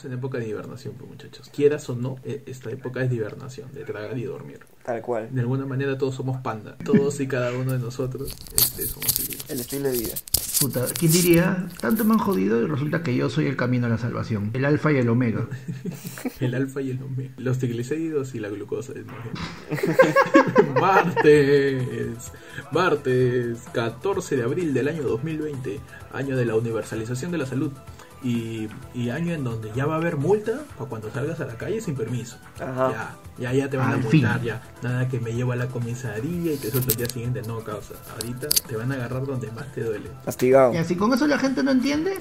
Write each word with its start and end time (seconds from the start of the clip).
Estamos 0.00 0.14
en 0.14 0.18
época 0.18 0.38
de 0.38 0.48
hibernación, 0.48 0.94
pues, 0.94 1.10
muchachos. 1.10 1.50
Quieras 1.54 1.90
o 1.90 1.94
no, 1.94 2.16
e- 2.24 2.42
esta 2.46 2.70
época 2.70 3.02
es 3.02 3.10
de 3.10 3.16
hibernación, 3.16 3.70
de 3.74 3.84
tragar 3.84 4.16
y 4.16 4.24
dormir. 4.24 4.60
Tal 4.82 5.02
cual. 5.02 5.28
De 5.30 5.42
alguna 5.42 5.66
manera 5.66 5.98
todos 5.98 6.14
somos 6.14 6.40
panda. 6.40 6.78
Todos 6.78 7.20
y 7.20 7.26
cada 7.26 7.52
uno 7.52 7.72
de 7.72 7.78
nosotros 7.78 8.34
este, 8.56 8.86
somos 8.86 9.18
el 9.18 9.26
libro. 9.26 9.44
El 9.50 9.60
estilo 9.60 9.90
de 9.90 9.98
vida. 9.98 10.14
Puta, 10.58 10.86
¿quién 10.98 11.12
diría? 11.12 11.68
Tanto 11.80 12.06
me 12.06 12.14
han 12.14 12.18
jodido 12.18 12.62
y 12.62 12.66
resulta 12.66 13.02
que 13.02 13.14
yo 13.14 13.28
soy 13.28 13.46
el 13.46 13.56
camino 13.58 13.88
a 13.88 13.90
la 13.90 13.98
salvación. 13.98 14.50
El 14.54 14.64
alfa 14.64 14.90
y 14.90 14.96
el 14.96 15.08
omega. 15.10 15.46
El 16.40 16.54
alfa 16.54 16.80
y 16.80 16.92
el 16.92 17.02
omega. 17.02 17.34
Los 17.36 17.58
triglicéridos 17.58 18.34
y 18.34 18.40
la 18.40 18.48
glucosa. 18.48 18.94
es 18.94 19.04
más 19.04 19.16
bien. 19.22 19.96
martes. 20.80 22.32
Martes 22.72 23.58
14 23.74 24.36
de 24.36 24.42
abril 24.44 24.72
del 24.72 24.88
año 24.88 25.02
2020. 25.02 25.78
Año 26.14 26.38
de 26.38 26.46
la 26.46 26.56
universalización 26.56 27.32
de 27.32 27.38
la 27.38 27.44
salud. 27.46 27.72
Y, 28.22 28.68
y 28.94 29.08
año 29.10 29.32
en 29.32 29.44
donde 29.44 29.72
ya 29.74 29.86
va 29.86 29.94
a 29.94 29.96
haber 29.96 30.16
multa 30.18 30.60
para 30.76 30.90
cuando 30.90 31.10
salgas 31.10 31.40
a 31.40 31.46
la 31.46 31.54
calle 31.54 31.80
sin 31.80 31.94
permiso. 31.94 32.36
Ajá. 32.60 33.16
Ya, 33.38 33.52
ya, 33.52 33.64
ya 33.64 33.70
te 33.70 33.76
van 33.78 33.88
a 33.88 33.94
Al 33.94 34.02
multar, 34.02 34.38
fin. 34.40 34.46
ya. 34.48 34.62
Nada 34.82 35.08
que 35.08 35.18
me 35.20 35.32
llevo 35.32 35.52
a 35.52 35.56
la 35.56 35.66
comisaría 35.68 36.52
y 36.52 36.56
te 36.58 36.70
suelto 36.70 36.90
el 36.90 36.96
día 36.96 37.06
siguiente. 37.06 37.40
No, 37.46 37.60
causa. 37.64 37.94
Ahorita 38.12 38.48
te 38.68 38.76
van 38.76 38.92
a 38.92 38.96
agarrar 38.96 39.24
donde 39.24 39.50
más 39.52 39.72
te 39.72 39.82
duele. 39.84 40.10
Castigado. 40.24 40.74
Y 40.74 40.76
así 40.76 40.96
con 40.96 41.14
eso 41.14 41.26
la 41.26 41.38
gente 41.38 41.62
no 41.62 41.70
entiende, 41.70 42.18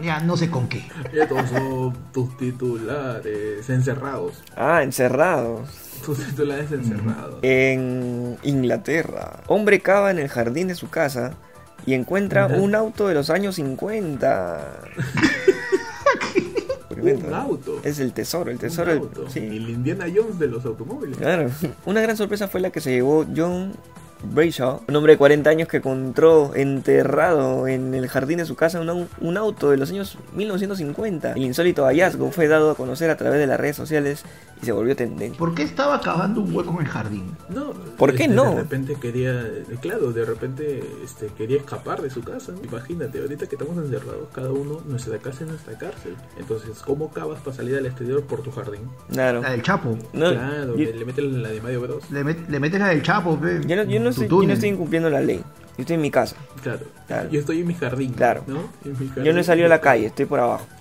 ya 0.00 0.20
no 0.20 0.36
sé 0.36 0.48
con 0.48 0.68
qué. 0.68 0.84
Estos 1.12 1.50
son 1.50 1.92
tus 2.12 2.36
titulares 2.36 3.68
encerrados. 3.68 4.42
Ah, 4.56 4.82
encerrados. 4.84 5.68
Tus 6.04 6.18
titulares 6.18 6.70
encerrados. 6.70 7.38
En 7.42 8.38
Inglaterra, 8.44 9.40
hombre 9.48 9.80
cava 9.80 10.10
en 10.12 10.18
el 10.20 10.28
jardín 10.28 10.68
de 10.68 10.74
su 10.76 10.88
casa 10.88 11.34
y 11.86 11.94
encuentra 11.94 12.44
Ajá. 12.46 12.56
un 12.56 12.74
auto 12.74 13.08
de 13.08 13.14
los 13.14 13.30
años 13.30 13.56
50. 13.56 14.60
Tremendo, 16.88 17.24
Un 17.26 17.30
¿no? 17.30 17.36
auto. 17.36 17.80
Es 17.82 17.98
el 17.98 18.12
tesoro, 18.12 18.50
el 18.50 18.58
tesoro. 18.58 18.92
Auto. 18.92 19.28
sí. 19.28 19.40
El 19.40 19.68
Indiana 19.70 20.06
Jones 20.14 20.38
de 20.38 20.46
los 20.48 20.64
automóviles. 20.64 21.16
Claro. 21.18 21.50
Una 21.86 22.00
gran 22.02 22.16
sorpresa 22.16 22.48
fue 22.48 22.60
la 22.60 22.70
que 22.70 22.80
se 22.80 22.90
llevó 22.90 23.24
John 23.34 23.72
Brayshaw, 24.24 24.82
un 24.88 24.96
hombre 24.96 25.12
de 25.14 25.18
40 25.18 25.50
años 25.50 25.68
que 25.68 25.78
encontró 25.78 26.52
enterrado 26.54 27.66
en 27.66 27.94
el 27.94 28.08
jardín 28.08 28.38
de 28.38 28.44
su 28.44 28.54
casa 28.56 28.80
un, 28.80 28.88
au- 28.88 29.06
un 29.20 29.36
auto 29.36 29.70
de 29.70 29.76
los 29.76 29.90
años 29.90 30.18
1950. 30.34 31.32
El 31.32 31.42
insólito 31.42 31.84
hallazgo 31.84 32.30
fue 32.30 32.48
dado 32.48 32.70
a 32.70 32.74
conocer 32.74 33.10
a 33.10 33.16
través 33.16 33.38
de 33.38 33.46
las 33.46 33.58
redes 33.58 33.76
sociales 33.76 34.24
y 34.62 34.66
se 34.66 34.72
volvió 34.72 34.94
tendencia. 34.94 35.38
¿Por 35.38 35.54
qué 35.54 35.62
estaba 35.64 36.00
cavando 36.00 36.40
un 36.40 36.54
hueco 36.54 36.72
en 36.78 36.86
el 36.86 36.86
jardín? 36.92 37.36
No, 37.48 37.72
¿Por 37.98 38.14
qué 38.14 38.24
este, 38.24 38.34
no? 38.34 38.50
De 38.54 38.60
repente 38.62 38.96
quería, 39.00 39.40
eh, 39.42 39.64
claro, 39.80 40.12
de 40.12 40.24
repente 40.24 40.82
este, 41.04 41.26
quería 41.36 41.58
escapar 41.58 42.00
de 42.00 42.10
su 42.10 42.22
casa. 42.22 42.52
¿no? 42.52 42.58
Imagínate, 42.64 43.20
ahorita 43.20 43.46
que 43.48 43.56
estamos 43.56 43.76
encerrados, 43.76 44.28
cada 44.34 44.50
uno, 44.52 44.80
nuestra 44.86 45.18
casa 45.18 45.44
es 45.44 45.50
nuestra 45.50 45.76
cárcel. 45.78 46.14
Entonces, 46.38 46.78
¿cómo 46.84 47.10
cavas 47.12 47.40
para 47.40 47.56
salir 47.56 47.76
al 47.76 47.86
exterior 47.86 48.22
por 48.24 48.42
tu 48.42 48.50
jardín? 48.52 48.82
Claro. 49.10 49.42
La 49.42 49.50
del 49.50 49.62
Chapo. 49.62 49.96
No, 50.12 50.30
claro, 50.30 50.76
yo, 50.76 50.90
le, 50.92 51.04
metes 51.04 51.24
la 51.24 51.48
de 51.48 51.60
Mario 51.60 51.80
Bros. 51.80 52.10
Le, 52.10 52.24
met- 52.24 52.46
le 52.48 52.60
metes 52.60 52.78
la 52.80 52.88
del 52.88 53.02
Chapo, 53.02 53.36
pe. 53.38 53.60
yo 53.66 53.76
no, 53.76 53.82
yo 53.84 53.98
no 54.00 54.11
estoy, 54.12 54.28
yo 54.28 54.46
no 54.48 54.52
estoy 54.54 54.68
incumpliendo 54.70 55.10
la 55.10 55.20
ley. 55.20 55.38
Yo 55.76 55.82
estoy 55.82 55.94
en 55.94 56.02
mi 56.02 56.10
casa. 56.10 56.36
Claro. 56.62 56.80
Claro. 57.06 57.30
Yo 57.30 57.40
estoy 57.40 57.60
en 57.60 57.66
mi 57.66 57.74
jardín. 57.74 58.12
Claro. 58.12 58.44
¿no? 58.46 58.68
En 58.84 58.92
mi 58.98 59.06
Yo 59.08 59.14
jardín. 59.14 59.34
no 59.34 59.40
he 59.40 59.44
salido 59.44 59.66
a 59.66 59.70
la 59.70 59.80
calle, 59.80 60.06
estoy 60.06 60.26
por 60.26 60.40
abajo. 60.40 60.66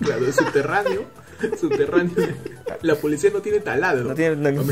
Claro, 0.00 0.26
es 0.26 0.36
subterráneo. 0.36 1.04
subterráneo. 1.60 2.14
La 2.82 2.94
policía 2.96 3.30
no 3.32 3.40
tiene 3.40 3.60
taladro. 3.60 4.08
No 4.10 4.14
tiene- 4.14 4.36
no-. 4.36 4.62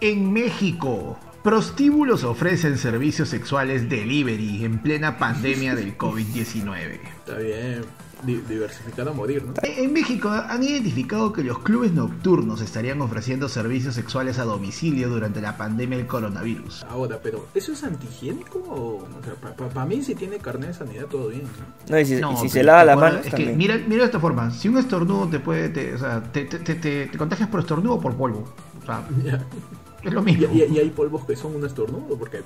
En 0.00 0.32
México, 0.32 1.18
prostíbulos 1.42 2.24
ofrecen 2.24 2.78
servicios 2.78 3.28
sexuales 3.28 3.88
delivery 3.88 4.64
en 4.64 4.78
plena 4.80 5.18
pandemia 5.18 5.74
del 5.74 5.96
COVID-19. 5.98 7.00
Está 7.18 7.38
bien. 7.38 7.82
Di- 8.26 8.42
diversificado 8.48 9.10
a 9.10 9.12
morir, 9.14 9.44
¿no? 9.44 9.54
En 9.62 9.92
México 9.92 10.28
han 10.28 10.62
identificado 10.62 11.32
que 11.32 11.44
los 11.44 11.60
clubes 11.60 11.92
nocturnos 11.92 12.60
estarían 12.60 13.00
ofreciendo 13.00 13.48
servicios 13.48 13.94
sexuales 13.94 14.38
a 14.40 14.44
domicilio 14.44 15.08
durante 15.08 15.40
la 15.40 15.56
pandemia 15.56 15.96
del 15.98 16.06
coronavirus. 16.08 16.82
Ahora, 16.90 17.20
pero 17.22 17.46
¿eso 17.54 17.72
es 17.72 17.84
antihigiénico? 17.84 18.58
O, 18.58 18.96
o 19.04 19.08
sea, 19.24 19.34
para 19.68 19.86
mí 19.86 20.02
si 20.02 20.14
tiene 20.16 20.38
carnet 20.38 20.70
de 20.70 20.74
sanidad 20.74 21.06
todo 21.06 21.28
bien, 21.28 21.42
¿no? 21.44 21.94
No, 21.94 22.00
y 22.00 22.04
si, 22.04 22.14
y 22.16 22.20
No, 22.20 22.30
si 22.36 22.42
pero 22.42 22.48
se 22.50 22.62
lava 22.64 22.80
acuerdas- 22.80 22.98
manos 23.12 23.18
es 23.20 23.24
que 23.26 23.30
también. 23.36 23.56
mira, 23.56 23.76
mira 23.86 24.00
de 24.00 24.06
esta 24.06 24.18
forma, 24.20 24.50
si 24.50 24.68
un 24.68 24.78
estornudo 24.78 25.28
te 25.28 25.38
puede, 25.38 25.68
te, 25.68 25.94
o 25.94 25.98
sea, 25.98 26.20
te, 26.22 26.44
te, 26.46 26.58
te, 26.58 26.74
te- 26.74 27.06
te 27.06 27.16
contagias 27.18 27.48
por 27.48 27.60
estornudo 27.60 27.94
o 27.94 28.00
por 28.00 28.16
polvo. 28.16 28.44
O 28.82 28.84
sea, 28.84 29.06
es 30.02 30.12
lo 30.12 30.20
Y, 30.22 30.24
mismo. 30.24 30.48
y- 30.52 30.62
y 30.74 30.78
hay 30.78 30.90
polvos 30.90 31.24
que 31.24 31.36
son 31.36 31.54
un 31.54 31.64
estornudo, 31.64 32.16
porque 32.18 32.42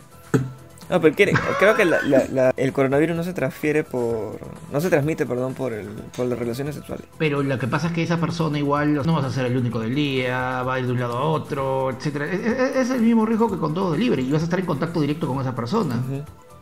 No, 0.90 1.00
pero 1.00 1.14
quiere- 1.14 1.32
creo 1.58 1.74
que 1.76 1.84
la- 1.84 2.02
la- 2.02 2.24
la- 2.32 2.52
el 2.56 2.72
coronavirus 2.72 3.16
no 3.16 3.22
se 3.22 3.32
transfiere 3.32 3.84
por... 3.84 4.38
No 4.72 4.80
se 4.80 4.90
transmite, 4.90 5.24
perdón, 5.24 5.54
por, 5.54 5.72
el, 5.72 5.86
por 6.16 6.26
las 6.26 6.38
relaciones 6.38 6.74
sexuales. 6.74 7.06
Pero 7.16 7.42
lo 7.42 7.58
que 7.58 7.68
pasa 7.68 7.86
es 7.88 7.92
que 7.92 8.02
esa 8.02 8.18
persona 8.18 8.58
igual 8.58 8.94
no 8.94 9.14
vas 9.14 9.24
a 9.24 9.30
ser 9.30 9.46
el 9.46 9.56
único 9.56 9.78
del 9.80 9.94
día, 9.94 10.62
va 10.64 10.74
a 10.74 10.80
ir 10.80 10.86
de 10.86 10.92
un 10.92 11.00
lado 11.00 11.16
a 11.16 11.22
otro, 11.24 11.90
etcétera. 11.90 12.26
Es, 12.26 12.40
es- 12.44 12.76
es 12.76 12.90
el 12.90 13.00
mismo 13.02 13.24
riesgo 13.24 13.50
que 13.50 13.56
con 13.58 13.72
todo 13.72 13.92
delivery 13.92 14.26
y 14.26 14.32
vas 14.32 14.42
a 14.42 14.44
estar 14.44 14.58
en 14.58 14.66
contacto 14.66 15.00
directo 15.00 15.26
con 15.28 15.40
esa 15.40 15.54
persona. 15.54 15.94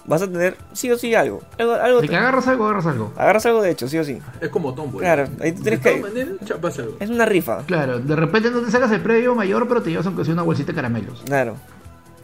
Vas 0.06 0.22
a 0.22 0.26
tener 0.30 0.56
sí 0.72 0.90
o 0.90 0.96
sí 0.96 1.14
algo. 1.14 1.42
Algo, 1.58 1.74
algo 1.74 2.00
De 2.00 2.08
que 2.08 2.16
agarras 2.16 2.46
algo, 2.48 2.64
agarras 2.64 2.86
algo. 2.86 3.12
Agarras 3.16 3.44
algo 3.46 3.60
de 3.62 3.70
hecho, 3.70 3.88
sí 3.88 3.98
o 3.98 4.04
sí. 4.04 4.18
es 4.40 4.48
como 4.48 4.72
Tomboy. 4.74 5.00
Claro, 5.00 5.28
ahí 5.40 5.52
tú 5.52 5.62
tienes 5.62 5.82
de 5.82 5.90
que- 6.38 6.44
chapas 6.46 6.78
algo. 6.78 6.96
Es 7.00 7.10
una 7.10 7.26
rifa. 7.26 7.62
Claro, 7.66 7.98
de 7.98 8.16
repente 8.16 8.50
no 8.50 8.60
te 8.60 8.70
sacas 8.70 8.90
el 8.92 9.00
premio 9.00 9.34
mayor, 9.34 9.68
pero 9.68 9.82
te 9.82 9.90
llevas 9.90 10.06
aunque 10.06 10.24
sea 10.24 10.32
una 10.34 10.42
bolsita 10.42 10.72
de 10.72 10.76
caramelos. 10.76 11.22
Claro. 11.26 11.56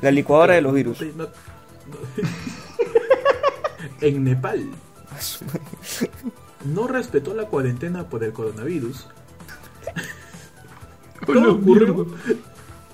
La 0.01 0.11
licuadora 0.11 0.55
de 0.55 0.61
los 0.63 0.73
virus. 0.75 1.01
No- 1.01 1.25
no- 1.25 1.29
en 4.01 4.25
Nepal 4.25 4.65
no 6.65 6.87
respetó 6.87 7.35
la 7.35 7.47
cuarentena 7.47 8.09
por 8.09 8.25
el 8.25 8.33
coronavirus. 8.33 9.07
Todo 11.27 11.55
ocurrió 11.55 12.07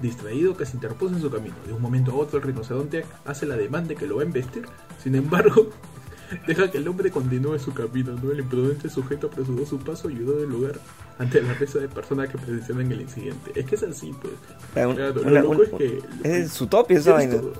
distraído 0.00 0.56
que 0.56 0.66
se 0.66 0.76
interpuso 0.76 1.14
en 1.14 1.20
su 1.20 1.30
camino. 1.30 1.54
De 1.66 1.72
un 1.72 1.82
momento 1.82 2.12
a 2.12 2.14
otro 2.14 2.38
el 2.38 2.44
rinoceronte 2.44 3.04
hace 3.24 3.46
la 3.46 3.56
demanda 3.56 3.94
que 3.94 4.06
lo 4.06 4.16
va 4.16 4.22
a 4.22 4.24
embestir. 4.24 4.64
Sin 5.02 5.14
embargo, 5.14 5.68
deja 6.46 6.70
que 6.70 6.78
el 6.78 6.88
hombre 6.88 7.10
continúe 7.10 7.58
su 7.58 7.72
camino. 7.74 8.16
¿no? 8.22 8.30
El 8.32 8.40
imprudente 8.40 8.88
sujeto 8.88 9.26
apresuró 9.28 9.66
su 9.66 9.78
paso 9.78 10.08
y 10.10 10.14
huyó 10.22 10.32
del 10.38 10.48
lugar 10.50 10.78
ante 11.18 11.42
la 11.42 11.52
risa 11.54 11.78
de 11.80 11.88
personas 11.88 12.28
que 12.30 12.38
presenciaron 12.38 12.90
el 12.92 13.00
incidente. 13.02 13.52
Es 13.54 13.66
que 13.66 13.74
es 13.74 13.82
así, 13.82 14.12
pues. 14.20 14.32
La- 14.74 14.88
un- 14.88 14.96
Claro, 14.96 15.14
lo 15.14 15.22
una- 15.22 15.40
loco 15.42 15.54
un- 15.56 15.62
es 15.62 15.70
que... 15.70 16.02
Es 16.24 16.52
su 16.52 16.66
topia 16.66 16.98
esa 16.98 17.12
vaina. 17.12 17.36
todo. 17.40 17.52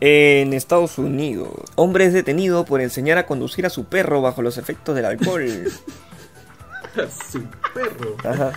En 0.00 0.52
Estados 0.52 0.98
Unidos, 0.98 1.48
hombre 1.74 2.04
es 2.04 2.12
detenido 2.12 2.64
por 2.64 2.80
enseñar 2.80 3.16
a 3.18 3.26
conducir 3.26 3.64
a 3.64 3.70
su 3.70 3.84
perro 3.84 4.20
bajo 4.20 4.42
los 4.42 4.58
efectos 4.58 4.94
del 4.94 5.06
alcohol. 5.06 5.44
A 6.96 7.30
su 7.30 7.42
perro. 7.74 8.16
Ajá. 8.24 8.52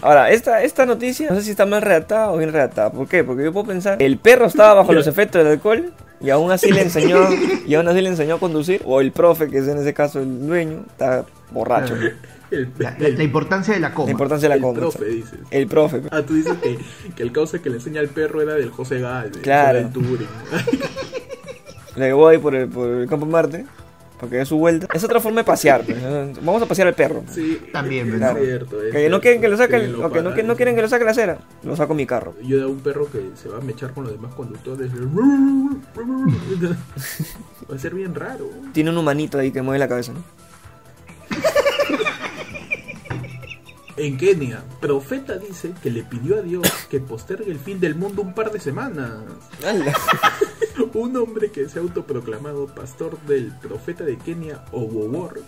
Ahora, 0.00 0.30
esta, 0.30 0.62
esta 0.62 0.86
noticia, 0.86 1.28
no 1.28 1.36
sé 1.36 1.42
si 1.42 1.50
está 1.50 1.66
mal 1.66 1.82
redactada 1.82 2.32
o 2.32 2.38
bien 2.38 2.50
redactada. 2.50 2.90
¿Por 2.90 3.06
qué? 3.06 3.22
Porque 3.22 3.44
yo 3.44 3.52
puedo 3.52 3.66
pensar, 3.66 4.02
el 4.02 4.16
perro 4.16 4.46
estaba 4.46 4.72
bajo 4.72 4.94
los 4.94 5.06
efectos 5.06 5.44
del 5.44 5.52
alcohol 5.52 5.92
y 6.18 6.30
aún 6.30 6.50
así 6.52 6.72
le 6.72 6.80
enseñó, 6.80 7.18
y 7.66 7.74
aún 7.74 7.88
así 7.88 8.00
le 8.00 8.08
enseñó 8.08 8.36
a 8.36 8.40
conducir. 8.40 8.80
O 8.86 9.02
el 9.02 9.12
profe, 9.12 9.50
que 9.50 9.58
es 9.58 9.68
en 9.68 9.76
ese 9.76 9.92
caso 9.92 10.20
el 10.20 10.46
dueño, 10.46 10.86
está 10.88 11.26
borracho. 11.50 11.94
Claro. 12.76 12.96
El, 12.98 13.02
La, 13.02 13.08
la- 13.08 13.16
la 13.16 13.22
importancia 13.24 13.74
de 13.74 13.80
la 13.80 13.94
coma. 13.94 14.06
La 14.06 14.12
importancia 14.12 14.46
de 14.46 14.48
la 14.50 14.56
el 14.56 14.62
coma. 14.62 14.78
profe, 14.80 15.04
dices. 15.06 15.38
El 15.50 15.66
profe. 15.66 16.02
Ah, 16.10 16.22
tú 16.22 16.34
dices 16.34 16.52
que, 16.62 16.78
que 17.14 17.22
el 17.22 17.32
causa 17.32 17.60
que 17.60 17.70
le 17.70 17.76
enseña 17.76 18.00
al 18.00 18.08
perro 18.08 18.42
era 18.42 18.54
del 18.54 18.70
José 18.70 18.98
Galvez. 19.00 19.42
Claro. 19.42 19.78
Del 19.78 19.90
Turing. 19.92 20.28
Le 21.96 22.06
ahí 22.06 22.38
por 22.38 22.54
el, 22.54 22.68
por 22.68 22.88
el 22.88 23.06
campo 23.08 23.26
Marte. 23.26 23.66
Porque 24.18 24.36
dé 24.36 24.44
su 24.46 24.56
vuelta. 24.56 24.86
Es 24.94 25.02
otra 25.02 25.18
forma 25.20 25.40
de 25.40 25.44
pasear. 25.44 25.82
pues. 25.84 25.98
Vamos 26.42 26.62
a 26.62 26.66
pasear 26.66 26.86
al 26.88 26.94
perro. 26.94 27.24
Sí, 27.28 27.60
También, 27.72 28.08
es 28.08 28.22
es 28.22 28.92
Que 28.92 29.08
no 29.10 29.20
quieren 29.20 29.40
que 29.40 29.48
lo 29.48 29.56
saque, 29.56 29.78
Sí, 29.80 29.84
el- 29.86 29.92
lo 29.92 30.06
o 30.06 30.12
que 30.12 30.22
no, 30.22 30.32
que 30.32 30.42
no 30.42 30.48
paran. 30.48 30.56
quieren 30.56 30.76
que 30.76 30.82
lo 30.82 30.88
saque 30.88 31.04
la 31.04 31.10
acera. 31.10 31.38
Lo 31.64 31.74
saco 31.74 31.92
en 31.92 31.96
mi 31.96 32.06
carro. 32.06 32.34
Yo 32.42 32.58
de 32.58 32.66
un 32.66 32.78
perro 32.80 33.10
que 33.10 33.30
se 33.34 33.48
va 33.48 33.58
a 33.58 33.60
mechar 33.60 33.92
con 33.92 34.04
los 34.04 34.12
demás 34.12 34.32
conductores. 34.34 34.90
Va 37.70 37.74
a 37.74 37.78
ser 37.78 37.94
bien 37.94 38.14
raro. 38.14 38.48
Tiene 38.72 38.90
un 38.90 38.98
humanito 38.98 39.38
ahí 39.38 39.50
que 39.50 39.60
mueve 39.60 39.78
la 39.80 39.88
cabeza, 39.88 40.12
¿no? 40.12 40.22
En 43.96 44.16
Kenia, 44.16 44.62
profeta 44.80 45.36
dice 45.36 45.74
que 45.82 45.90
le 45.90 46.02
pidió 46.02 46.38
a 46.38 46.42
Dios 46.42 46.66
que 46.88 46.98
postergue 46.98 47.50
el 47.50 47.58
fin 47.58 47.78
del 47.78 47.94
mundo 47.94 48.22
un 48.22 48.34
par 48.34 48.50
de 48.50 48.58
semanas. 48.58 49.12
Un 50.94 51.16
hombre 51.16 51.50
que 51.50 51.68
se 51.68 51.78
ha 51.78 51.82
autoproclamado 51.82 52.66
pastor 52.66 53.20
del 53.22 53.52
profeta 53.58 54.04
de 54.04 54.16
Kenia, 54.16 54.64
Obowor, 54.72 55.42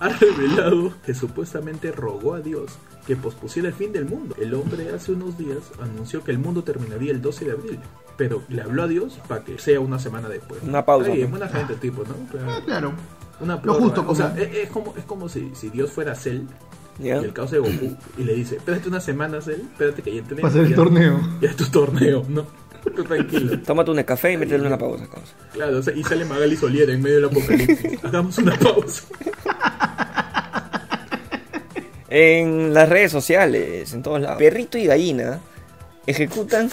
ha 0.00 0.08
revelado 0.08 0.92
que 1.04 1.14
supuestamente 1.14 1.92
rogó 1.92 2.34
a 2.34 2.40
Dios 2.40 2.72
que 3.06 3.16
pospusiera 3.16 3.68
el 3.68 3.74
fin 3.74 3.92
del 3.92 4.04
mundo. 4.04 4.34
El 4.38 4.54
hombre 4.54 4.90
hace 4.90 5.12
unos 5.12 5.38
días 5.38 5.58
anunció 5.80 6.22
que 6.22 6.30
el 6.30 6.38
mundo 6.38 6.62
terminaría 6.64 7.12
el 7.12 7.22
12 7.22 7.44
de 7.46 7.52
abril, 7.52 7.80
pero 8.16 8.42
le 8.48 8.62
habló 8.62 8.82
a 8.82 8.88
Dios 8.88 9.18
para 9.26 9.42
que 9.42 9.58
sea 9.58 9.80
una 9.80 9.98
semana 9.98 10.28
después. 10.28 10.62
Una 10.62 10.84
pausa, 10.84 11.10
bien, 11.10 11.30
pues. 11.30 11.40
buena 11.40 11.48
gente 11.48 11.74
tipo, 11.76 12.04
¿no? 12.04 12.14
Ah, 12.46 12.60
claro. 12.64 12.92
una 13.40 13.56
Lo 13.56 13.62
prórroga. 13.62 13.84
justo, 13.86 14.04
o 14.06 14.14
sea, 14.14 14.34
es, 14.38 14.54
es 14.54 14.70
como, 14.70 14.94
es 14.96 15.04
como 15.04 15.28
si, 15.28 15.54
si 15.54 15.70
Dios 15.70 15.90
fuera 15.90 16.14
Cell 16.14 16.42
¿Ya? 16.98 17.16
y 17.20 17.24
el 17.24 17.32
caos 17.32 17.50
de 17.50 17.58
Goku 17.58 17.96
y 18.18 18.24
le 18.24 18.34
dice, 18.34 18.56
espérate 18.56 18.88
una 18.88 19.00
semana 19.00 19.40
Cell, 19.40 19.60
espérate 19.72 20.02
que 20.02 20.14
ya. 20.14 20.22
Va 20.42 20.48
a 20.48 20.52
ser 20.52 20.62
el 20.62 20.70
ya- 20.70 20.76
torneo. 20.76 21.20
Ya 21.40 21.48
es 21.50 21.56
tu 21.56 21.64
torneo, 21.66 22.24
¿no? 22.28 22.46
Tú 22.96 23.04
tranquilo. 23.04 23.58
Tómate 23.60 23.90
un 23.92 24.02
café 24.02 24.32
y 24.32 24.36
métele 24.36 24.66
una 24.66 24.76
pausa. 24.78 25.06
Claro, 25.52 25.78
o 25.78 25.82
sea, 25.82 25.94
y 25.94 26.02
sale 26.02 26.24
Magali 26.24 26.56
Soliera 26.56 26.92
en 26.92 27.00
medio 27.00 27.16
del 27.16 27.24
apocalipsis. 27.26 27.98
Hagamos 28.04 28.36
una 28.38 28.56
pausa. 28.58 29.04
En 32.08 32.74
las 32.74 32.88
redes 32.88 33.10
sociales, 33.10 33.92
en 33.94 34.02
todos 34.02 34.20
lados, 34.20 34.38
perrito 34.38 34.76
y 34.76 34.84
gallina 34.86 35.40
ejecutan. 36.06 36.70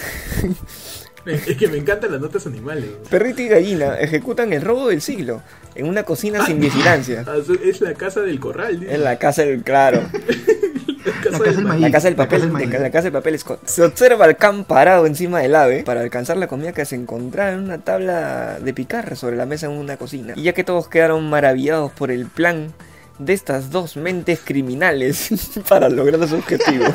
Es 1.48 1.58
que 1.58 1.68
me 1.68 1.78
encantan 1.78 2.12
las 2.12 2.22
notas 2.22 2.46
animales. 2.48 2.90
Perrito 3.10 3.42
y 3.42 3.48
gallina 3.48 4.00
ejecutan 4.00 4.54
el 4.54 4.62
robo 4.62 4.90
del 4.90 5.02
siglo 5.02 5.42
en 5.76 5.88
una 5.88 6.04
cocina 6.04 6.46
sin 6.46 6.60
vigilancia. 6.60 7.24
Ah, 7.28 7.38
Es 7.64 7.82
la 7.82 7.94
casa 7.94 8.22
del 8.22 8.40
corral, 8.40 8.80
dice. 8.80 8.96
En 8.96 9.04
la 9.04 9.18
casa 9.18 9.44
del 9.44 9.62
claro. 9.64 10.02
La 10.12 11.32
La 11.32 11.40
casa 11.40 11.54
del 11.54 11.66
maíz. 11.66 11.82
La 11.82 11.92
casa 11.92 12.08
del 12.08 12.18
La 12.18 12.24
papel, 12.24 12.40
casa 12.42 12.60
del 12.60 12.82
la 12.82 12.92
casa 12.92 13.04
del 13.04 13.14
papel 13.14 13.40
Scott. 13.40 13.66
Se 13.66 13.84
observa 13.84 14.26
al 14.26 14.38
can 14.38 14.64
parado 14.66 15.06
encima 15.06 15.40
del 15.40 15.56
ave 15.56 15.84
para 15.84 16.02
alcanzar 16.02 16.38
la 16.38 16.48
comida 16.48 16.74
que 16.74 16.86
se 16.86 16.96
encontraba 16.96 17.52
en 17.52 17.60
una 17.60 17.80
tabla 17.80 18.60
de 18.60 18.74
picar 18.74 19.16
sobre 19.16 19.36
la 19.36 19.46
mesa 19.46 19.68
en 19.68 19.74
una 19.74 19.98
cocina. 19.98 20.34
Y 20.36 20.44
ya 20.44 20.54
que 20.54 20.64
todos 20.64 20.88
quedaron 20.88 21.30
maravillados 21.30 21.92
por 21.92 22.12
el 22.12 22.26
plan 22.26 22.74
de 23.20 23.34
estas 23.34 23.70
dos 23.70 23.98
mentes 23.98 24.40
criminales 24.44 25.30
para 25.70 25.90
lograr 25.90 26.28
su 26.28 26.36
objetivo. 26.36 26.86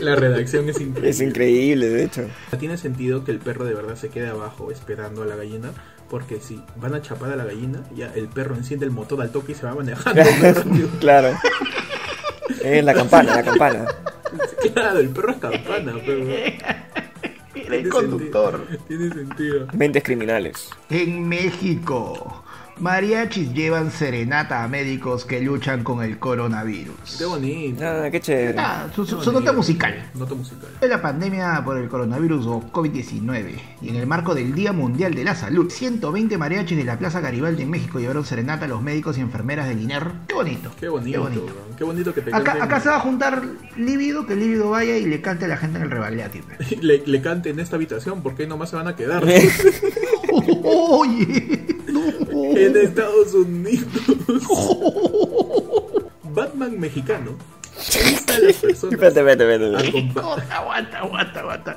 La 0.00 0.14
redacción 0.16 0.68
es 0.68 0.80
increíble. 0.80 1.08
es 1.10 1.20
increíble, 1.20 1.88
de 1.88 2.04
hecho. 2.04 2.28
Tiene 2.58 2.76
sentido 2.76 3.24
que 3.24 3.30
el 3.32 3.38
perro 3.38 3.64
de 3.64 3.74
verdad 3.74 3.96
se 3.96 4.08
quede 4.08 4.28
abajo 4.28 4.70
esperando 4.70 5.22
a 5.22 5.26
la 5.26 5.36
gallina. 5.36 5.70
Porque 6.08 6.40
si 6.40 6.62
van 6.76 6.94
a 6.94 7.02
chapar 7.02 7.32
a 7.32 7.36
la 7.36 7.44
gallina, 7.44 7.82
ya 7.94 8.12
el 8.14 8.28
perro 8.28 8.54
enciende 8.54 8.86
el 8.86 8.92
motor 8.92 9.20
al 9.22 9.32
toque 9.32 9.52
y 9.52 9.54
se 9.56 9.66
va 9.66 9.74
manejando 9.74 10.22
claro. 11.00 11.36
Es 12.62 12.84
la 12.84 12.94
campana, 12.94 13.34
la 13.34 13.42
campana. 13.42 13.84
Claro, 14.72 15.00
el 15.00 15.08
perro 15.08 15.32
es 15.32 15.38
campana, 15.38 15.94
pero. 16.04 16.24
El 17.54 17.88
conductor. 17.88 18.64
Tiene 18.86 19.12
sentido. 19.12 19.66
Mentes 19.72 20.04
criminales. 20.04 20.70
En 20.88 21.28
México, 21.28 22.44
mariachis 22.78 23.52
llevan 23.54 23.90
serenata 23.90 24.62
a 24.62 24.68
médicos 24.68 25.24
que 25.24 25.40
luchan 25.40 25.82
con 25.82 26.02
el 26.02 26.18
coronavirus. 26.18 27.16
Qué 27.18 27.24
bonito. 27.24 27.84
Ah, 27.86 28.08
qué 28.10 28.20
chévere. 28.20 28.58
Ah, 28.58 28.86
su, 28.94 29.06
su- 29.06 29.18
Qué 29.18 29.24
su 29.24 29.32
nota 29.32 29.52
musical. 29.52 30.10
Nota 30.14 30.34
musical. 30.34 30.68
En 30.80 30.90
la 30.90 31.00
pandemia 31.00 31.62
por 31.64 31.78
el 31.78 31.88
coronavirus 31.88 32.46
o 32.46 32.60
COVID-19 32.72 33.54
y 33.82 33.88
en 33.88 33.96
el 33.96 34.06
marco 34.06 34.34
del 34.34 34.54
Día 34.54 34.72
Mundial 34.72 35.14
de 35.14 35.24
la 35.24 35.34
Salud, 35.34 35.70
120 35.70 36.36
mariachis 36.38 36.76
de 36.76 36.84
la 36.84 36.98
Plaza 36.98 37.20
Garibaldi 37.20 37.62
en 37.62 37.70
México 37.70 37.98
llevaron 37.98 38.24
serenata 38.24 38.66
a 38.66 38.68
los 38.68 38.82
médicos 38.82 39.16
y 39.18 39.20
enfermeras 39.22 39.68
del 39.68 39.80
INER. 39.82 40.04
Qué 40.28 40.34
bonito. 40.34 40.70
Qué 40.78 40.88
bonito. 40.88 41.12
Qué 41.12 41.18
bonito. 41.18 41.56
Qué 41.78 41.84
bonito 41.84 42.14
que 42.14 42.20
te 42.22 42.34
Acá, 42.34 42.52
canten- 42.54 42.62
acá 42.62 42.80
se 42.80 42.88
va 42.90 42.96
a 42.96 43.00
juntar 43.00 43.42
Líbido, 43.76 44.26
que 44.26 44.36
Líbido 44.36 44.70
vaya 44.70 44.96
y 44.96 45.06
le 45.06 45.20
cante 45.22 45.46
a 45.46 45.48
la 45.48 45.56
gente 45.56 45.78
en 45.78 45.84
el 45.84 45.90
rebaldeati. 45.90 46.40
pe. 46.40 46.76
le, 46.82 47.02
le 47.06 47.22
cante 47.22 47.50
en 47.50 47.60
esta 47.60 47.76
habitación 47.76 48.22
porque 48.22 48.42
ahí 48.42 48.48
nomás 48.48 48.70
se 48.70 48.76
van 48.76 48.88
a 48.88 48.96
quedar. 48.96 49.24
Oye. 50.62 51.75
En 52.54 52.76
Estados 52.82 53.34
Unidos. 53.34 53.86
Batman 56.24 56.78
mexicano 56.78 57.36
Espérate, 57.78 59.06
espérate, 59.06 59.20
espérate. 59.20 60.20
Aguanta, 60.50 60.98
aguanta, 60.98 61.40
aguanta. 61.40 61.76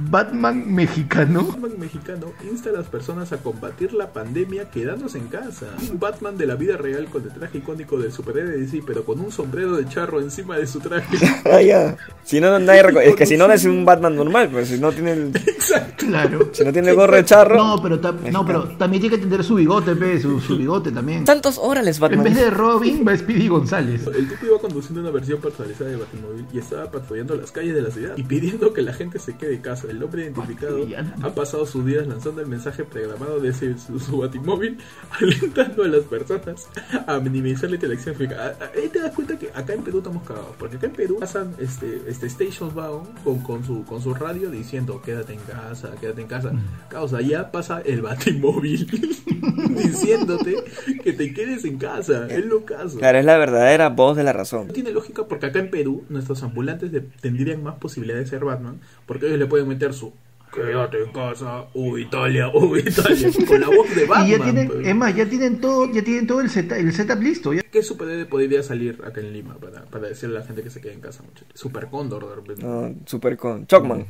Batman 0.00 0.72
mexicano. 0.72 1.44
Batman 1.44 1.78
mexicano 1.78 2.32
insta 2.50 2.70
a 2.70 2.72
las 2.72 2.86
personas 2.86 3.32
a 3.32 3.38
combatir 3.38 3.92
la 3.92 4.12
pandemia 4.12 4.70
quedándose 4.70 5.18
en 5.18 5.28
casa. 5.28 5.66
Un 5.90 5.98
Batman 5.98 6.36
de 6.36 6.46
la 6.46 6.54
vida 6.54 6.76
real 6.76 7.06
con 7.06 7.22
el 7.22 7.30
traje 7.32 7.58
icónico 7.58 7.98
del 7.98 8.12
superhéroe 8.12 8.52
de 8.52 8.58
DC, 8.60 8.82
pero 8.86 9.04
con 9.04 9.20
un 9.20 9.32
sombrero 9.32 9.76
de 9.76 9.88
charro 9.88 10.20
encima 10.20 10.56
de 10.56 10.66
su 10.66 10.80
traje. 10.80 11.16
Ah, 11.50 11.62
ya. 11.62 11.96
Si 12.24 12.40
no, 12.40 12.58
nadie 12.58 12.82
Es 13.04 13.16
que 13.16 13.24
si 13.24 13.36
no, 13.36 13.48
no 13.48 13.54
es 13.54 13.64
un 13.64 13.84
Batman 13.84 14.14
normal, 14.14 14.50
pues 14.50 14.68
si 14.68 14.78
no 14.78 14.92
tiene 14.92 15.12
el, 15.12 15.36
Exacto. 15.36 16.06
Claro. 16.06 16.50
si 16.52 16.62
no 16.64 16.72
tiene 16.72 16.90
el 16.90 16.96
gorro 16.96 17.16
de 17.16 17.24
charro. 17.24 17.56
No, 17.56 17.82
pero, 17.82 17.98
no, 18.30 18.44
pero 18.44 18.64
también 18.76 19.00
tiene 19.00 19.16
que 19.16 19.22
tener 19.22 19.42
su 19.42 19.54
bigote, 19.54 19.94
pe, 19.96 20.20
su, 20.20 20.40
su 20.40 20.58
bigote 20.58 20.90
también. 20.92 21.24
Tantos 21.24 21.58
órales, 21.58 21.96
En 21.96 22.00
Batman. 22.02 22.24
vez 22.24 22.36
de 22.36 22.50
Robin, 22.50 23.04
va 23.06 23.16
Speedy 23.16 23.48
González. 23.48 24.06
El 24.06 24.28
tipo 24.28 24.46
iba 24.46 24.58
conduciendo 24.58 25.00
una 25.00 25.10
versión 25.10 25.40
personalizada 25.40 25.90
de 25.90 25.96
Batimóvil 25.96 26.44
y 26.52 26.58
estaba 26.58 26.90
patrullando 26.90 27.34
las 27.36 27.50
calles 27.50 27.74
de 27.74 27.82
la 27.82 27.90
ciudad 27.90 28.12
y 28.16 28.22
pidiendo 28.24 28.72
que 28.72 28.82
la 28.82 28.92
gente 28.92 29.18
se 29.18 29.36
quede 29.36 29.54
en 29.54 29.62
casa. 29.62 29.87
El 29.88 30.02
hombre 30.02 30.24
identificado 30.24 30.86
ha 31.22 31.34
pasado 31.34 31.66
sus 31.66 31.84
días 31.84 32.06
lanzando 32.06 32.40
el 32.40 32.46
mensaje 32.46 32.84
programado 32.84 33.40
desde 33.40 33.76
su, 33.78 33.98
su 33.98 34.18
Batimóvil, 34.18 34.78
alentando 35.20 35.84
a 35.84 35.88
las 35.88 36.02
personas 36.04 36.68
a 37.06 37.18
minimizar 37.20 37.68
la 37.70 37.76
interacción 37.76 38.14
física. 38.14 38.36
Ah, 38.38 38.52
ah, 38.60 38.70
Ahí 38.76 38.88
te 38.88 39.00
das 39.00 39.14
cuenta 39.14 39.38
que 39.38 39.48
acá 39.54 39.72
en 39.74 39.82
Perú 39.82 39.98
estamos 39.98 40.22
cagados, 40.22 40.54
porque 40.58 40.76
acá 40.76 40.86
en 40.86 40.92
Perú 40.92 41.16
pasan 41.20 41.54
este, 41.58 42.02
este 42.06 42.28
Stations 42.28 42.74
Wagon 42.74 43.06
con, 43.24 43.38
con, 43.40 43.64
su, 43.64 43.84
con 43.84 44.00
su 44.02 44.14
radio 44.14 44.50
diciendo 44.50 45.00
quédate 45.02 45.32
en 45.34 45.40
casa, 45.40 45.90
quédate 46.00 46.22
en 46.22 46.28
casa. 46.28 46.52
Causa, 46.88 47.20
ya 47.20 47.50
pasa 47.50 47.80
el 47.84 48.02
Batimóvil 48.02 48.86
diciéndote 49.70 50.56
que 51.02 51.12
te 51.12 51.32
quedes 51.34 51.64
en 51.64 51.78
casa. 51.78 52.26
Es 52.28 52.44
lo 52.44 52.64
caso. 52.64 52.98
Claro, 52.98 53.18
es 53.18 53.24
la 53.24 53.38
verdadera 53.38 53.88
voz 53.88 54.16
de 54.16 54.24
la 54.24 54.32
razón. 54.32 54.68
No 54.68 54.72
tiene 54.72 54.90
lógica 54.92 55.24
porque 55.26 55.46
acá 55.46 55.58
en 55.58 55.70
Perú 55.70 56.04
nuestros 56.08 56.42
ambulantes 56.42 56.92
de- 56.92 57.00
tendrían 57.00 57.62
más 57.62 57.76
posibilidades 57.76 58.26
de 58.30 58.30
ser 58.36 58.44
Batman 58.44 58.80
porque 59.06 59.26
ellos 59.26 59.38
le 59.38 59.46
pueden 59.46 59.67
meter 59.68 59.92
su 59.94 60.12
quédate 60.52 61.02
en 61.04 61.12
casa, 61.12 61.66
uh 61.74 61.98
Italia, 61.98 62.48
uh 62.48 62.76
Italia, 62.76 63.30
con 63.46 63.60
la 63.60 63.66
voz 63.68 63.94
de 63.94 64.06
Batman. 64.06 64.26
y 64.26 64.30
ya 64.30 64.42
tienen, 64.42 64.68
pues. 64.68 64.86
es 64.88 64.94
más, 64.96 65.14
ya 65.14 65.26
tienen 65.26 65.60
todo, 65.60 65.92
ya 65.92 66.02
tienen 66.02 66.26
todo 66.26 66.40
el, 66.40 66.48
seta- 66.50 66.78
el 66.78 66.92
setup 66.92 67.20
listo. 67.22 67.52
ya. 67.52 67.60
¿Qué 67.70 67.82
superhéroe 67.82 68.24
podría 68.24 68.62
salir 68.62 68.98
acá 69.04 69.20
en 69.20 69.32
Lima 69.34 69.56
para, 69.58 69.82
para 69.84 70.08
decirle 70.08 70.36
a 70.38 70.40
la 70.40 70.46
gente 70.46 70.62
que 70.62 70.70
se 70.70 70.80
quede 70.80 70.94
en 70.94 71.00
casa, 71.00 71.22
muchachos? 71.22 71.48
Super 71.54 71.86
Cóndor 71.88 72.26
de 72.28 72.34
repente. 72.34 72.62
No, 72.64 72.94
super 73.04 73.36
con. 73.36 73.66
Chocman. 73.66 74.06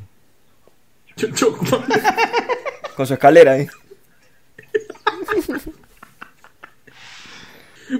Ch- 1.17 1.35
Chocman. 1.35 1.83
Con 2.97 3.07
su 3.07 3.15
escalera 3.15 3.53
ahí. 3.53 3.67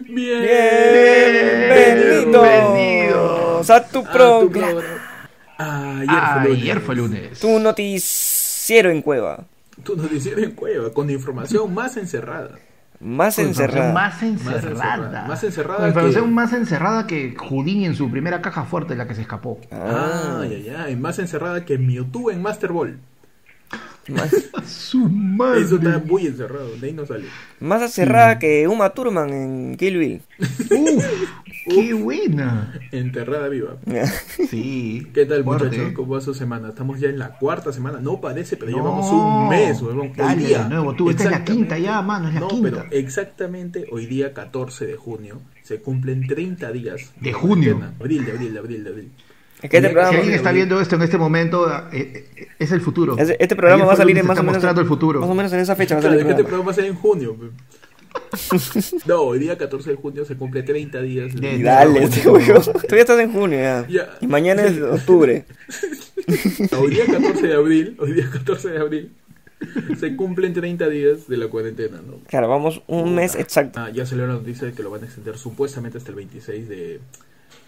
Bien. 0.09 0.43
Bienvenidos 2.33 3.71
a 3.71 3.89
tu 3.89 3.99
A 4.01 4.05
tu 4.05 4.11
programa. 4.13 4.83
Ah, 5.59 6.41
ayer 6.43 6.81
fue 6.81 6.95
lunes. 6.95 7.09
Fue 7.09 7.19
lunes. 7.19 7.41
Tu 7.41 7.59
noticiero 7.59 8.91
en 8.91 9.03
cueva. 9.03 9.45
Tu 9.83 9.97
noticiero 9.97 10.43
en 10.43 10.53
cueva 10.53 10.93
con 10.93 11.11
información 11.11 11.73
más 11.75 11.97
encerrada. 11.97 12.59
Más 13.01 13.39
encerrada. 13.39 13.93
Más 13.93 14.23
encerrada. 14.23 14.61
encerrada. 14.97 15.27
Más 15.29 15.45
encerrada 15.45 15.79
Con 15.79 15.89
información 15.89 16.25
que- 16.25 16.31
más 16.31 16.53
encerrada 16.53 17.07
que 17.07 17.35
Houdini 17.37 17.87
en 17.87 17.95
su 17.95 18.11
primera 18.11 18.43
caja 18.43 18.65
fuerte, 18.65 18.97
la 18.97 19.07
que 19.07 19.15
se 19.15 19.23
escapó. 19.23 19.61
Ah, 19.71 20.41
ay, 20.43 20.65
ay, 20.69 20.75
ay, 20.77 20.97
más 20.97 21.19
encerrada 21.21 21.65
que 21.65 21.79
Mewtwo 21.79 22.31
en 22.33 22.43
Master 22.43 22.73
Ball. 22.73 22.99
Más, 24.09 24.31
Su 24.67 25.01
madre. 25.09 25.63
Eso 25.63 25.77
está 25.77 25.99
muy 25.99 26.27
encerrado, 26.27 26.71
de 26.77 26.87
ahí 26.87 26.93
no 26.93 27.05
sale. 27.07 27.25
más 27.61 27.83
encerrada 27.83 28.39
que 28.39 28.67
Uma 28.69 28.91
Thurman 28.91 29.31
en 29.31 29.77
Kill 29.77 29.99
Bill. 29.99 30.23
Uf, 30.71 31.05
qué 31.67 31.93
buena. 31.95 32.73
Enterrada 32.93 33.49
viva. 33.49 33.77
Sí. 34.49 35.07
¿Qué 35.13 35.27
tal, 35.27 35.45
muchachos? 35.45 35.93
¿Cómo 35.95 36.15
va 36.15 36.21
su 36.21 36.33
semana? 36.33 36.69
Estamos 36.71 36.99
ya 37.01 37.09
en 37.09 37.19
la 37.19 37.37
cuarta 37.39 37.73
semana. 37.73 37.99
No 38.01 38.21
parece, 38.21 38.57
pero 38.57 38.71
No. 38.71 38.77
llevamos 38.79 39.11
un 39.13 39.49
mes, 39.49 39.83
huevón. 39.83 40.13
Dale, 40.17 40.47
día. 40.47 40.63
de 40.65 40.69
nuevo, 40.71 40.95
tú, 40.95 41.11
esta 41.11 41.25
es 41.25 41.31
la 41.31 41.45
quinta 41.45 41.79
ya, 41.79 42.01
mano, 42.03 42.29
es 42.29 42.35
la 42.35 42.41
no, 42.41 42.49
quinta. 42.49 42.71
pero 42.71 42.85
exactamente 42.91 43.87
hoy 43.93 44.07
día, 44.07 44.33
14 44.33 44.87
de 44.87 44.97
junio, 44.97 45.41
se 45.63 45.81
cumplen 45.81 46.27
30 46.27 46.73
días. 46.73 47.13
De 47.21 47.33
junio. 47.33 47.79
Abril, 48.01 48.25
de 48.25 48.33
abril, 48.33 48.53
de 48.55 48.59
abril, 48.59 48.85
de 48.85 48.91
abril. 48.91 49.13
Este 49.61 49.81
Si 49.81 49.87
alguien 49.97 50.35
está 50.35 50.53
viendo 50.53 50.81
esto 50.81 50.95
en 50.97 51.03
este 51.03 51.19
momento, 51.19 51.69
eh, 51.93 52.27
eh, 52.37 52.49
es 52.59 52.71
el 52.73 52.81
futuro. 52.81 53.17
este 53.19 53.37
este 53.43 53.57
programa 53.57 53.85
va 53.87 53.93
a 53.95 53.97
salir 53.97 54.17
en 54.19 54.27
más 54.27 54.39
o 54.39 54.43
menos. 54.43 54.55
mostrando 54.57 54.81
el 54.81 54.87
futuro. 54.87 55.21
Más 55.21 55.29
o 55.31 55.35
menos 55.35 55.53
en 55.53 55.61
esa 55.61 55.75
fecha 55.75 55.95
va 55.97 55.99
a 55.99 56.03
Claro, 56.03 56.15
salir 56.15 56.27
que 56.27 56.31
este 56.33 56.45
programa. 56.45 56.65
programa 56.65 56.67
va 56.67 56.73
a 56.73 56.75
ser 56.75 56.85
en 56.85 56.95
junio. 56.95 57.37
No, 59.07 59.21
hoy 59.21 59.39
día 59.39 59.57
14 59.59 59.91
de 59.91 59.97
junio 59.97 60.25
se 60.25 60.37
cumple 60.37 60.63
30 60.63 61.01
días. 61.03 61.35
De- 61.35 61.57
Y 61.57 61.63
dale, 61.63 62.05
este 62.05 62.29
huevo. 62.29 62.61
Tú 62.89 62.95
ya 62.95 63.01
estás 63.01 63.19
en 63.21 63.33
junio 63.33 63.59
ya. 63.59 63.87
Ya. 63.89 64.09
Y 64.21 64.27
mañana 64.27 64.65
es 64.65 64.81
octubre. 64.81 65.45
Hoy 66.79 66.91
día 66.91 67.05
14 67.07 67.47
de 67.47 67.55
abril, 67.55 67.97
hoy 67.99 68.13
día 68.13 68.29
14 68.31 68.69
de 68.71 68.79
abril, 68.79 69.13
se 69.99 70.15
cumplen 70.15 70.53
30 70.53 70.89
días 70.89 71.27
de 71.27 71.37
la 71.39 71.49
cuarentena, 71.49 72.01
¿no? 72.07 72.19
Claro, 72.27 72.49
vamos 72.49 72.83
un 72.87 73.15
mes 73.15 73.35
exacto. 73.35 73.81
Ah, 73.81 73.89
ya 73.91 74.05
salió 74.05 74.27
la 74.27 74.35
noticia 74.35 74.67
de 74.67 74.75
que 74.75 74.83
lo 74.83 74.91
van 74.91 75.03
a 75.03 75.07
extender 75.07 75.39
supuestamente 75.39 75.97
hasta 75.97 76.11
el 76.11 76.17
26 76.17 76.69
de, 76.69 77.01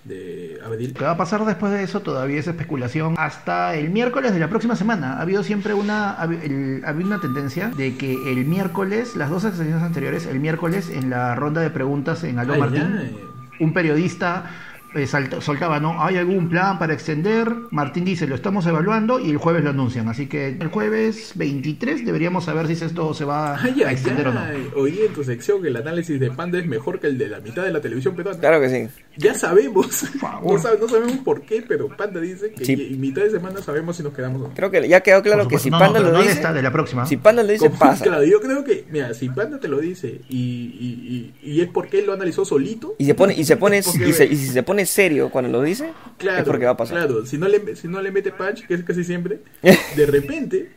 de 0.04 0.58
abril. 0.64 0.94
¿Qué 0.96 1.04
va 1.04 1.12
a 1.12 1.16
pasar 1.16 1.44
después 1.44 1.72
de 1.72 1.82
eso? 1.82 2.00
Todavía 2.00 2.40
es 2.40 2.46
especulación. 2.46 3.14
Hasta 3.18 3.74
el 3.74 3.90
miércoles 3.90 4.32
de 4.32 4.40
la 4.40 4.48
próxima 4.48 4.76
semana. 4.76 5.14
Ha 5.18 5.22
habido 5.22 5.42
siempre 5.42 5.74
una, 5.74 6.12
ha 6.12 6.26
habi- 6.26 6.42
el- 6.42 6.82
ha 6.84 6.88
habido 6.90 7.06
una 7.08 7.20
tendencia 7.20 7.68
de 7.76 7.96
que 7.96 8.12
el 8.32 8.44
miércoles, 8.46 9.16
las 9.16 9.30
dos 9.30 9.42
sesiones 9.42 9.82
anteriores, 9.82 10.26
el 10.26 10.40
miércoles 10.40 10.90
en 10.90 11.10
la 11.10 11.34
ronda 11.34 11.60
de 11.60 11.70
preguntas 11.70 12.24
en 12.24 12.38
Aló 12.38 12.54
Ay, 12.54 12.60
Martín, 12.60 12.92
ya, 12.94 13.02
eh. 13.02 13.14
un 13.60 13.72
periodista 13.72 14.50
eh, 14.92 15.06
salta- 15.06 15.40
soltaba, 15.40 15.78
¿no? 15.78 16.02
¿Hay 16.04 16.16
algún 16.16 16.48
plan 16.48 16.80
para 16.80 16.92
extender? 16.92 17.48
Martín 17.70 18.04
dice, 18.04 18.26
lo 18.26 18.34
estamos 18.34 18.66
evaluando 18.66 19.20
y 19.20 19.30
el 19.30 19.36
jueves 19.36 19.62
lo 19.62 19.70
anuncian. 19.70 20.08
Así 20.08 20.26
que 20.26 20.48
el 20.48 20.66
jueves 20.66 21.30
23 21.36 22.04
deberíamos 22.04 22.46
saber 22.46 22.66
si 22.66 22.72
esto 22.72 23.14
se 23.14 23.24
va 23.24 23.54
Ay, 23.54 23.84
a 23.84 23.88
ay, 23.88 23.94
extender 23.94 24.26
o 24.26 24.32
no. 24.34 24.40
ay. 24.40 24.68
Oí 24.74 24.98
en 25.06 25.12
tu 25.12 25.22
sección 25.22 25.62
que 25.62 25.68
el 25.68 25.76
análisis 25.76 26.18
de 26.18 26.32
Panda 26.32 26.58
es 26.58 26.66
mejor 26.66 26.98
que 26.98 27.06
el 27.06 27.18
de 27.18 27.28
la 27.28 27.38
mitad 27.38 27.62
de 27.62 27.70
la 27.72 27.80
televisión 27.80 28.16
peruana. 28.16 28.40
Claro 28.40 28.60
que 28.60 28.68
sí. 28.68 28.88
Ya 29.16 29.34
sabemos. 29.34 29.86
favor. 30.20 30.60
No, 30.62 30.74
no 30.78 30.88
sabemos 30.88 31.18
por 31.18 31.42
qué, 31.42 31.62
pero 31.66 31.88
Panda 31.96 32.20
dice 32.20 32.52
que 32.52 32.64
Sí. 32.64 32.72
y 32.92 32.94
mitad 32.94 33.22
de 33.22 33.30
semana 33.30 33.60
sabemos 33.60 33.96
si 33.96 34.02
nos 34.02 34.14
quedamos 34.14 34.40
o 34.42 34.48
no. 34.48 34.54
Creo 34.54 34.70
que 34.70 34.88
ya 34.88 35.00
quedó 35.02 35.22
claro 35.22 35.46
que 35.48 35.58
si 35.58 35.68
No, 35.70 35.78
Panda 35.78 36.00
lo 36.00 36.12
no 36.12 36.18
de 36.18 36.22
dice, 36.24 36.34
esta, 36.36 36.52
de 36.52 36.62
la 36.62 36.72
próxima. 36.72 37.04
si 37.06 37.16
Panda 37.16 37.42
lo 37.42 37.50
dice, 37.52 37.66
Como- 37.66 37.78
pasa. 37.78 38.04
Claro, 38.04 38.24
yo 38.24 38.40
creo 38.40 38.64
que, 38.64 38.84
mira, 38.90 39.12
si 39.14 39.28
Panda 39.28 39.58
te 39.60 39.68
lo 39.68 39.78
dice 39.78 40.20
y, 40.28 40.36
y, 40.38 41.34
y, 41.42 41.50
y 41.52 41.60
es 41.60 41.68
porque 41.68 41.98
él 41.98 42.06
lo 42.06 42.12
analizó 42.12 42.44
solito. 42.44 42.94
Y 42.98 43.04
se 43.04 43.14
pone, 43.14 43.34
y 43.34 43.44
se 43.44 43.56
pone, 43.56 43.82
se- 43.82 44.26
y 44.26 44.36
si 44.36 44.46
se 44.48 44.62
pone 44.62 44.86
serio 44.86 45.28
cuando 45.30 45.50
lo 45.50 45.62
dice, 45.62 45.90
Claro, 46.16 46.38
es 46.38 46.44
porque 46.44 46.64
va 46.64 46.72
a 46.72 46.76
pasar. 46.76 46.96
Claro, 46.98 47.26
si 47.26 47.36
no 47.36 47.48
le, 47.48 47.76
si 47.76 47.88
no 47.88 48.00
le 48.00 48.10
mete 48.12 48.30
punch, 48.32 48.66
que 48.66 48.74
es 48.74 48.84
casi 48.84 49.04
siempre, 49.04 49.40
de 49.96 50.06
repente 50.06 50.70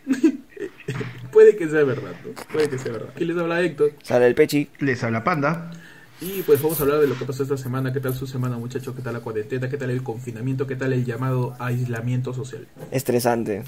puede 1.32 1.56
que 1.56 1.68
sea 1.68 1.84
verdad, 1.84 2.12
¿no? 2.26 2.32
Puede 2.52 2.70
que 2.70 2.78
sea 2.78 2.92
verdad. 2.92 3.10
Aquí 3.16 3.26
les 3.26 3.38
habla 3.38 3.62
Héctor 3.62 3.92
Sale 4.04 4.28
el 4.28 4.36
pechi. 4.36 4.70
Les 4.80 5.04
habla 5.04 5.24
Panda. 5.24 5.72
Y 6.24 6.42
pues 6.44 6.62
vamos 6.62 6.80
a 6.80 6.84
hablar 6.84 7.02
de 7.02 7.08
lo 7.08 7.18
que 7.18 7.26
pasó 7.26 7.44
esta 7.44 7.58
semana, 7.58 7.92
qué 7.92 8.00
tal 8.00 8.14
su 8.14 8.26
semana 8.26 8.58
muchachos, 8.58 8.96
qué 8.96 9.02
tal 9.02 9.14
la 9.14 9.20
cuarentena, 9.20 9.70
qué 9.70 9.78
tal 9.78 9.90
el 9.90 10.04
confinamiento, 10.04 10.66
qué 10.66 10.76
tal 10.76 10.94
el 10.94 11.04
llamado 11.04 11.56
aislamiento 11.60 12.34
social. 12.34 12.66
Estresante. 12.92 13.64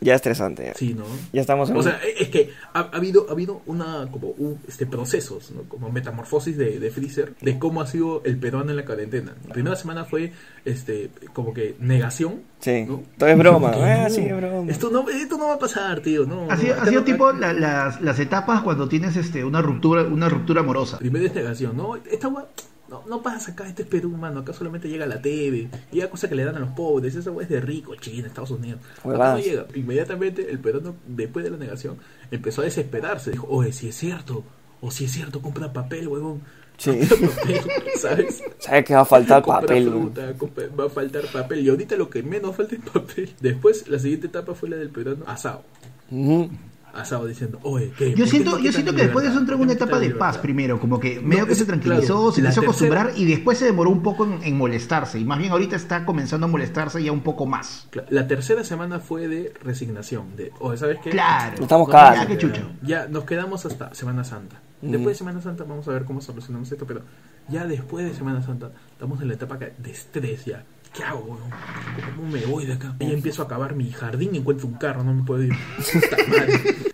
Ya 0.00 0.14
estresante. 0.14 0.72
Sí, 0.76 0.94
¿no? 0.94 1.04
Ya 1.32 1.40
estamos 1.40 1.70
en 1.70 1.76
O 1.76 1.82
sea, 1.82 2.00
es 2.18 2.28
que 2.28 2.50
ha, 2.72 2.80
ha 2.80 2.96
habido 2.96 3.26
ha 3.28 3.32
habido 3.32 3.62
una 3.66 4.08
como 4.10 4.28
un, 4.28 4.58
este 4.68 4.86
procesos, 4.86 5.50
¿no? 5.50 5.62
como 5.64 5.90
metamorfosis 5.90 6.56
de, 6.56 6.78
de 6.78 6.90
Freezer 6.90 7.34
de 7.40 7.58
cómo 7.58 7.80
ha 7.82 7.86
sido 7.86 8.22
el 8.24 8.38
peruano 8.38 8.70
en 8.70 8.76
la 8.76 8.84
cuarentena. 8.84 9.34
La 9.46 9.54
primera 9.54 9.74
semana 9.76 10.04
fue 10.04 10.32
este 10.64 11.10
como 11.32 11.52
que 11.52 11.74
negación, 11.80 12.42
Sí. 12.60 12.84
¿no? 12.88 13.02
Todo 13.18 13.28
es 13.28 13.38
broma. 13.38 13.72
Ah, 13.74 14.04
no, 14.04 14.10
sí, 14.10 14.20
es 14.22 14.36
broma. 14.36 14.70
Esto 14.70 14.90
no, 14.90 15.08
esto 15.08 15.36
no 15.38 15.48
va 15.48 15.54
a 15.54 15.58
pasar, 15.58 16.00
tío, 16.00 16.24
no. 16.26 16.50
Ha 16.50 16.56
sido, 16.56 16.74
ha 16.80 16.86
sido 16.86 17.00
no- 17.00 17.04
tipo 17.06 17.32
la- 17.32 17.52
las, 17.52 18.00
las 18.00 18.18
etapas 18.20 18.62
cuando 18.62 18.88
tienes 18.88 19.16
este 19.16 19.44
una 19.44 19.62
ruptura 19.62 20.02
una 20.04 20.28
ruptura 20.28 20.60
amorosa. 20.60 20.98
Primero 20.98 21.26
es 21.26 21.34
negación, 21.34 21.76
¿no? 21.76 21.96
Esta 21.96 22.28
no, 22.88 23.02
no 23.06 23.22
pasa 23.22 23.52
acá, 23.52 23.66
este 23.68 23.82
es 23.82 23.88
Perú, 23.88 24.10
mano. 24.10 24.40
Acá 24.40 24.52
solamente 24.52 24.88
llega 24.88 25.06
la 25.06 25.20
TV, 25.20 25.68
llega 25.92 26.08
cosa 26.10 26.28
que 26.28 26.34
le 26.34 26.44
dan 26.44 26.56
a 26.56 26.60
los 26.60 26.70
pobres. 26.70 27.14
Esa 27.14 27.30
es 27.40 27.48
de 27.48 27.60
rico, 27.60 27.94
China, 27.96 28.26
Estados 28.26 28.50
Unidos. 28.50 28.80
Acá 29.04 29.32
no 29.34 29.38
llega. 29.38 29.66
Inmediatamente 29.74 30.50
el 30.50 30.58
peruano, 30.58 30.94
después 31.06 31.44
de 31.44 31.50
la 31.50 31.56
negación, 31.56 31.98
empezó 32.30 32.62
a 32.62 32.64
desesperarse. 32.64 33.30
Dijo, 33.32 33.46
oye, 33.48 33.72
si 33.72 33.88
es 33.88 33.96
cierto, 33.96 34.44
o 34.80 34.90
si 34.90 35.04
es 35.04 35.12
cierto, 35.12 35.40
compra 35.42 35.72
papel, 35.72 36.08
huevón. 36.08 36.40
Sí. 36.78 36.92
Papel, 36.92 37.60
¿sabes? 38.00 38.40
¿Sabes 38.60 38.84
que 38.84 38.94
va 38.94 39.00
a 39.00 39.04
faltar 39.04 39.42
Compra 39.42 39.60
papel? 39.62 39.88
fruta, 39.90 40.32
compra- 40.38 40.68
va 40.78 40.84
a 40.86 40.88
faltar 40.88 41.22
papel. 41.32 41.64
Y 41.66 41.68
ahorita 41.70 41.96
lo 41.96 42.08
que 42.08 42.22
menos 42.22 42.54
falta 42.54 42.76
es 42.76 42.80
papel. 42.82 43.34
Después, 43.40 43.88
la 43.88 43.98
siguiente 43.98 44.28
etapa 44.28 44.54
fue 44.54 44.68
la 44.68 44.76
del 44.76 44.90
peruano 44.90 45.24
asado. 45.26 45.64
Ujú. 46.92 46.98
Asado 46.98 47.26
diciendo, 47.26 47.58
oye, 47.62 47.92
¿qué? 47.96 48.10
Yo 48.10 48.16
¿Por 48.16 48.24
qué 48.24 48.30
siento, 48.30 48.50
no 48.52 48.58
yo 48.58 48.72
siento 48.72 48.94
que 48.94 49.02
después 49.02 49.24
de 49.24 49.30
eso 49.30 49.38
entró 49.38 49.54
en 49.54 49.58
¿Por 49.60 49.66
una 49.66 49.74
no 49.74 49.84
etapa 49.84 49.98
de 50.00 50.10
paz 50.10 50.38
primero, 50.38 50.80
como 50.80 50.98
que 50.98 51.20
medio 51.20 51.46
que 51.46 51.52
es- 51.52 51.58
se 51.58 51.64
tranquilizó, 51.64 52.14
claro, 52.16 52.32
se 52.32 52.42
la 52.42 52.48
empezó 52.48 52.60
a 52.60 52.64
tercera- 52.64 53.00
acostumbrar 53.02 53.12
y 53.16 53.24
después 53.24 53.58
se 53.58 53.64
demoró 53.66 53.90
un 53.90 54.02
poco 54.02 54.24
en, 54.24 54.42
en 54.42 54.56
molestarse. 54.56 55.18
Y 55.18 55.24
más 55.24 55.38
bien 55.38 55.52
ahorita 55.52 55.76
está 55.76 56.04
comenzando 56.04 56.46
a 56.46 56.48
molestarse 56.48 57.02
ya 57.02 57.12
un 57.12 57.20
poco 57.20 57.46
más. 57.46 57.88
La 58.10 58.26
tercera 58.26 58.64
semana 58.64 58.98
fue 59.00 59.28
de 59.28 59.52
resignación, 59.62 60.34
de, 60.36 60.52
o 60.60 60.76
¿sabes 60.76 60.98
qué? 61.02 61.10
Claro. 61.10 61.62
Estamos 61.62 61.88
No, 61.88 61.92
cagados. 61.92 62.18
Ya, 62.20 62.26
qué 62.26 62.38
chucho. 62.38 62.62
Ya 62.82 63.06
nos 63.08 63.24
quedamos 63.24 63.64
hasta 63.66 63.94
Semana 63.94 64.24
Santa. 64.24 64.60
Después 64.80 65.08
de 65.08 65.14
Semana 65.18 65.40
Santa 65.42 65.64
vamos 65.64 65.88
a 65.88 65.90
ver 65.92 66.04
cómo 66.04 66.20
solucionamos 66.20 66.70
esto, 66.70 66.86
pero 66.86 67.02
ya 67.48 67.66
después 67.66 68.06
de 68.06 68.14
Semana 68.14 68.42
Santa 68.42 68.70
estamos 68.92 69.20
en 69.20 69.28
la 69.28 69.34
etapa 69.34 69.56
de 69.58 69.90
estrés 69.90 70.44
ya. 70.44 70.64
¿Qué 70.98 71.04
hago? 71.04 71.38
¿Cómo 72.16 72.28
me 72.28 72.44
voy 72.44 72.66
de 72.66 72.72
acá? 72.72 72.96
Y 72.98 73.12
empiezo 73.12 73.42
a 73.42 73.44
acabar 73.44 73.76
mi 73.76 73.92
jardín 73.92 74.34
y 74.34 74.38
encuentro 74.38 74.66
un 74.66 74.74
carro, 74.74 75.04
no 75.04 75.14
me 75.14 75.22
puedo 75.22 75.44
ir. 75.44 75.52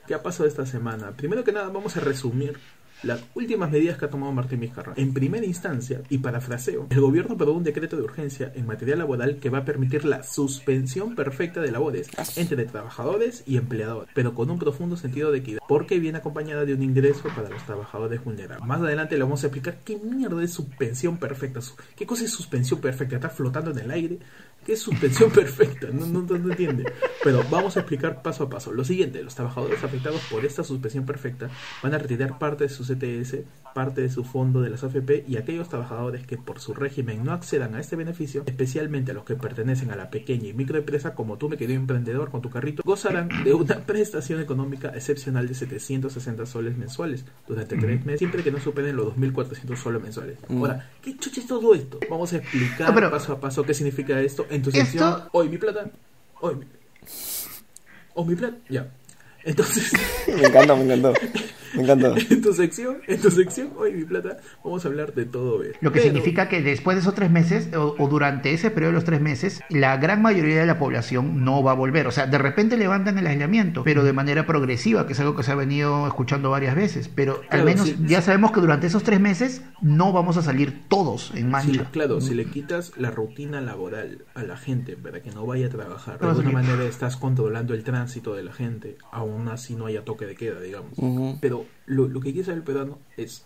¿Qué 0.07 0.13
ha 0.13 0.23
pasado 0.23 0.47
esta 0.47 0.67
semana? 0.67 1.13
Primero 1.13 1.43
que 1.43 1.53
nada, 1.53 1.71
vamos 1.71 1.97
a 1.97 2.01
resumir 2.01 2.59
las 3.05 3.23
últimas 3.35 3.71
medidas 3.71 3.99
que 3.99 4.07
ha 4.07 4.11
tomado 4.11 4.33
Martín 4.33 4.61
Vizcarra. 4.61 4.95
En 4.97 5.13
primera 5.13 5.45
instancia, 5.45 6.03
y 6.09 6.19
parafraseo, 6.19 6.87
el 6.91 7.01
gobierno 7.01 7.35
aprobó 7.35 7.53
un 7.53 7.65
decreto 7.65 7.97
de 7.97 8.03
urgencia 8.03 8.53
en 8.55 8.67
materia 8.67 8.97
laboral 8.97 9.39
que 9.39 9.51
va 9.51 9.59
a 9.59 9.65
permitir 9.65 10.05
la 10.05 10.23
suspensión 10.23 11.15
perfecta 11.15 11.61
de 11.61 11.71
labores 11.71 12.09
entre 12.37 12.65
trabajadores 12.65 13.43
y 13.47 13.57
empleadores, 13.57 14.11
pero 14.15 14.35
con 14.35 14.51
un 14.51 14.59
profundo 14.59 14.97
sentido 14.97 15.31
de 15.31 15.39
equidad, 15.39 15.61
porque 15.69 15.99
viene 15.99 16.19
acompañada 16.19 16.65
de 16.65 16.75
un 16.75 16.83
ingreso 16.83 17.29
para 17.35 17.49
los 17.49 17.65
trabajadores 17.65 18.23
vulnerables. 18.25 18.67
Más 18.67 18.81
adelante 18.81 19.17
le 19.17 19.25
vamos 19.25 19.43
a 19.45 19.49
explicar 19.49 19.79
qué 19.85 19.97
mierda 19.97 20.43
es 20.43 20.53
suspensión 20.53 21.19
perfecta, 21.19 21.61
qué 21.97 22.07
cosa 22.07 22.25
es 22.25 22.31
suspensión 22.31 22.81
perfecta, 22.81 23.17
está 23.17 23.29
flotando 23.29 23.71
en 23.71 23.79
el 23.79 23.91
aire. 23.91 24.19
¿Qué 24.65 24.73
es 24.75 24.81
suspensión 24.81 25.31
perfecta? 25.33 25.89
No, 25.93 26.07
no, 26.07 26.23
no, 26.23 26.39
no 26.39 26.51
entiende. 26.51 26.85
Pero 27.23 27.43
vamos 27.51 27.77
a 27.77 27.81
explicar 27.81 28.23
paso 28.23 28.45
a 28.45 28.51
paso. 28.51 28.73
Lo 28.73 28.85
siguiente, 28.85 29.23
los 29.23 29.35
trabajadores 29.35 29.83
afectados 29.85 30.21
por 30.31 30.45
esta 30.45 30.65
suspensión 30.65 31.05
perfecta 31.07 31.49
van 31.83 31.95
a 31.95 31.99
retirar 31.99 32.39
parte 32.39 32.65
de 32.65 32.71
su 32.71 32.83
CTS, 32.85 33.39
parte 33.75 34.01
de 34.03 34.09
su 34.11 34.25
fondo 34.25 34.61
de 34.61 34.71
las 34.71 34.85
AFP 34.85 35.25
y 35.29 35.37
aquellos 35.37 35.69
trabajadores 35.69 36.27
que 36.27 36.37
por 36.37 36.61
su 36.61 36.75
régimen 36.75 37.25
no 37.25 37.33
accedan 37.33 37.75
a 37.75 37.81
este 37.81 37.97
beneficio, 37.97 38.43
especialmente 38.47 39.11
a 39.11 39.15
los 39.15 39.25
que 39.25 39.35
pertenecen 39.37 39.91
a 39.91 39.97
la 39.97 40.11
pequeña 40.11 40.49
y 40.49 40.53
microempresa 40.53 41.15
como 41.15 41.37
tú, 41.39 41.49
me 41.49 41.57
querido 41.57 41.79
emprendedor 41.81 42.31
con 42.31 42.41
tu 42.41 42.51
carrito, 42.51 42.83
gozarán 42.85 43.29
de 43.45 43.53
una 43.55 43.81
prestación 43.81 44.41
económica 44.41 44.89
excepcional 44.95 45.49
de 45.49 45.55
760 45.55 46.47
soles 46.47 46.77
mensuales 46.77 47.25
durante 47.47 47.77
tres 47.77 48.05
meses, 48.05 48.19
siempre 48.21 48.43
que 48.43 48.51
no 48.53 48.61
superen 48.61 48.97
los 48.97 49.15
2.400 49.17 49.77
soles 49.77 50.03
mensuales. 50.03 50.39
Ahora, 50.49 50.89
¿qué 51.03 51.17
chucha 51.17 51.41
es 51.41 51.47
todo 51.47 51.75
esto? 51.75 51.99
Vamos 52.09 52.33
a 52.33 52.37
explicar 52.37 52.89
No, 52.89 52.95
pero- 52.95 53.11
paso 53.11 53.33
a 53.33 53.41
paso 53.41 53.63
qué 53.65 53.75
significa 53.75 54.21
esto 54.21 54.47
en 54.55 54.63
tu 54.63 54.71
Esto- 54.71 54.81
sección. 54.85 55.23
Hoy 55.33 55.49
mi 55.49 55.59
plata. 55.59 55.87
Hoy 56.41 56.55
mi... 56.57 56.65
O 58.15 58.25
mi 58.25 58.35
plata. 58.35 58.57
Ya. 58.69 58.87
Entonces, 59.45 59.93
Me 60.29 60.47
encantó, 60.47 60.77
me 60.77 60.85
encantó. 60.85 61.13
Me 61.75 61.83
encantó. 61.83 62.15
en 62.31 62.41
tu 62.43 62.53
sección, 62.53 62.99
en 63.07 63.21
tu 63.21 63.31
sección, 63.31 63.71
hoy 63.77 63.93
mi 63.93 64.05
plata, 64.05 64.39
vamos 64.63 64.85
a 64.85 64.89
hablar 64.89 65.15
de 65.15 65.25
todo 65.27 65.63
esto. 65.63 65.79
Lo 65.81 65.93
que 65.93 66.01
Pero- 66.01 66.13
significa 66.13 66.49
que 66.49 66.63
después 66.63 66.97
de 66.97 67.01
esos 67.03 67.15
tres 67.15 67.31
meses 67.31 67.75
o, 67.75 67.95
o 67.99 68.09
durante 68.09 68.53
ese 68.53 68.71
periodo 68.71 68.93
de 68.93 68.95
los 68.97 69.05
tres 69.05 69.21
meses, 69.21 69.61
la 69.71 69.97
gran 69.97 70.23
mayoría 70.23 70.61
de 70.61 70.67
la 70.67 70.79
población 70.79 71.45
no 71.45 71.63
va 71.63 71.73
a 71.73 71.75
volver. 71.75 72.07
O 72.07 72.11
sea, 72.13 72.27
de 72.27 72.39
repente 72.39 72.77
levantan 72.77 73.19
el 73.19 73.27
aislamiento, 73.27 73.83
pero 73.85 74.05
de 74.05 74.13
manera 74.13 74.47
progresiva, 74.47 75.07
que 75.07 75.13
es 75.15 75.21
algo 75.21 75.35
que 75.37 75.43
se 75.43 75.53
ha 75.53 75.57
venido 75.57 76.07
escuchando 76.07 76.51
varias 76.51 76.75
veces. 76.77 77.09
Pero 77.09 77.41
al 77.51 77.65
menos 77.65 77.87
sí. 77.89 77.97
ya 78.07 78.23
sabemos 78.23 78.53
que 78.53 78.61
durante 78.61 78.87
esos 78.87 79.03
tres 79.03 79.21
meses 79.21 79.63
no 79.81 80.13
vamos 80.13 80.37
a 80.37 80.43
salir 80.43 80.83
todos 80.89 81.31
en 81.33 81.37
Sí, 81.37 81.45
mancha. 81.45 81.89
claro, 81.91 82.21
si 82.21 82.35
le 82.35 82.45
quitas 82.47 82.93
la 82.97 83.11
rutina 83.11 83.61
laboral 83.61 84.25
a 84.35 84.43
la 84.43 84.57
gente 84.57 84.97
para 84.97 85.23
que 85.23 85.31
no 85.31 85.47
vaya 85.47 85.67
a 85.67 85.71
trabajar, 85.71 86.19
de 86.19 86.27
alguna 86.29 86.49
sí. 86.49 86.55
manera 86.55 86.85
estás 86.85 87.17
controlando 87.17 87.75
el 87.75 87.85
tránsito 87.85 88.35
de 88.35 88.43
la 88.45 88.53
gente, 88.53 88.97
aún 89.13 89.49
así 89.49 89.75
no 89.75 89.87
haya 89.87 90.05
toque 90.05 90.27
de 90.27 90.35
queda, 90.37 90.61
digamos. 90.61 90.93
Pero 91.41 91.64
lo, 91.87 92.09
lo 92.09 92.21
que 92.21 92.33
quiere 92.33 92.47
saber 92.47 92.59
el 92.59 92.65
peruano 92.65 92.99
es, 93.17 93.45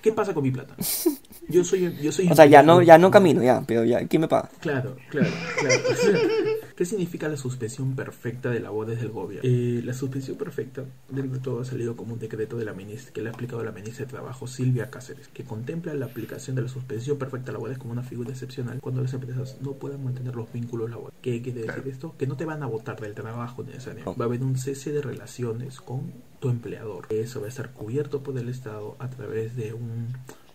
¿qué 0.00 0.12
pasa 0.12 0.34
con 0.34 0.42
mi 0.42 0.50
plata? 0.50 0.74
Yo 1.48 1.64
soy, 1.64 1.96
yo 2.00 2.12
soy 2.12 2.28
O 2.30 2.34
sea, 2.34 2.46
ya 2.46 2.62
no, 2.62 2.82
ya 2.82 2.98
no 2.98 3.10
camino, 3.10 3.42
ya, 3.42 3.62
pero 3.66 3.84
ya, 3.84 4.06
¿quién 4.06 4.22
me 4.22 4.28
paga? 4.28 4.48
Claro, 4.60 4.96
claro, 5.08 5.30
claro. 5.58 5.80
¿Qué 6.82 6.86
significa 6.86 7.28
la 7.28 7.36
suspensión 7.36 7.94
perfecta 7.94 8.50
de 8.50 8.58
labores 8.58 9.00
del 9.00 9.10
gobierno? 9.10 9.48
Eh, 9.48 9.82
la 9.84 9.94
suspensión 9.94 10.36
perfecta, 10.36 10.84
dentro 11.08 11.34
de 11.34 11.38
todo, 11.38 11.60
ha 11.60 11.64
salido 11.64 11.94
como 11.94 12.14
un 12.14 12.18
decreto 12.18 12.56
de 12.56 12.64
la 12.64 12.72
ministra, 12.72 13.12
que 13.12 13.22
le 13.22 13.28
ha 13.28 13.32
aplicado 13.32 13.62
la 13.62 13.70
ministra 13.70 14.04
de 14.04 14.10
Trabajo, 14.10 14.48
Silvia 14.48 14.90
Cáceres, 14.90 15.28
que 15.28 15.44
contempla 15.44 15.94
la 15.94 16.06
aplicación 16.06 16.56
de 16.56 16.62
la 16.62 16.68
suspensión 16.68 17.18
perfecta 17.18 17.46
de 17.46 17.52
labores 17.52 17.78
como 17.78 17.92
una 17.92 18.02
figura 18.02 18.30
excepcional 18.30 18.80
cuando 18.80 19.00
las 19.00 19.14
empresas 19.14 19.58
no 19.60 19.74
puedan 19.74 20.02
mantener 20.02 20.34
los 20.34 20.52
vínculos 20.52 20.90
laborales. 20.90 21.16
¿Qué 21.22 21.40
quiere 21.40 21.60
decir 21.62 21.84
esto? 21.86 22.16
Que 22.18 22.26
no 22.26 22.36
te 22.36 22.46
van 22.46 22.64
a 22.64 22.66
votar 22.66 23.00
del 23.00 23.14
trabajo 23.14 23.62
necesariamente. 23.62 24.18
Va 24.18 24.24
a 24.24 24.26
haber 24.26 24.42
un 24.42 24.58
cese 24.58 24.90
de 24.90 25.02
relaciones 25.02 25.80
con 25.80 26.12
tu 26.40 26.48
empleador. 26.48 27.06
Eso 27.10 27.38
va 27.38 27.46
a 27.46 27.50
estar 27.50 27.70
cubierto 27.70 28.24
por 28.24 28.36
el 28.36 28.48
Estado 28.48 28.96
a 28.98 29.08
través 29.08 29.54
de 29.54 29.72
un, 29.72 30.08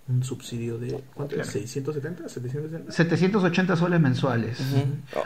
un 0.09 0.23
subsidio 0.23 0.77
de, 0.77 1.03
¿cuánto 1.13 1.35
es? 1.39 1.53
¿670? 1.53 2.27
¿770? 2.29 2.91
780 2.91 3.75
soles 3.75 3.99
mensuales. 3.99 4.57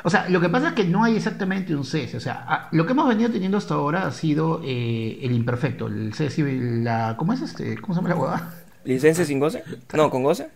O 0.03 0.09
sea, 0.09 0.27
lo 0.29 0.41
que 0.41 0.49
pasa 0.49 0.69
es 0.69 0.73
que 0.73 0.85
no 0.85 1.03
hay 1.03 1.15
exactamente 1.17 1.75
un 1.75 1.85
cese. 1.85 2.17
O 2.17 2.19
sea, 2.19 2.45
a- 2.47 2.69
lo 2.71 2.85
que 2.85 2.93
hemos 2.93 3.07
venido 3.07 3.29
teniendo 3.29 3.57
hasta 3.57 3.75
ahora 3.75 4.07
ha 4.07 4.11
sido 4.11 4.61
eh, 4.63 5.19
el 5.21 5.33
imperfecto, 5.33 5.87
el 5.87 6.13
cese, 6.13 6.43
la, 6.59 7.15
¿cómo 7.17 7.33
es 7.33 7.41
este? 7.41 7.77
¿Cómo 7.79 7.93
se 7.93 7.99
llama 7.99 8.09
la 8.09 8.15
huevada? 8.15 8.53
¿Licencia 8.83 9.23
sin 9.25 9.39
goce? 9.39 9.63
No, 9.93 10.09
con 10.09 10.23
goce. 10.23 10.49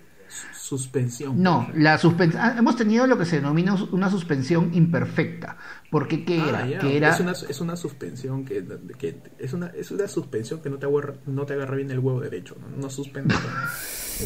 Suspensión. 0.66 1.44
No, 1.44 1.70
la 1.76 2.00
suspen- 2.00 2.34
ah, 2.40 2.56
hemos 2.58 2.76
tenido 2.76 3.06
lo 3.06 3.20
que 3.20 3.26
se 3.26 3.36
denomina 3.36 3.76
una 3.92 4.10
suspensión 4.10 4.72
imperfecta. 4.74 5.58
Porque 5.92 6.26
qué 6.26 6.42
Ah, 6.42 6.50
era? 6.50 6.68
ya. 6.68 6.80
Que 6.80 6.98
era 6.98 7.10
Es, 7.14 7.20
una, 7.20 7.32
es 7.34 7.62
una 7.62 7.76
suspensión 7.76 8.44
que, 8.46 8.66
que 8.98 9.16
es 9.38 9.54
una 9.54 9.68
es 9.68 9.92
una 9.92 10.08
suspensión 10.08 10.62
que 10.62 10.72
no 10.72 10.78
te 10.80 10.88
agarra, 10.88 11.14
no 11.28 11.46
te 11.46 11.54
agarra 11.54 11.76
bien 11.76 11.92
el 11.92 12.00
huevo 12.00 12.20
derecho, 12.20 12.56
no, 12.60 12.76
no 12.82 12.90
suspende. 12.90 13.36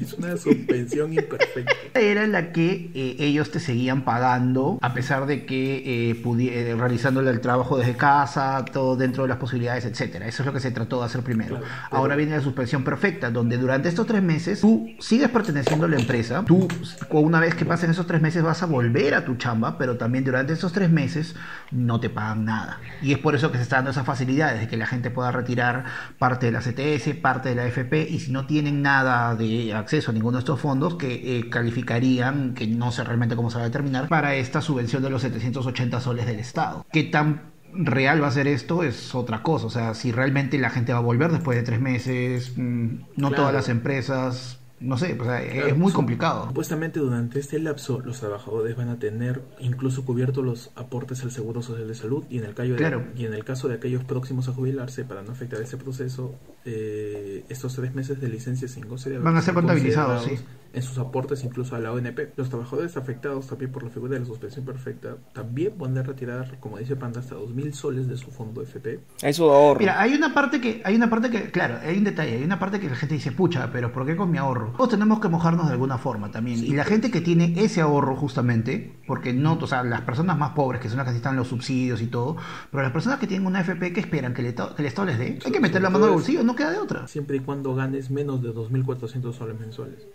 es 0.00 0.12
una 0.16 0.36
suspensión 0.36 1.12
imperfecta. 1.12 1.72
era 1.98 2.26
la 2.26 2.52
que 2.52 2.90
eh, 2.94 3.16
ellos 3.18 3.50
te 3.50 3.58
seguían 3.60 4.04
pagando 4.04 4.78
a 4.80 4.92
pesar 4.94 5.26
de 5.26 5.46
que 5.46 6.10
eh, 6.12 6.22
eh, 6.22 6.76
realizando 6.78 7.20
el 7.20 7.40
trabajo 7.40 7.76
desde 7.78 7.96
casa, 7.96 8.64
todo 8.72 8.96
dentro 8.96 9.24
de 9.24 9.30
las 9.30 9.38
posibilidades, 9.38 9.84
etcétera. 9.84 10.26
Eso 10.26 10.42
es 10.42 10.46
lo 10.46 10.52
que 10.52 10.60
se 10.60 10.70
trató 10.70 11.00
de 11.00 11.06
hacer 11.06 11.22
primero. 11.22 11.56
Claro, 11.58 11.64
pero- 11.90 11.98
Ahora 11.98 12.16
viene 12.16 12.36
la 12.36 12.42
suspensión 12.42 12.84
perfecta, 12.84 13.30
donde 13.30 13.56
durante 13.58 13.88
estos 13.88 14.06
tres 14.06 14.22
meses 14.22 14.60
tú 14.60 14.86
sigues 15.00 15.28
perteneciendo 15.40 15.86
a 15.86 15.88
la 15.88 15.96
empresa, 15.96 16.44
tú 16.46 16.68
una 17.10 17.40
vez 17.40 17.54
que 17.54 17.64
pasen 17.64 17.90
esos 17.90 18.06
tres 18.06 18.20
meses 18.20 18.42
vas 18.42 18.62
a 18.62 18.66
volver 18.66 19.14
a 19.14 19.24
tu 19.24 19.36
chamba, 19.36 19.78
pero 19.78 19.96
también 19.96 20.22
durante 20.22 20.52
esos 20.52 20.72
tres 20.72 20.90
meses 20.90 21.34
no 21.70 21.98
te 21.98 22.10
pagan 22.10 22.44
nada. 22.44 22.78
Y 23.00 23.12
es 23.12 23.18
por 23.18 23.34
eso 23.34 23.50
que 23.50 23.56
se 23.56 23.62
está 23.62 23.76
dando 23.76 23.90
esas 23.90 24.04
facilidades 24.04 24.60
de 24.60 24.68
que 24.68 24.76
la 24.76 24.86
gente 24.86 25.10
pueda 25.10 25.32
retirar 25.32 25.84
parte 26.18 26.46
de 26.46 26.52
la 26.52 26.60
CTS, 26.60 27.14
parte 27.22 27.48
de 27.48 27.54
la 27.54 27.66
FP, 27.66 28.06
y 28.10 28.20
si 28.20 28.32
no 28.32 28.46
tienen 28.46 28.82
nada 28.82 29.34
de 29.34 29.72
acceso 29.72 30.10
a 30.10 30.14
ninguno 30.14 30.36
de 30.36 30.40
estos 30.40 30.60
fondos, 30.60 30.96
que 30.96 31.38
eh, 31.38 31.48
calificarían, 31.48 32.52
que 32.52 32.66
no 32.66 32.92
sé 32.92 33.02
realmente 33.02 33.34
cómo 33.34 33.50
se 33.50 33.56
va 33.56 33.62
a 33.62 33.66
determinar, 33.66 34.08
para 34.08 34.34
esta 34.34 34.60
subvención 34.60 35.02
de 35.02 35.08
los 35.08 35.22
780 35.22 36.00
soles 36.00 36.26
del 36.26 36.38
Estado. 36.38 36.84
¿Qué 36.92 37.04
tan 37.04 37.50
real 37.72 38.22
va 38.22 38.26
a 38.26 38.32
ser 38.32 38.48
esto 38.48 38.82
es 38.82 39.14
otra 39.14 39.42
cosa. 39.42 39.66
O 39.66 39.70
sea, 39.70 39.94
si 39.94 40.12
realmente 40.12 40.58
la 40.58 40.70
gente 40.70 40.92
va 40.92 40.98
a 40.98 41.02
volver 41.02 41.30
después 41.30 41.56
de 41.56 41.62
tres 41.62 41.80
meses, 41.80 42.52
mm, 42.56 42.88
no 43.16 43.30
todas 43.30 43.54
las 43.54 43.68
empresas 43.68 44.59
no 44.80 44.96
sé, 44.96 45.16
o 45.20 45.24
sea, 45.24 45.42
es 45.42 45.76
muy 45.76 45.92
complicado. 45.92 46.46
Supuestamente 46.48 47.00
durante 47.00 47.38
este 47.38 47.58
lapso 47.58 48.00
los 48.00 48.18
trabajadores 48.18 48.74
van 48.76 48.88
a 48.88 48.98
tener 48.98 49.42
incluso 49.58 50.06
cubiertos 50.06 50.42
los 50.42 50.70
aportes 50.74 51.22
al 51.22 51.30
Seguro 51.30 51.62
Social 51.62 51.86
de 51.86 51.94
Salud 51.94 52.24
y 52.30 52.38
en 52.38 52.44
el, 52.44 52.54
de, 52.54 53.06
y 53.14 53.26
en 53.26 53.34
el 53.34 53.44
caso 53.44 53.68
de 53.68 53.74
aquellos 53.74 54.04
próximos 54.04 54.48
a 54.48 54.52
jubilarse, 54.52 55.04
para 55.04 55.22
no 55.22 55.32
afectar 55.32 55.60
ese 55.60 55.76
proceso, 55.76 56.34
eh, 56.64 57.44
estos 57.48 57.74
tres 57.74 57.94
meses 57.94 58.20
de 58.20 58.28
licencia 58.28 58.68
sin 58.68 58.86
goce 58.86 59.18
van 59.18 59.36
a 59.36 59.42
ser 59.42 59.54
contabilizados, 59.54 60.24
sí 60.24 60.38
en 60.72 60.82
sus 60.82 60.98
aportes 60.98 61.44
incluso 61.44 61.74
a 61.74 61.78
la 61.78 61.92
ONP. 61.92 62.36
Los 62.36 62.48
trabajadores 62.48 62.96
afectados 62.96 63.46
también 63.46 63.72
por 63.72 63.82
la 63.82 63.90
figura 63.90 64.14
de 64.14 64.20
la 64.20 64.26
suspensión 64.26 64.64
perfecta 64.64 65.16
también 65.32 65.72
pueden 65.72 66.02
retirar, 66.04 66.58
como 66.60 66.78
dice 66.78 66.96
Panda, 66.96 67.20
hasta 67.20 67.34
2.000 67.34 67.72
soles 67.72 68.08
de 68.08 68.16
su 68.16 68.30
fondo 68.30 68.62
FP. 68.62 69.00
Eso 69.22 69.52
ahorro. 69.52 69.80
Mira, 69.80 70.00
hay 70.00 70.14
una 70.14 70.32
parte 70.32 70.60
que, 70.60 70.82
hay 70.84 70.94
una 70.94 71.10
parte 71.10 71.30
que, 71.30 71.50
claro, 71.50 71.78
hay 71.82 71.98
un 71.98 72.04
detalle, 72.04 72.36
hay 72.36 72.44
una 72.44 72.58
parte 72.58 72.80
que 72.80 72.88
la 72.88 72.96
gente 72.96 73.14
dice, 73.14 73.32
pucha, 73.32 73.70
pero 73.72 73.92
¿por 73.92 74.06
qué 74.06 74.16
con 74.16 74.30
mi 74.30 74.38
ahorro? 74.38 74.72
Todos 74.76 74.90
tenemos 74.90 75.20
que 75.20 75.28
mojarnos 75.28 75.66
de 75.66 75.72
alguna 75.72 75.98
forma 75.98 76.30
también. 76.30 76.64
Y 76.64 76.72
la 76.72 76.84
gente 76.84 77.10
que 77.10 77.20
tiene 77.20 77.54
ese 77.56 77.80
ahorro 77.80 78.16
justamente, 78.16 78.96
porque 79.06 79.32
no, 79.32 79.54
o 79.60 79.66
sea, 79.66 79.82
las 79.82 80.02
personas 80.02 80.38
más 80.38 80.50
pobres, 80.50 80.80
que 80.80 80.88
son 80.88 80.98
las 80.98 81.06
que 81.06 81.10
necesitan 81.10 81.36
los 81.36 81.48
subsidios 81.48 82.00
y 82.00 82.06
todo, 82.06 82.36
pero 82.70 82.82
las 82.82 82.92
personas 82.92 83.18
que 83.18 83.26
tienen 83.26 83.46
una 83.46 83.60
FP 83.60 83.92
que 83.92 84.00
esperan 84.00 84.34
que, 84.34 84.42
le 84.42 84.54
que 84.54 84.62
el 84.78 84.86
Estado 84.86 85.06
les 85.06 85.18
dé, 85.18 85.38
hay 85.44 85.52
que 85.52 85.60
meter 85.60 85.82
la 85.82 85.90
mano 85.90 86.04
al 86.04 86.12
bolsillo, 86.12 86.42
no 86.50 86.56
queda 86.56 86.72
de 86.72 86.78
otra. 86.78 87.06
Siempre 87.06 87.36
y 87.36 87.40
cuando 87.40 87.74
ganes 87.74 88.10
menos 88.10 88.42
de 88.42 88.50
2.400 88.52 89.32
soles 89.32 89.58
mensuales. 89.58 90.06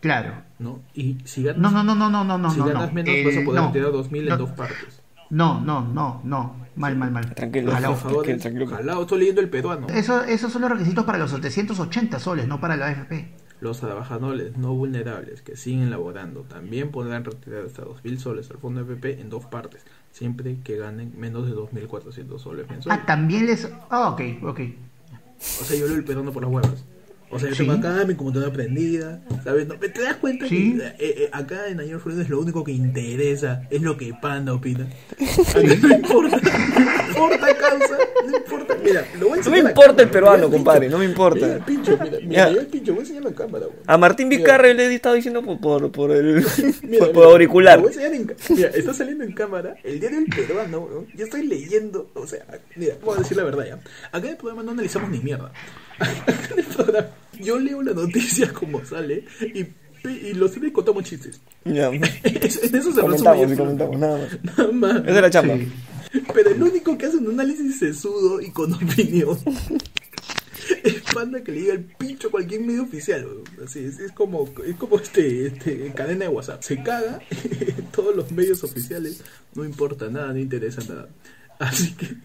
Claro. 0.00 0.42
¿No? 0.58 0.80
Y 0.94 1.18
si 1.24 1.42
ganas, 1.42 1.60
no, 1.60 1.70
no, 1.70 1.94
no, 1.94 2.10
no, 2.10 2.24
no, 2.24 2.38
no, 2.38 2.50
si 2.50 2.60
ganas 2.60 2.92
menos 2.92 3.14
vas 3.24 3.36
a 3.36 3.44
poder 3.44 3.62
retirar 3.64 3.90
2.000 3.90 4.32
en 4.32 4.38
dos 4.38 4.50
partes. 4.50 5.02
No, 5.30 5.60
no, 5.60 5.86
no, 5.86 6.20
no. 6.24 6.56
Mal, 6.76 6.96
mal, 6.96 7.10
mal. 7.10 7.34
Tranquilo, 7.34 7.72
por 7.72 7.96
favor. 7.96 8.26
Tranquilo. 8.26 9.00
estoy 9.00 9.18
leyendo 9.18 9.40
el 9.40 9.48
peruano. 9.48 9.86
Eso, 9.88 10.24
esos 10.24 10.52
son 10.52 10.62
los 10.62 10.70
requisitos 10.70 11.04
para 11.04 11.18
los 11.18 11.30
780 11.30 12.18
soles, 12.18 12.48
no 12.48 12.60
para 12.60 12.76
la 12.76 12.88
AFP. 12.88 13.28
Los 13.60 13.80
trabajadores 13.80 14.56
no 14.56 14.74
vulnerables 14.74 15.42
que 15.42 15.54
siguen 15.54 15.90
laborando 15.90 16.42
también 16.42 16.90
podrán 16.90 17.24
retirar 17.24 17.66
hasta 17.66 17.84
2.000 17.84 18.18
soles 18.18 18.50
al 18.50 18.56
fondo 18.56 18.80
AFP 18.80 19.20
en 19.20 19.28
dos 19.28 19.44
partes, 19.44 19.84
siempre 20.10 20.58
que 20.64 20.78
ganen 20.78 21.12
menos 21.16 21.46
de 21.46 21.54
2.400 21.54 22.38
soles 22.38 22.68
mensuales. 22.68 23.02
Ah, 23.02 23.06
también 23.06 23.46
les... 23.46 23.70
Ah, 23.90 24.08
ok, 24.08 24.22
ok. 24.44 24.60
O 25.60 25.64
sea, 25.64 25.76
yo 25.78 25.86
leo 25.86 25.96
el 25.96 26.04
peruano 26.04 26.32
por 26.32 26.42
las 26.42 26.52
huevas. 26.52 26.84
O 27.32 27.38
sea, 27.38 27.48
yo 27.48 27.56
tengo 27.56 27.72
acá 27.72 28.04
mi 28.04 28.14
computadora 28.14 28.52
prendida, 28.52 29.20
¿sabes? 29.44 29.66
¿No? 29.68 29.76
¿Te 29.76 30.02
das 30.02 30.16
cuenta 30.16 30.48
que 30.48 30.70
eh, 30.76 30.94
eh, 30.98 31.30
acá 31.32 31.68
en 31.68 31.78
Ayer 31.78 32.00
Friends 32.00 32.28
lo 32.28 32.40
único 32.40 32.64
que 32.64 32.72
interesa 32.72 33.62
es 33.70 33.82
lo 33.82 33.96
que 33.96 34.12
Panda 34.20 34.52
opina? 34.52 34.88
A 35.54 35.58
mí 35.60 35.76
no 35.80 35.94
importa, 35.94 36.40
importa 37.24 37.56
causa, 37.56 37.98
no 38.26 38.36
importa. 38.36 38.76
Mira, 38.82 39.06
lo 39.18 39.28
voy 39.28 39.38
a 39.38 39.42
No 39.42 39.50
me 39.50 39.58
importa 39.58 40.02
el 40.02 40.10
peruano, 40.10 40.50
compadre, 40.50 40.88
no 40.88 40.98
me 40.98 41.04
importa. 41.04 41.46
Mira 41.46 41.56
el 41.56 41.62
pincho, 41.62 41.98
mira, 42.02 42.18
mira, 42.22 42.48
el 42.48 42.66
pincho, 42.66 42.92
voy 42.92 43.00
a 43.00 43.02
enseñar 43.02 43.24
la 43.24 43.32
cámara. 43.32 43.66
A 43.86 43.98
Martín 43.98 44.28
Vizcarra 44.28 44.72
le 44.72 44.86
he 44.86 44.94
estado 44.94 45.14
diciendo 45.14 45.42
por, 45.42 45.60
por, 45.60 45.92
por 45.92 46.10
el 46.12 46.44
por, 46.98 47.12
por 47.12 47.24
auricular. 47.24 47.80
Lo 47.80 47.88
voy 47.88 48.02
a 48.02 48.06
en, 48.06 48.34
mira, 48.50 48.68
está 48.68 48.94
saliendo 48.94 49.24
en 49.24 49.32
cámara 49.32 49.76
el 49.82 50.00
diario 50.00 50.18
El 50.18 50.26
Peruano, 50.26 50.88
¿no? 50.92 51.06
yo 51.14 51.24
estoy 51.24 51.46
leyendo, 51.46 52.10
o 52.14 52.26
sea, 52.26 52.44
mira, 52.76 52.94
voy 53.02 53.16
a 53.16 53.18
decir 53.20 53.36
la 53.36 53.44
verdad 53.44 53.66
ya. 53.66 53.74
Acá 54.12 54.26
en 54.26 54.32
el 54.32 54.36
programa 54.36 54.62
no 54.62 54.72
analizamos 54.72 55.10
ni 55.10 55.20
mierda. 55.20 55.52
Acá 55.98 56.48
en 56.52 56.58
el 56.58 56.64
programa 56.64 57.08
yo 57.40 57.58
leo 57.58 57.82
la 57.82 57.92
noticia 57.92 58.52
como 58.52 58.84
sale 58.84 59.24
y, 59.40 59.66
y 60.08 60.34
los 60.34 60.56
y 60.56 60.70
contamos 60.70 61.04
chistes. 61.04 61.40
Ya. 61.64 61.88
en 61.88 62.04
eso 62.44 62.92
se 62.92 63.00
comentamos, 63.00 63.52
y 63.52 63.56
comentamos, 63.56 63.98
nada 63.98 64.18
más. 64.18 64.38
Nada 64.56 64.72
más. 64.72 64.96
Esa 65.02 65.16
es 65.16 65.22
la 65.22 65.30
chamba. 65.30 65.54
Pero 66.34 66.50
el 66.50 66.62
único 66.62 66.96
que 66.98 67.06
hace 67.06 67.16
un 67.16 67.28
análisis 67.28 67.78
sesudo 67.78 68.40
y 68.40 68.50
con 68.50 68.72
opinión 68.74 69.38
es 70.84 71.02
panda 71.12 71.42
que 71.42 71.52
le 71.52 71.60
diga 71.60 71.74
el 71.74 71.84
pincho 71.84 72.28
a 72.28 72.30
cualquier 72.30 72.60
medio 72.62 72.82
oficial. 72.82 73.26
Así 73.64 73.80
es, 73.80 73.98
es 73.98 74.12
como 74.12 74.48
es 74.64 74.76
como 74.76 74.98
este, 74.98 75.46
este 75.46 75.92
cadena 75.94 76.26
de 76.26 76.30
WhatsApp. 76.30 76.62
Se 76.62 76.82
caga 76.82 77.20
todos 77.92 78.14
los 78.14 78.30
medios 78.32 78.64
oficiales, 78.64 79.22
no 79.54 79.64
importa 79.64 80.08
nada, 80.08 80.32
no 80.32 80.38
interesa 80.38 80.82
nada. 80.88 81.08
Así 81.58 81.94
que 81.94 82.16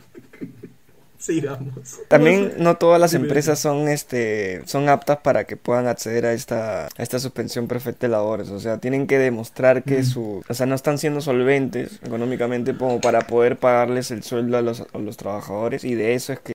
Sigamos. 1.36 2.02
También 2.08 2.54
no 2.58 2.78
todas 2.78 3.00
las 3.02 3.16
empresas 3.16 3.58
son 3.58 3.88
este 3.88 4.62
son 4.66 4.90
aptas 4.90 5.18
para 5.24 5.46
que 5.46 5.58
puedan 5.58 5.88
acceder 5.88 6.26
a 6.26 6.34
esta, 6.34 6.88
esta 6.98 7.18
suspensión 7.20 7.68
perfecta 7.68 8.06
de 8.06 8.12
labores. 8.12 8.50
O 8.50 8.60
sea, 8.60 8.78
tienen 8.78 9.08
que 9.08 9.18
demostrar 9.18 9.84
que 9.84 10.04
su. 10.04 10.44
O 10.48 10.54
sea, 10.54 10.68
no 10.68 10.76
están 10.76 11.00
siendo 11.00 11.22
solventes 11.22 12.00
económicamente 12.04 12.78
como 12.78 13.02
para 13.02 13.22
poder 13.22 13.58
pagarles 13.58 14.12
el 14.12 14.22
sueldo 14.22 14.58
a 14.58 14.62
los, 14.62 14.82
a 14.82 14.98
los 15.00 15.18
trabajadores. 15.18 15.84
Y 15.84 15.96
de 15.96 16.14
eso 16.14 16.34
es 16.34 16.40
que, 16.40 16.54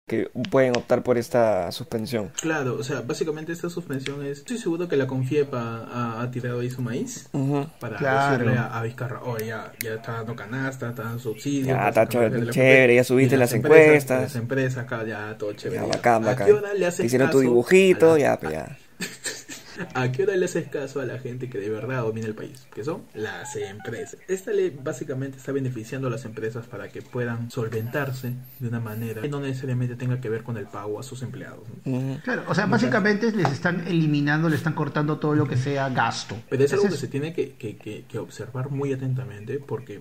pueden 0.51 0.77
optar 0.77 1.03
por 1.03 1.19
esta 1.19 1.71
suspensión. 1.73 2.31
Claro, 2.41 2.77
o 2.79 2.85
sea, 2.85 3.01
básicamente 3.01 3.53
esta 3.53 3.71
suspensión 3.71 4.25
es. 4.25 4.39
Estoy 4.39 4.59
seguro 4.59 4.89
que 4.89 4.97
la 4.97 5.07
Confiepa 5.07 6.21
ha, 6.21 6.31
tirado 6.31 6.61
ahí 6.61 6.71
su 6.71 6.83
maíz 6.83 7.29
para 7.81 7.99
decirle 7.99 8.59
a, 8.59 8.83
Vizcarra, 8.83 9.21
oh, 9.25 9.39
ya, 9.39 9.73
ya 9.81 9.95
está 9.95 10.13
dando 10.13 10.35
canasta, 10.37 10.91
está 10.91 11.03
dando 11.05 11.19
subsidios. 11.19 11.69
Ya, 11.69 11.89
está 11.89 12.09
chévere, 12.09 12.95
ya 12.95 13.05
subiste 13.05 13.37
las, 13.37 13.53
encuestas 13.53 14.37
acá, 14.77 15.05
ya 15.05 15.37
todo 15.39 15.53
chévere. 15.53 15.81
¿A 16.03 16.37
qué 16.37 16.53
hora 16.53 16.75
le 16.75 16.87
haces 16.87 17.07
Hicieron 17.07 17.31
tu 17.31 17.41
dibujito, 17.41 18.17
ya, 18.17 18.39
pues 18.39 18.53
ya. 18.53 18.79
¿A 19.95 20.13
qué 20.13 20.23
hora 20.25 20.37
le 20.37 20.45
haces 20.45 20.69
caso 20.69 21.01
a 21.01 21.05
la 21.05 21.19
gente 21.19 21.49
que 21.49 21.59
de 21.59 21.69
verdad 21.69 22.03
domina 22.03 22.27
el 22.27 22.35
país? 22.35 22.67
Que 22.75 22.85
son 22.85 23.03
las 23.15 23.57
empresas. 23.57 24.19
Esta 24.29 24.53
ley 24.53 24.77
básicamente 24.83 25.39
está 25.39 25.53
beneficiando 25.53 26.09
a 26.09 26.11
las 26.11 26.25
empresas 26.25 26.67
para 26.67 26.89
que 26.89 27.03
puedan 27.03 27.51
solventarse 27.51 28.33
de 28.59 28.69
una 28.69 28.81
manera 28.81 29.23
que 29.23 29.29
no 29.29 29.41
necesariamente 29.41 29.97
tenga 29.97 30.21
que 30.21 30.29
ver 30.29 30.43
con 30.43 30.57
el 30.57 30.67
pago 30.67 30.99
a 30.99 31.03
sus 31.03 31.23
empleados. 31.23 31.61
Claro, 32.25 32.45
o 32.49 32.55
sea, 32.55 32.67
básicamente 32.67 33.33
les 33.33 33.51
están 33.51 33.87
eliminando, 33.87 34.49
le 34.49 34.57
están 34.57 34.75
cortando 34.75 35.19
todo 35.19 35.35
lo 35.35 35.47
que 35.47 35.57
sea 35.57 35.89
gasto. 35.89 36.37
Pero 36.49 36.65
es 36.65 36.73
algo 36.73 36.89
que 36.89 36.97
se 36.97 37.09
tiene 37.09 37.33
que, 37.33 37.55
que, 37.55 37.77
que 37.77 38.19
observar 38.19 38.71
muy 38.71 38.93
atentamente 38.93 39.59
porque 39.59 40.01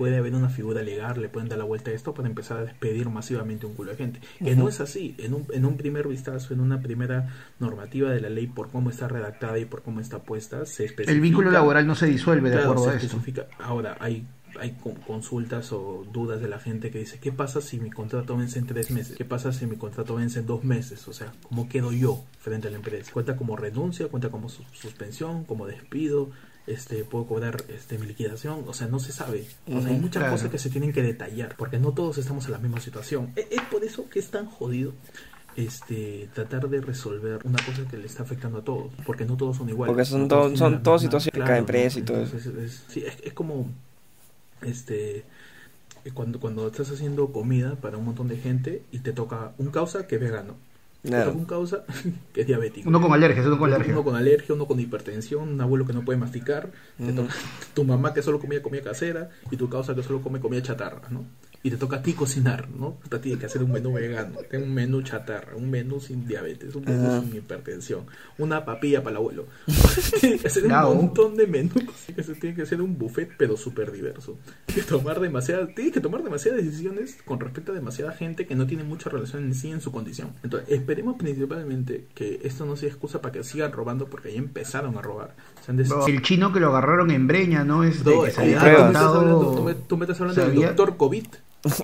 puede 0.00 0.16
haber 0.16 0.34
una 0.34 0.48
figura 0.48 0.82
legal, 0.82 1.20
le 1.20 1.28
pueden 1.28 1.50
dar 1.50 1.58
la 1.58 1.64
vuelta 1.64 1.90
a 1.90 1.92
esto 1.92 2.14
para 2.14 2.26
empezar 2.26 2.56
a 2.56 2.64
despedir 2.64 3.10
masivamente 3.10 3.66
un 3.66 3.74
culo 3.74 3.90
de 3.90 3.98
gente. 3.98 4.20
Que 4.42 4.56
no 4.56 4.66
es 4.66 4.80
así. 4.80 5.14
En 5.18 5.34
un, 5.34 5.46
en 5.52 5.66
un 5.66 5.76
primer 5.76 6.08
vistazo, 6.08 6.54
en 6.54 6.60
una 6.60 6.80
primera 6.80 7.28
normativa 7.58 8.10
de 8.10 8.18
la 8.18 8.30
ley, 8.30 8.46
por 8.46 8.70
cómo 8.70 8.88
está 8.88 9.08
redactada 9.08 9.58
y 9.58 9.66
por 9.66 9.82
cómo 9.82 10.00
está 10.00 10.20
puesta, 10.20 10.64
se 10.64 10.86
especifica. 10.86 11.12
El 11.12 11.20
vínculo 11.20 11.50
laboral 11.50 11.86
no 11.86 11.94
se 11.94 12.06
disuelve 12.06 12.48
de 12.48 12.62
acuerdo 12.62 12.88
a 12.88 12.94
esto. 12.94 13.20
Ahora, 13.58 13.98
hay 14.00 14.24
hay 14.58 14.76
consultas 15.06 15.70
o 15.72 16.04
dudas 16.10 16.40
de 16.40 16.48
la 16.48 16.58
gente 16.58 16.90
que 16.90 16.98
dice, 16.98 17.18
¿qué 17.20 17.30
pasa 17.30 17.60
si 17.60 17.78
mi 17.78 17.90
contrato 17.90 18.36
vence 18.36 18.58
en 18.58 18.66
tres 18.66 18.90
meses? 18.90 19.16
¿Qué 19.16 19.24
pasa 19.24 19.52
si 19.52 19.66
mi 19.66 19.76
contrato 19.76 20.16
vence 20.16 20.40
en 20.40 20.46
dos 20.46 20.64
meses? 20.64 21.06
O 21.08 21.12
sea, 21.12 21.32
¿cómo 21.42 21.68
quedo 21.68 21.92
yo 21.92 22.24
frente 22.38 22.68
a 22.68 22.70
la 22.70 22.78
empresa? 22.78 23.12
¿Cuenta 23.12 23.36
como 23.36 23.56
renuncia? 23.56 24.08
¿Cuenta 24.08 24.30
como 24.30 24.48
suspensión? 24.48 25.44
¿Como 25.44 25.66
despido? 25.66 26.30
Este, 26.70 27.04
puedo 27.04 27.26
cobrar 27.26 27.64
este, 27.68 27.98
mi 27.98 28.06
liquidación, 28.06 28.64
o 28.66 28.72
sea, 28.72 28.86
no 28.86 29.00
se 29.00 29.12
sabe. 29.12 29.46
O 29.66 29.80
sea, 29.80 29.90
hay 29.90 29.98
muchas 29.98 30.30
cosas 30.30 30.50
que 30.50 30.58
se 30.58 30.70
tienen 30.70 30.92
que 30.92 31.02
detallar, 31.02 31.56
porque 31.56 31.78
no 31.78 31.92
todos 31.92 32.18
estamos 32.18 32.46
en 32.46 32.52
la 32.52 32.58
misma 32.58 32.80
situación. 32.80 33.32
Es, 33.34 33.60
por 33.70 33.84
eso 33.84 34.08
que 34.08 34.20
es 34.20 34.30
tan 34.30 34.46
jodido 34.46 34.92
este 35.56 36.28
tratar 36.32 36.68
de 36.68 36.80
resolver 36.80 37.40
una 37.44 37.58
cosa 37.64 37.82
que 37.90 37.96
le 37.96 38.06
está 38.06 38.22
afectando 38.22 38.58
a 38.58 38.62
todos, 38.62 38.92
porque 39.04 39.24
no 39.24 39.36
todos 39.36 39.56
son 39.56 39.68
iguales. 39.68 39.92
Porque 39.92 40.04
son, 40.04 40.28
todos 40.28 40.58
son 40.58 40.82
todas 40.82 41.02
situaciones 41.02 41.38
de 41.38 41.44
cada 41.44 41.58
empresa 41.58 41.98
y 41.98 42.02
todo 42.02 42.22
eso. 42.22 42.36
Es, 42.36 42.84
sí, 42.88 43.04
es, 43.04 43.32
como 43.32 43.68
este 44.62 45.24
cuando, 46.14 46.40
cuando 46.40 46.66
estás 46.68 46.90
haciendo 46.90 47.32
comida 47.32 47.74
para 47.76 47.98
un 47.98 48.04
montón 48.04 48.28
de 48.28 48.36
gente 48.36 48.82
y 48.92 49.00
te 49.00 49.12
toca 49.12 49.52
un 49.58 49.70
causa 49.70 50.06
que 50.06 50.14
es 50.14 50.20
vegano 50.20 50.54
un 51.02 51.44
causa 51.44 51.84
que 52.32 52.42
es 52.42 52.46
diabético. 52.46 52.88
Uno 52.88 53.00
con 53.00 53.12
alergia, 53.12 53.42
uno 53.42 53.58
con 53.58 53.72
alergia. 53.72 53.92
Uno 53.92 54.04
con 54.04 54.16
alergia, 54.16 54.54
uno 54.54 54.66
con 54.66 54.80
hipertensión, 54.80 55.48
un 55.48 55.60
abuelo 55.60 55.86
que 55.86 55.92
no 55.92 56.04
puede 56.04 56.18
masticar, 56.18 56.70
tu 57.74 57.84
mamá 57.84 58.12
que 58.12 58.22
solo 58.22 58.40
comía 58.40 58.62
comida 58.62 58.82
casera 58.82 59.30
y 59.50 59.56
tu 59.56 59.68
causa 59.68 59.94
que 59.94 60.02
solo 60.02 60.20
come 60.20 60.40
comida 60.40 60.62
chatarra, 60.62 61.08
¿no? 61.10 61.24
Y 61.62 61.70
te 61.70 61.76
toca 61.76 61.96
a 61.96 62.02
ti 62.02 62.14
cocinar, 62.14 62.70
¿no? 62.70 62.94
Puta, 62.94 63.20
tienes 63.20 63.38
que 63.38 63.46
hacer 63.46 63.62
un 63.62 63.70
menú 63.72 63.92
vegano, 63.92 64.38
un 64.54 64.72
menú 64.72 65.02
chatarra, 65.02 65.54
un 65.56 65.70
menú 65.70 66.00
sin 66.00 66.26
diabetes, 66.26 66.74
un 66.74 66.84
menú 66.84 67.06
Ajá. 67.08 67.20
sin 67.20 67.36
hipertensión, 67.36 68.06
una 68.38 68.64
papilla 68.64 69.00
para 69.02 69.10
el 69.12 69.16
abuelo. 69.18 69.44
tienes 70.20 70.40
que 70.42 70.46
hacer 70.48 70.62
Claro. 70.64 70.92
un 70.92 70.96
montón 70.98 71.36
de 71.36 71.46
menús. 71.46 71.74
Tienes 72.06 72.26
que- 72.26 72.34
Tiene 72.34 72.56
que 72.56 72.64
ser 72.66 72.80
un 72.80 72.96
buffet, 72.96 73.30
pero 73.36 73.56
súper 73.58 73.92
diverso. 73.92 74.38
Tienes 74.66 74.86
que 74.86 74.90
tomar 74.90 75.20
demasiadas, 75.20 75.74
tienes 75.74 75.92
que 75.92 76.00
tomar 76.00 76.22
demasiadas 76.22 76.64
decisiones 76.64 77.18
con 77.26 77.38
respecto 77.40 77.72
a 77.72 77.74
demasiada 77.74 78.12
gente 78.12 78.46
que 78.46 78.54
no 78.54 78.66
tiene 78.66 78.82
mucha 78.84 79.10
relación 79.10 79.44
en 79.44 79.54
sí 79.54 79.70
en 79.70 79.80
su 79.82 79.92
condición. 79.92 80.30
Entonces, 80.42 80.70
esperemos 80.70 81.16
principalmente 81.18 82.06
que 82.14 82.40
esto 82.42 82.64
no 82.64 82.76
sea 82.76 82.88
excusa 82.88 83.20
para 83.20 83.32
que 83.32 83.44
sigan 83.44 83.72
robando, 83.72 84.06
porque 84.06 84.32
ya 84.32 84.38
empezaron 84.38 84.96
a 84.96 85.02
robar. 85.02 85.34
El 86.06 86.22
chino 86.22 86.52
que 86.52 86.60
lo 86.60 86.68
agarraron 86.68 87.10
en 87.10 87.26
Breña, 87.26 87.64
¿no? 87.64 87.84
Es 87.84 88.04
de 88.04 88.14
No, 88.14 88.22
que 88.22 88.30
se 88.30 88.40
ah, 88.40 88.42
había 88.44 88.58
tú 88.58 88.64
me 88.64 88.70
estás 88.70 88.82
contado- 88.82 89.20
hablando, 89.20 89.50
tú 89.86 89.96
me- 89.96 90.04
estás 90.04 90.20
hablando 90.20 90.44
del 90.46 90.54
doctor 90.62 90.96
COVID. 90.96 91.26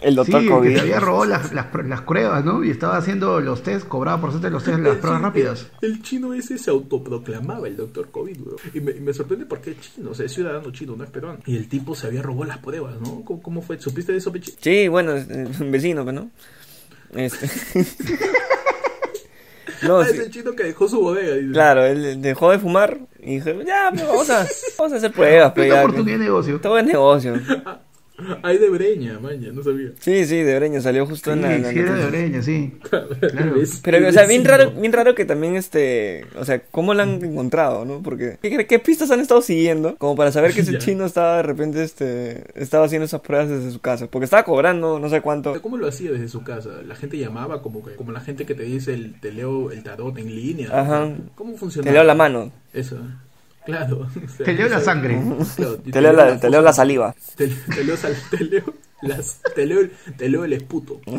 El 0.03 0.15
doctor 0.15 0.41
sí, 0.41 0.49
COVID. 0.49 0.69
que 0.71 0.75
se 0.77 0.81
había 0.81 1.01
robado 1.01 1.27
las, 1.27 1.53
las, 1.53 1.67
las 1.87 2.01
pruebas, 2.01 2.43
¿no? 2.43 2.65
Y 2.65 2.71
estaba 2.71 2.97
haciendo 2.97 3.41
los 3.43 3.63
test, 3.63 3.87
cobraba 3.87 4.19
por 4.19 4.31
hacerte 4.31 4.49
los 4.49 4.65
test, 4.65 4.79
las 4.79 4.97
pruebas 4.97 5.19
chino- 5.19 5.29
rápidas. 5.29 5.67
El 5.83 6.01
chino 6.03 6.33
ese 6.33 6.57
se 6.57 6.71
autoproclamaba 6.71 7.69
el 7.69 7.77
doctor 7.77 8.09
COVID, 8.11 8.37
weón. 8.41 8.57
Y 8.73 8.81
me, 8.81 8.93
y 8.93 9.01
me 9.01 9.13
sorprende 9.13 9.45
porque 9.45 9.73
es 9.73 9.81
chino, 9.83 10.13
o 10.13 10.15
sea, 10.15 10.25
es 10.25 10.33
ciudadano 10.33 10.71
chino, 10.73 10.97
no 10.97 11.05
es 11.05 11.11
peruano. 11.11 11.41
Y 11.45 11.57
el 11.59 11.69
tipo 11.69 11.95
se 11.95 12.07
había 12.07 12.23
robado 12.23 12.45
las 12.47 12.59
pruebas, 12.59 12.99
¿no? 13.03 13.21
¿Cómo, 13.23 13.43
cómo 13.43 13.61
fue? 13.61 13.79
¿Supiste 13.79 14.13
de 14.13 14.19
eso, 14.19 14.33
Pechi? 14.33 14.55
Sí, 14.59 14.89
bueno, 14.89 15.13
es, 15.15 15.61
un 15.61 15.71
vecino, 15.71 16.11
¿no? 16.11 16.31
Este... 17.15 17.47
no, 19.83 19.99
ah, 19.99 20.05
sí, 20.05 20.15
es 20.15 20.21
el 20.21 20.31
chino 20.31 20.53
que 20.55 20.65
dejó 20.65 20.89
su 20.89 21.01
bodega. 21.01 21.35
dice. 21.35 21.53
claro, 21.53 21.85
él 21.85 22.21
dejó 22.21 22.51
de 22.51 22.59
fumar 22.59 23.01
y 23.21 23.37
dijo, 23.37 23.51
ya, 23.63 23.91
pues, 23.91 24.07
vamos 24.07 24.31
a, 24.31 24.47
vamos 24.79 24.93
a 24.93 24.97
hacer 24.97 25.13
pruebas, 25.13 25.53
pues, 25.55 25.67
Una 25.67 25.77
ya, 25.77 25.83
oportunidad 25.83 26.19
de 26.19 26.25
negocio. 26.25 26.61
Todo 26.61 26.79
es 26.79 26.85
negocio. 26.85 27.35
Ay, 28.43 28.59
de 28.59 28.71
Breña, 28.71 29.19
maña, 29.21 29.51
no 29.53 29.63
sabía. 29.63 29.91
Sí, 30.01 30.25
sí, 30.25 30.37
de 30.43 30.57
Breña 30.59 30.81
salió 30.81 31.07
justo 31.07 31.33
Sí, 31.33 31.37
en 31.39 31.43
la... 31.43 31.55
en 31.57 31.63
la 31.63 31.71
sí 31.71 31.79
era 31.79 31.95
de. 31.95 32.07
Breña, 32.07 32.43
sí. 32.43 32.73
Claro. 32.91 33.09
Pero, 33.83 34.09
o 34.09 34.13
sea, 34.13 34.27
bien 34.27 34.43
Vecino. 34.43 34.57
raro, 34.65 34.71
bien 34.73 34.93
raro 34.93 35.15
que 35.15 35.25
también, 35.25 35.57
este, 35.57 36.25
o 36.39 36.45
sea, 36.45 36.61
¿cómo 36.71 36.95
lo 36.95 37.03
han 37.03 37.23
encontrado, 37.25 37.85
no? 37.85 38.03
Porque, 38.03 38.39
¿qué, 38.41 38.67
qué 38.67 38.79
pistas 38.79 39.11
han 39.11 39.21
estado 39.21 39.43
siguiendo? 39.43 39.97
Como 39.97 40.17
para 40.17 40.33
saber 40.33 40.53
que 40.53 40.61
ese 40.63 40.73
Ya. 40.73 40.79
chino 40.79 41.05
estaba 41.05 41.37
de 41.39 41.43
repente, 41.43 41.83
este, 41.83 42.45
estaba 42.55 42.87
haciendo 42.87 43.05
esas 43.07 43.21
pruebas 43.21 43.49
desde 43.49 43.71
su 43.71 43.81
casa. 43.81 44.07
Porque 44.09 44.25
estaba 44.25 44.45
cobrando 44.45 44.99
no 44.99 45.09
sé 45.09 45.21
cuánto. 45.21 45.61
¿Cómo 45.61 45.77
lo 45.77 45.87
hacía 45.89 46.13
desde 46.13 46.29
su 46.29 46.43
casa? 46.43 46.71
La 46.87 46.95
gente 46.95 47.19
llamaba 47.19 47.61
como 47.63 47.85
que, 47.85 47.95
como 47.95 48.13
la 48.13 48.21
gente 48.21 48.47
que 48.47 48.55
te 48.55 48.63
dice 48.63 48.95
el 48.95 49.21
te 49.21 49.33
leo 49.33 49.71
el 49.71 49.83
tarot 49.83 50.17
en 50.19 50.35
línea. 50.35 50.69
Ajá. 50.73 51.11
¿Cómo 51.35 51.57
funciona? 51.57 51.87
Te 51.87 51.93
leo 51.93 52.05
la 52.05 52.15
mano, 52.15 52.53
Eso. 52.73 52.99
Claro. 53.67 54.09
o 54.25 54.29
sea, 54.29 54.47
Te 54.47 54.53
leo 54.55 54.69
la 54.69 54.81
sangre. 54.81 55.21
claro, 55.57 55.77
te 55.79 56.01
leo 56.01 56.13
la, 56.13 56.41
te 56.41 56.49
leo 56.51 56.63
la 56.63 56.73
saliva. 56.73 57.15
Te, 57.37 57.49
te 57.49 57.85
leo, 57.85 57.97
sal- 57.97 58.17
te 58.31 58.45
leo 58.45 58.65
las, 59.03 59.41
te 59.55 59.67
leo, 59.67 59.81
el- 59.81 59.91
te 60.17 60.29
leo 60.31 60.45
el 60.45 60.53
esputo. 60.55 61.01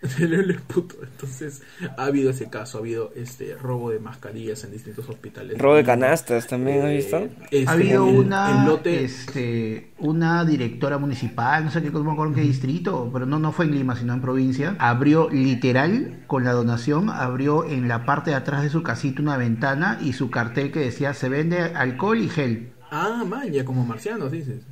El 0.20 0.50
esputo. 0.50 0.96
Entonces, 1.02 1.62
ha 1.96 2.04
habido 2.04 2.30
ese 2.30 2.48
caso, 2.50 2.78
ha 2.78 2.80
habido 2.80 3.12
este 3.16 3.56
robo 3.56 3.90
de 3.90 3.98
mascarillas 3.98 4.62
en 4.64 4.70
distintos 4.70 5.08
hospitales. 5.08 5.58
Robo 5.58 5.74
de 5.74 5.84
canastas 5.84 6.46
también, 6.46 6.82
¿has 6.82 6.90
eh, 6.90 6.96
visto? 6.96 7.16
este, 7.50 7.64
Ha 7.66 7.72
habido 7.72 8.08
el- 8.08 8.16
una, 8.26 8.50
el 8.50 8.64
lote, 8.64 9.04
este, 9.04 9.92
una 9.98 10.44
directora 10.44 10.98
municipal, 10.98 11.64
no 11.64 11.70
sé 11.70 11.82
qué, 11.82 11.90
no 11.90 12.04
me 12.04 12.12
acuerdo 12.12 12.32
en 12.32 12.36
qué 12.36 12.42
distrito, 12.42 13.10
pero 13.12 13.26
no, 13.26 13.38
no 13.38 13.52
fue 13.52 13.64
en 13.64 13.72
Lima, 13.74 13.96
sino 13.96 14.14
en 14.14 14.20
provincia, 14.20 14.76
abrió 14.78 15.28
literal, 15.30 16.22
con 16.28 16.44
la 16.44 16.52
donación, 16.52 17.10
abrió 17.10 17.64
en 17.64 17.88
la 17.88 18.04
parte 18.04 18.30
de 18.30 18.36
atrás 18.36 18.62
de 18.62 18.70
su 18.70 18.82
casita 18.84 19.20
una 19.22 19.36
ventana 19.36 19.98
y 20.00 20.12
su 20.12 20.30
cartel 20.30 20.70
que 20.70 20.80
decía, 20.80 21.12
se 21.14 21.28
vende 21.28 21.60
alcohol 21.74 22.18
y 22.18 22.28
gel. 22.28 22.72
Ah, 22.90 23.24
man, 23.26 23.50
ya 23.52 23.64
como 23.64 23.84
marcianos, 23.84 24.30
dices. 24.32 24.62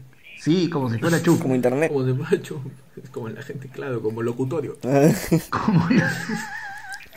Sí, 0.47 0.71
como 0.71 0.89
si 0.91 0.99
fuera 0.99 1.21
chup. 1.21 1.41
Como 1.43 1.55
internet. 1.57 1.91
Como 1.93 2.05
de 2.05 2.15
macho. 2.15 2.63
Es 3.03 3.11
como 3.11 3.29
la 3.29 3.43
gente, 3.43 3.69
claro, 3.69 4.01
como 4.01 4.23
locutorio. 4.23 4.79
Como- 5.51 5.89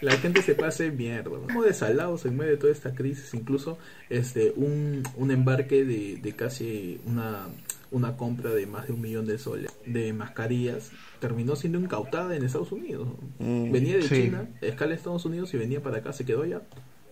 La 0.02 0.14
gente 0.18 0.42
se 0.42 0.56
pase 0.56 0.90
mierda. 0.92 1.30
Como 1.30 1.62
desalados 1.62 2.26
en 2.26 2.38
medio 2.38 2.52
de 2.54 2.58
toda 2.58 2.72
esta 2.74 2.96
crisis. 2.96 3.34
Incluso 3.34 3.78
este 4.10 4.52
un, 4.56 5.04
un 5.16 5.30
embarque 5.32 5.84
de, 5.86 6.18
de 6.22 6.36
casi 6.36 7.00
una, 7.06 7.48
una 7.92 8.18
compra 8.18 8.50
de 8.52 8.66
más 8.66 8.88
de 8.88 8.94
un 8.94 9.02
millón 9.02 9.28
de 9.28 9.38
soles 9.38 9.72
de 9.86 10.12
mascarillas 10.14 10.92
terminó 11.20 11.56
siendo 11.56 11.80
incautada 11.80 12.36
en 12.36 12.44
Estados 12.46 12.72
Unidos. 12.72 13.10
Mm, 13.40 13.72
venía 13.72 13.98
de 13.98 14.04
sí. 14.04 14.24
China, 14.24 14.48
escala 14.62 14.92
de 14.92 14.96
Estados 14.96 15.26
Unidos 15.26 15.54
y 15.54 15.58
venía 15.58 15.84
para 15.84 15.98
acá, 15.98 16.14
se 16.14 16.26
quedó 16.26 16.46
ya. 16.46 16.62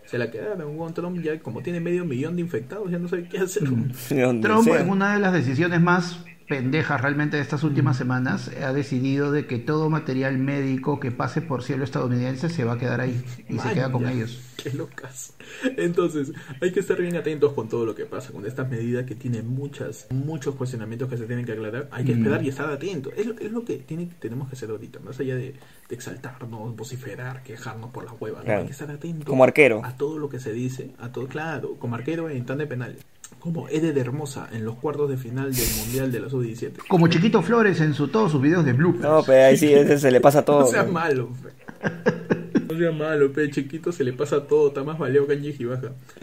Se 0.07 0.17
la 0.17 0.31
quedaron. 0.31 0.75
Juan 0.77 0.93
Trump 0.93 1.21
ya 1.21 1.39
como 1.39 1.61
tiene 1.61 1.79
medio 1.79 2.05
millón 2.05 2.35
de 2.35 2.41
infectados, 2.41 2.89
ya 2.89 2.97
no 2.97 3.07
sabe 3.07 3.27
qué 3.27 3.39
hacer. 3.39 3.63
De 3.63 4.21
donde 4.21 4.47
Trump, 4.47 4.63
sea. 4.63 4.81
en 4.81 4.89
una 4.89 5.13
de 5.13 5.19
las 5.19 5.33
decisiones 5.33 5.81
más 5.81 6.19
pendejas 6.47 7.01
realmente 7.01 7.35
de 7.37 7.43
estas 7.43 7.63
últimas 7.63 7.97
semanas, 7.97 8.49
ha 8.63 8.71
decidido 8.71 9.31
de 9.31 9.45
que 9.47 9.57
todo 9.59 9.89
material 9.89 10.37
médico 10.37 10.99
que 10.99 11.11
pase 11.11 11.41
por 11.41 11.61
cielo 11.63 11.83
estadounidense 11.83 12.49
se 12.49 12.63
va 12.63 12.73
a 12.73 12.77
quedar 12.77 13.01
ahí 13.01 13.21
y 13.49 13.59
se 13.59 13.73
queda 13.73 13.91
con 13.91 14.07
ellos. 14.07 14.39
Qué 14.55 14.71
locas. 14.71 15.33
Entonces, 15.77 16.31
hay 16.61 16.71
que 16.71 16.79
estar 16.79 16.99
bien 16.99 17.15
atentos 17.15 17.53
con 17.53 17.67
todo 17.69 17.85
lo 17.85 17.93
que 17.95 18.05
pasa, 18.05 18.31
con 18.31 18.45
esta 18.45 18.63
medida 18.63 19.05
que 19.05 19.13
tiene 19.15 19.41
muchas, 19.41 20.07
muchos 20.09 20.55
cuestionamientos 20.55 21.09
que 21.09 21.17
se 21.17 21.25
tienen 21.25 21.45
que 21.45 21.51
aclarar. 21.51 21.89
Hay 21.91 22.05
que 22.05 22.15
Mm. 22.15 22.17
esperar 22.19 22.43
y 22.43 22.49
estar 22.49 22.69
atentos. 22.69 23.13
Es 23.17 23.25
lo, 23.27 23.37
es 23.39 23.51
lo 23.51 23.63
que 23.65 23.77
tiene, 23.77 24.07
tenemos 24.19 24.47
que 24.49 24.55
hacer 24.55 24.69
ahorita, 24.69 24.99
más 24.99 25.19
allá 25.19 25.35
de, 25.35 25.53
de 25.89 25.95
exaltarnos, 25.95 26.75
vociferar, 26.75 27.43
quejarnos 27.43 27.91
por 27.91 28.05
la 28.05 28.13
hueva. 28.13 28.41
¿no? 28.43 28.51
Hay 28.51 28.65
que 28.65 28.71
estar 28.71 28.89
atentos 28.89 29.25
Como 29.25 29.43
arquero. 29.43 29.81
a 29.83 29.95
todo 29.95 30.17
lo 30.17 30.29
que 30.29 30.39
se 30.39 30.53
dice, 30.53 30.91
a 30.99 31.11
todo, 31.11 31.27
claro, 31.27 31.75
como 31.77 31.95
arquero 31.95 32.29
en 32.29 32.45
tan 32.45 32.57
de 32.57 32.67
penales. 32.67 32.99
Como 33.39 33.67
Ede 33.69 33.93
de 33.93 34.01
Hermosa 34.01 34.49
en 34.51 34.65
los 34.65 34.75
cuartos 34.77 35.09
de 35.09 35.17
final 35.17 35.53
del 35.53 35.67
Mundial 35.79 36.11
de 36.11 36.19
la 36.41 36.55
Sub-17. 36.55 36.87
Como 36.87 37.07
Chiquito 37.07 37.41
Flores 37.41 37.79
en 37.81 37.93
su, 37.93 38.07
todos 38.07 38.31
sus 38.31 38.41
videos 38.41 38.65
de 38.65 38.73
bloopers. 38.73 39.03
No, 39.03 39.23
pero 39.23 39.45
ahí 39.47 39.57
sí, 39.57 39.73
ese 39.73 39.97
se 39.97 40.11
le 40.11 40.21
pasa 40.21 40.41
todo. 40.45 40.61
No 40.61 40.67
sea 40.67 40.83
malo, 40.83 41.29
fe. 41.41 42.36
Sea 42.77 42.91
malo, 42.91 43.31
pe, 43.31 43.49
chiquito, 43.49 43.91
se 43.91 44.03
le 44.03 44.13
pasa 44.13 44.45
todo, 44.45 44.69
está 44.69 44.83
más 44.83 44.97
valeo 44.97 45.25
que. 45.25 45.37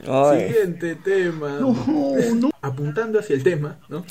Ay. 0.07 0.49
Siguiente 0.49 0.97
tema. 0.97 1.59
No, 1.61 1.75
no, 2.35 2.51
Apuntando 2.61 3.19
hacia 3.19 3.37
el 3.37 3.43
tema, 3.43 3.79
¿no? 3.89 4.05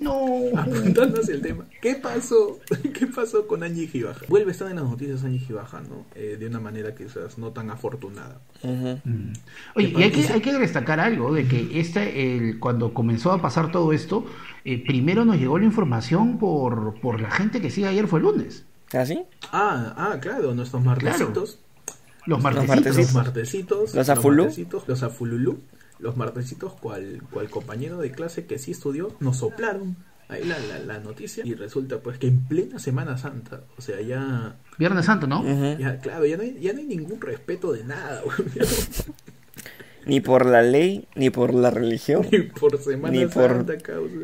no. 0.00 0.58
Apuntando 0.58 1.20
hacia 1.20 1.34
el 1.34 1.42
tema. 1.42 1.66
¿Qué 1.82 1.94
pasó? 1.94 2.58
¿Qué 2.94 3.06
pasó 3.06 3.46
con 3.46 3.62
Angie 3.62 3.86
Gibaja? 3.86 4.24
Vuelve 4.28 4.48
a 4.48 4.52
estar 4.52 4.70
en 4.70 4.76
las 4.76 4.84
noticias 4.84 5.24
Angie 5.24 5.40
Gibaja, 5.40 5.80
¿no? 5.82 6.06
Eh, 6.14 6.36
de 6.38 6.46
una 6.46 6.60
manera 6.60 6.94
quizás 6.94 7.38
no 7.38 7.50
tan 7.52 7.70
afortunada. 7.70 8.40
Mm. 8.62 9.32
Oye, 9.76 9.94
y 9.96 10.02
hay 10.02 10.10
que, 10.10 10.32
hay 10.32 10.40
que 10.40 10.52
destacar 10.52 11.00
algo 11.00 11.32
de 11.34 11.46
que 11.46 11.80
este, 11.80 12.36
el, 12.36 12.58
cuando 12.58 12.94
comenzó 12.94 13.32
a 13.32 13.42
pasar 13.42 13.70
todo 13.70 13.92
esto, 13.92 14.24
eh, 14.64 14.82
primero 14.84 15.24
nos 15.24 15.36
llegó 15.36 15.58
la 15.58 15.64
información 15.64 16.38
por, 16.38 17.00
por 17.00 17.20
la 17.20 17.30
gente 17.30 17.60
que 17.60 17.70
sí 17.70 17.84
ayer 17.84 18.06
fue 18.06 18.20
el 18.20 18.26
lunes. 18.26 18.64
¿Ah, 18.94 19.04
sí? 19.04 19.22
Ah, 19.52 19.94
ah, 19.96 20.18
claro, 20.20 20.54
nuestros 20.54 20.82
martesitos. 20.82 21.58
Los 22.28 22.42
martesitos. 22.42 22.96
Los 22.96 23.14
martesitos. 23.14 23.94
¿Los 23.94 24.08
afulú? 24.08 24.42
martesitos, 24.44 24.84
Los 24.86 25.02
afululú. 25.02 25.58
Los 25.98 26.16
martesitos, 26.16 26.74
cual, 26.74 27.22
cual 27.32 27.50
compañero 27.50 27.98
de 27.98 28.10
clase 28.12 28.46
que 28.46 28.58
sí 28.58 28.70
estudió, 28.70 29.16
nos 29.18 29.38
soplaron 29.38 29.96
ahí 30.28 30.44
la, 30.44 30.58
la, 30.58 30.78
la 30.78 30.98
noticia 31.00 31.44
y 31.44 31.54
resulta 31.54 31.98
pues 32.00 32.18
que 32.18 32.28
en 32.28 32.44
plena 32.46 32.78
Semana 32.78 33.16
Santa, 33.18 33.62
o 33.78 33.80
sea, 33.82 34.00
ya 34.02 34.56
Viernes 34.78 35.06
Santo, 35.06 35.26
¿no? 35.26 35.42
Ya, 35.78 35.98
claro, 35.98 36.26
ya 36.26 36.36
no, 36.36 36.42
hay, 36.42 36.58
ya 36.60 36.72
no 36.74 36.78
hay 36.80 36.84
ningún 36.84 37.20
respeto 37.20 37.72
de 37.72 37.82
nada, 37.84 38.22
no- 38.24 38.64
Ni 40.06 40.20
por 40.20 40.46
la 40.46 40.62
ley, 40.62 41.06
ni 41.16 41.30
por 41.30 41.52
la 41.52 41.70
religión. 41.70 42.26
Ni 42.32 42.38
por 42.42 42.78
Semana 42.78 43.12
Ni 43.16 43.26
por- 43.26 43.48
Santa, 43.50 43.76
causa. 43.78 44.14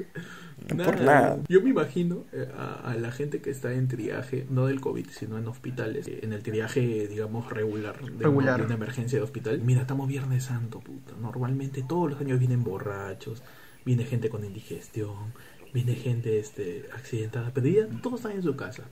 Ni 0.70 0.84
por 0.84 1.00
nada. 1.00 1.38
Yo 1.48 1.60
me 1.62 1.70
imagino 1.70 2.24
eh, 2.32 2.48
a, 2.56 2.90
a 2.90 2.94
la 2.96 3.10
gente 3.12 3.40
que 3.40 3.50
está 3.50 3.72
en 3.72 3.88
triaje, 3.88 4.46
no 4.50 4.66
del 4.66 4.80
COVID, 4.80 5.06
sino 5.10 5.38
en 5.38 5.46
hospitales, 5.46 6.08
eh, 6.08 6.20
en 6.22 6.32
el 6.32 6.42
triaje, 6.42 7.06
digamos, 7.08 7.50
regular, 7.50 8.00
de, 8.00 8.24
Regular. 8.24 8.54
Una, 8.54 8.56
de 8.56 8.62
una 8.64 8.74
emergencia 8.74 9.18
de 9.18 9.24
hospital. 9.24 9.60
Mira, 9.60 9.82
estamos 9.82 10.08
Viernes 10.08 10.44
Santo, 10.44 10.80
puta. 10.80 11.14
Normalmente 11.20 11.82
todos 11.82 12.10
los 12.10 12.20
años 12.20 12.38
vienen 12.38 12.64
borrachos, 12.64 13.42
viene 13.84 14.04
gente 14.04 14.28
con 14.28 14.44
indigestión, 14.44 15.32
viene 15.72 15.94
gente 15.94 16.38
este, 16.38 16.86
accidentada, 16.94 17.50
pero 17.52 17.66
ya 17.66 17.86
todos 18.02 18.20
están 18.20 18.32
en 18.32 18.42
su 18.42 18.56
casa. 18.56 18.84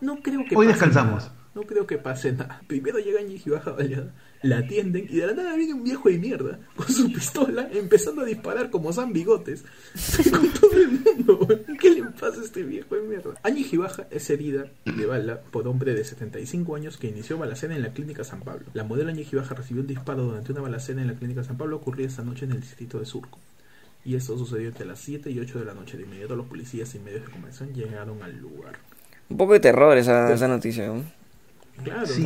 No 0.00 0.20
creo 0.22 0.44
que 0.48 0.56
Hoy 0.56 0.66
pase 0.66 0.78
descansamos. 0.78 1.24
nada. 1.24 1.34
No 1.54 1.62
creo 1.62 1.86
que 1.86 1.98
pase 1.98 2.32
nada. 2.32 2.60
Primero 2.66 2.98
llega 2.98 3.20
Ñiji 3.22 3.48
Baja 3.50 3.70
Baleada, 3.70 4.12
la 4.42 4.58
atienden 4.58 5.06
y 5.08 5.18
de 5.18 5.26
la 5.28 5.34
nada 5.34 5.54
viene 5.54 5.74
un 5.74 5.84
viejo 5.84 6.08
de 6.08 6.18
mierda 6.18 6.58
con 6.74 6.88
su 6.88 7.12
pistola 7.12 7.68
empezando 7.72 8.22
a 8.22 8.24
disparar 8.24 8.70
como 8.70 8.92
San 8.92 9.12
Bigotes 9.12 9.64
con 10.32 10.48
todo 10.50 10.72
el 10.72 10.88
mundo. 10.90 11.46
¿Qué 11.80 11.90
le 11.90 12.02
pasa 12.06 12.40
a 12.40 12.44
este 12.44 12.64
viejo 12.64 12.96
de 12.96 13.02
mierda? 13.02 13.34
Ñiji 13.48 13.76
Baja 13.76 14.08
es 14.10 14.28
herida 14.30 14.66
de 14.84 15.06
bala 15.06 15.42
por 15.42 15.68
hombre 15.68 15.94
de 15.94 16.02
75 16.04 16.74
años 16.74 16.96
que 16.96 17.06
inició 17.06 17.38
balacera 17.38 17.76
en 17.76 17.82
la 17.82 17.92
clínica 17.92 18.24
San 18.24 18.40
Pablo. 18.40 18.66
La 18.74 18.82
modelo 18.82 19.12
Ñiji 19.12 19.36
Baja 19.36 19.54
recibió 19.54 19.82
un 19.82 19.86
disparo 19.86 20.24
durante 20.24 20.50
una 20.50 20.60
balacera 20.60 21.02
en 21.02 21.06
la 21.06 21.14
clínica 21.14 21.44
San 21.44 21.56
Pablo 21.56 21.76
ocurrida 21.76 22.08
esta 22.08 22.24
noche 22.24 22.46
en 22.46 22.50
el 22.50 22.60
distrito 22.60 22.98
de 22.98 23.06
Surco. 23.06 23.38
Y 24.04 24.16
esto 24.16 24.36
sucedió 24.36 24.68
entre 24.68 24.86
las 24.86 24.98
7 24.98 25.30
y 25.30 25.38
8 25.38 25.60
de 25.60 25.64
la 25.64 25.72
noche. 25.74 25.96
De 25.96 26.02
inmediato 26.02 26.34
los 26.34 26.46
policías 26.46 26.92
y 26.96 26.98
medios 26.98 27.22
de 27.24 27.30
comunicación 27.30 27.72
llegaron 27.72 28.22
al 28.24 28.36
lugar. 28.38 28.74
Un 29.28 29.36
poco 29.36 29.52
de 29.54 29.60
terror 29.60 29.96
esa, 29.96 30.32
esa 30.32 30.48
noticia. 30.48 30.86
¿no? 30.88 31.02
Claro, 31.82 32.06
Sí, 32.06 32.24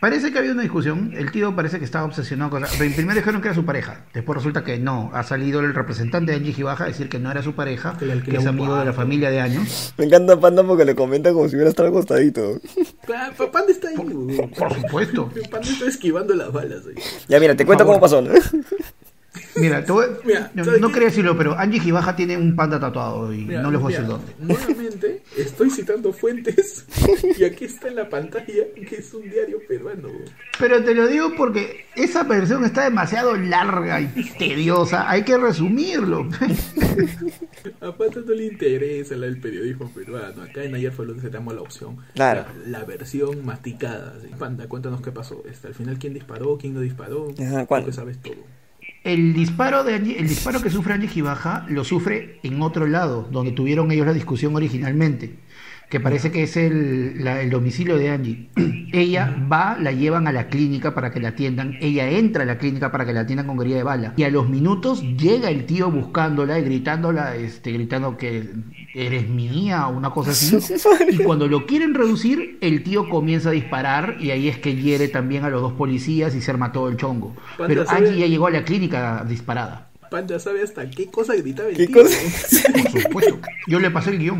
parece 0.00 0.32
que 0.32 0.38
había 0.38 0.52
una 0.52 0.62
discusión. 0.62 1.12
El 1.14 1.30
tío 1.30 1.54
parece 1.54 1.78
que 1.78 1.84
estaba 1.84 2.06
obsesionado 2.06 2.50
con. 2.50 2.62
la- 2.62 2.68
Primero 2.68 3.14
dijeron 3.16 3.42
que 3.42 3.48
era 3.48 3.54
su 3.54 3.66
pareja. 3.66 4.06
Después 4.14 4.36
resulta 4.38 4.64
que 4.64 4.78
no. 4.78 5.10
Ha 5.12 5.24
salido 5.24 5.60
el 5.60 5.74
representante 5.74 6.32
de 6.32 6.38
Angie 6.38 6.54
Gibaja 6.54 6.84
a 6.84 6.86
decir 6.86 7.10
que 7.10 7.18
no 7.18 7.30
era 7.30 7.42
su 7.42 7.54
pareja, 7.54 7.98
Que 7.98 8.06
que 8.22 8.36
es 8.38 8.46
amigo 8.46 8.74
de 8.76 8.86
la 8.86 8.94
familia 8.94 9.30
de 9.30 9.40
años. 9.40 9.92
Me 9.98 10.06
encanta 10.06 10.40
Panda 10.40 10.64
porque 10.64 10.86
le 10.86 10.94
comenta 10.94 11.34
como 11.34 11.48
si 11.50 11.56
hubiera 11.56 11.68
estado 11.68 11.90
acostadito. 11.90 12.60
Claro, 13.04 13.34
pa- 13.36 13.50
Panda 13.52 13.72
está 13.72 13.88
ahí, 13.88 13.96
weón. 13.98 14.50
Por 14.56 14.72
supuesto. 14.74 15.30
Panda 15.50 15.68
está 15.68 15.86
esquivando 15.86 16.34
las 16.34 16.50
balas 16.50 16.80
ahí. 16.86 16.94
Ya 17.28 17.38
mira, 17.40 17.54
te 17.54 17.64
Por 17.66 17.76
cuento 17.76 17.84
cómo 17.84 18.00
pasó, 18.00 18.22
¿no? 18.22 18.30
Mira, 19.60 19.84
te 19.84 19.92
voy- 19.92 20.06
Mira, 20.24 20.50
no, 20.54 20.64
¿sabes 20.64 20.80
no 20.80 20.90
quería 20.92 21.08
decirlo, 21.08 21.36
pero 21.36 21.58
Angie 21.58 21.80
Gibaja 21.80 22.14
tiene 22.16 22.36
un 22.36 22.54
panda 22.56 22.78
tatuado 22.80 23.32
y 23.32 23.44
Mira, 23.44 23.62
no 23.62 23.70
les 23.70 23.80
voy 23.80 23.94
a 23.94 24.00
mira, 24.00 24.14
decir 24.16 24.36
dónde. 24.38 24.54
Nuevamente 24.66 25.22
estoy 25.36 25.70
citando 25.70 26.12
fuentes 26.12 26.86
y 27.38 27.44
aquí 27.44 27.64
está 27.66 27.88
en 27.88 27.96
la 27.96 28.08
pantalla 28.08 28.64
que 28.88 28.96
es 28.96 29.12
un 29.14 29.22
diario 29.28 29.58
peruano. 29.68 30.08
Pero 30.58 30.82
te 30.84 30.94
lo 30.94 31.06
digo 31.06 31.32
porque 31.36 31.86
esa 31.94 32.22
versión 32.24 32.64
está 32.64 32.84
demasiado 32.84 33.36
larga 33.36 34.00
y 34.00 34.06
tediosa. 34.38 35.08
Hay 35.10 35.22
que 35.22 35.36
resumirlo. 35.38 36.28
A 37.80 37.92
Panda 37.96 38.20
no 38.26 38.32
le 38.34 38.46
interesa 38.46 39.14
la 39.16 39.26
del 39.26 39.40
periodismo 39.40 39.90
peruano. 39.90 40.42
Acá 40.42 40.62
en 40.64 40.74
Ayer 40.74 40.92
fue 40.92 41.06
donde 41.06 41.22
se 41.22 41.30
tomó 41.30 41.52
la 41.52 41.60
opción. 41.62 41.96
Claro. 42.14 42.44
La, 42.66 42.78
la 42.80 42.84
versión 42.84 43.44
masticada. 43.44 44.14
¿sí? 44.22 44.28
Panda, 44.38 44.66
cuéntanos 44.68 45.00
qué 45.00 45.12
pasó. 45.12 45.42
Este, 45.48 45.68
al 45.68 45.74
final, 45.74 45.98
¿quién 45.98 46.14
disparó? 46.14 46.56
¿Quién 46.58 46.74
no 46.74 46.80
disparó? 46.80 47.28
Ajá, 47.40 47.60
Tú 47.62 47.66
¿cuándo? 47.66 47.86
que 47.86 47.92
sabes 47.92 48.18
todo. 48.18 48.34
El 49.08 49.32
disparo, 49.32 49.84
de 49.84 49.94
Angie- 49.94 50.18
el 50.18 50.28
disparo 50.28 50.60
que 50.60 50.68
sufre 50.68 50.92
Angie 50.92 51.08
Gibaja 51.08 51.64
lo 51.70 51.82
sufre 51.82 52.40
en 52.42 52.60
otro 52.60 52.86
lado, 52.86 53.26
donde 53.32 53.52
tuvieron 53.52 53.90
ellos 53.90 54.06
la 54.06 54.12
discusión 54.12 54.54
originalmente, 54.54 55.36
que 55.88 56.00
parece 56.00 56.30
que 56.30 56.42
es 56.42 56.56
el, 56.56 57.24
la- 57.24 57.40
el 57.40 57.50
domicilio 57.50 57.96
de 57.96 58.10
Angie. 58.10 58.48
Ella 58.92 59.34
va, 59.50 59.76
la 59.80 59.92
llevan 59.92 60.26
a 60.28 60.32
la 60.32 60.48
clínica 60.48 60.94
para 60.94 61.10
que 61.10 61.20
la 61.20 61.28
atiendan, 61.28 61.76
ella 61.80 62.08
entra 62.10 62.42
a 62.42 62.46
la 62.46 62.56
clínica 62.58 62.90
para 62.90 63.04
que 63.04 63.12
la 63.12 63.20
atiendan 63.20 63.46
con 63.46 63.60
herida 63.60 63.76
de 63.76 63.82
bala, 63.82 64.14
y 64.16 64.22
a 64.22 64.30
los 64.30 64.48
minutos 64.48 65.02
llega 65.02 65.50
el 65.50 65.66
tío 65.66 65.90
buscándola 65.90 66.58
y 66.58 66.62
gritándola, 66.64 67.36
este, 67.36 67.72
gritando 67.72 68.16
que 68.16 68.48
eres 68.94 69.28
mía 69.28 69.86
o 69.88 69.96
una 69.96 70.10
cosa 70.10 70.30
así, 70.30 70.56
y 71.10 71.18
cuando 71.18 71.46
lo 71.48 71.66
quieren 71.66 71.92
reducir, 71.94 72.56
el 72.62 72.82
tío 72.82 73.08
comienza 73.10 73.50
a 73.50 73.52
disparar 73.52 74.16
y 74.20 74.30
ahí 74.30 74.48
es 74.48 74.58
que 74.58 74.74
hiere 74.74 75.08
también 75.08 75.44
a 75.44 75.50
los 75.50 75.60
dos 75.60 75.74
policías 75.74 76.34
y 76.34 76.40
se 76.40 76.50
arma 76.50 76.72
todo 76.72 76.88
el 76.88 76.96
chongo. 76.96 77.36
Pero. 77.66 77.84
Angie 77.88 78.18
ya 78.18 78.26
llegó 78.26 78.46
a 78.46 78.50
la 78.50 78.64
clínica 78.64 79.24
disparada. 79.28 79.87
Panda 80.08 80.38
sabe 80.38 80.62
hasta 80.62 80.88
qué 80.90 81.06
cosa 81.10 81.34
gritaba 81.34 81.68
el 81.68 81.76
¿Qué 81.76 81.86
tío. 81.86 82.02
cosa? 82.02 82.16
Por 82.92 83.02
supuesto. 83.02 83.38
Yo 83.66 83.78
le 83.80 83.90
pasé 83.90 84.10
el 84.10 84.18
guion. 84.18 84.38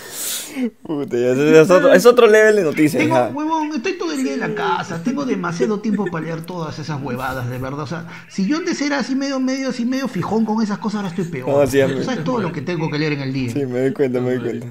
Puta, 0.82 1.16
ya, 1.16 1.28
es, 1.32 1.38
es 1.38 1.70
otro, 1.70 1.92
es 1.92 2.06
otro 2.06 2.26
level 2.26 2.56
de 2.56 2.62
noticias. 2.64 3.02
Tengo, 3.02 3.16
huevón, 3.28 3.72
estoy 3.74 3.92
todo 3.98 4.12
el 4.12 4.24
día 4.24 4.34
en 4.34 4.40
la 4.40 4.54
casa, 4.54 5.02
tengo 5.02 5.24
demasiado 5.24 5.80
tiempo 5.80 6.06
para 6.10 6.24
leer 6.24 6.40
todas 6.42 6.78
esas 6.78 7.00
huevadas, 7.02 7.48
de 7.48 7.58
verdad. 7.58 7.80
O 7.80 7.86
sea, 7.86 8.06
si 8.28 8.46
yo 8.46 8.56
antes 8.56 8.80
era 8.80 8.98
así 8.98 9.14
medio, 9.14 9.38
medio, 9.40 9.68
así 9.68 9.84
medio 9.84 10.08
fijón 10.08 10.44
con 10.44 10.62
esas 10.62 10.78
cosas, 10.78 10.96
ahora 10.96 11.08
estoy 11.08 11.26
peor. 11.26 11.48
No, 11.48 11.66
sí. 11.66 11.78
Tú 11.96 12.02
sabes 12.02 12.24
todo 12.24 12.40
lo 12.40 12.50
que 12.52 12.62
tengo 12.62 12.90
que 12.90 12.98
leer 12.98 13.12
en 13.12 13.20
el 13.20 13.32
día. 13.32 13.52
Sí, 13.52 13.66
me 13.66 13.80
doy 13.80 13.92
cuenta, 13.92 14.20
me 14.20 14.34
doy 14.34 14.40
cuenta. 14.40 14.66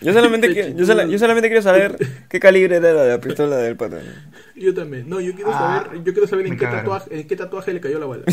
Yo 0.00 0.12
solamente, 0.12 0.52
quiero, 0.52 0.76
yo, 0.76 0.84
sola- 0.86 1.06
yo 1.06 1.18
solamente 1.18 1.48
quiero 1.48 1.62
saber 1.62 1.96
qué 2.28 2.40
calibre 2.40 2.76
era 2.76 2.92
la, 2.92 3.04
la 3.04 3.20
pistola 3.20 3.56
del 3.58 3.76
patrón. 3.76 4.02
Yo 4.56 4.72
también. 4.74 5.08
No, 5.08 5.20
yo 5.20 5.34
quiero 5.34 5.50
Ah, 5.52 5.84
saber, 5.84 6.02
yo 6.04 6.12
quiero 6.12 6.28
saber 6.28 6.46
en 6.46 6.56
qué, 6.56 6.66
tatuaje, 6.66 7.20
en 7.20 7.26
qué 7.26 7.36
tatuaje 7.36 7.72
le 7.72 7.80
cayó 7.80 7.98
la 7.98 8.06
bala. 8.06 8.24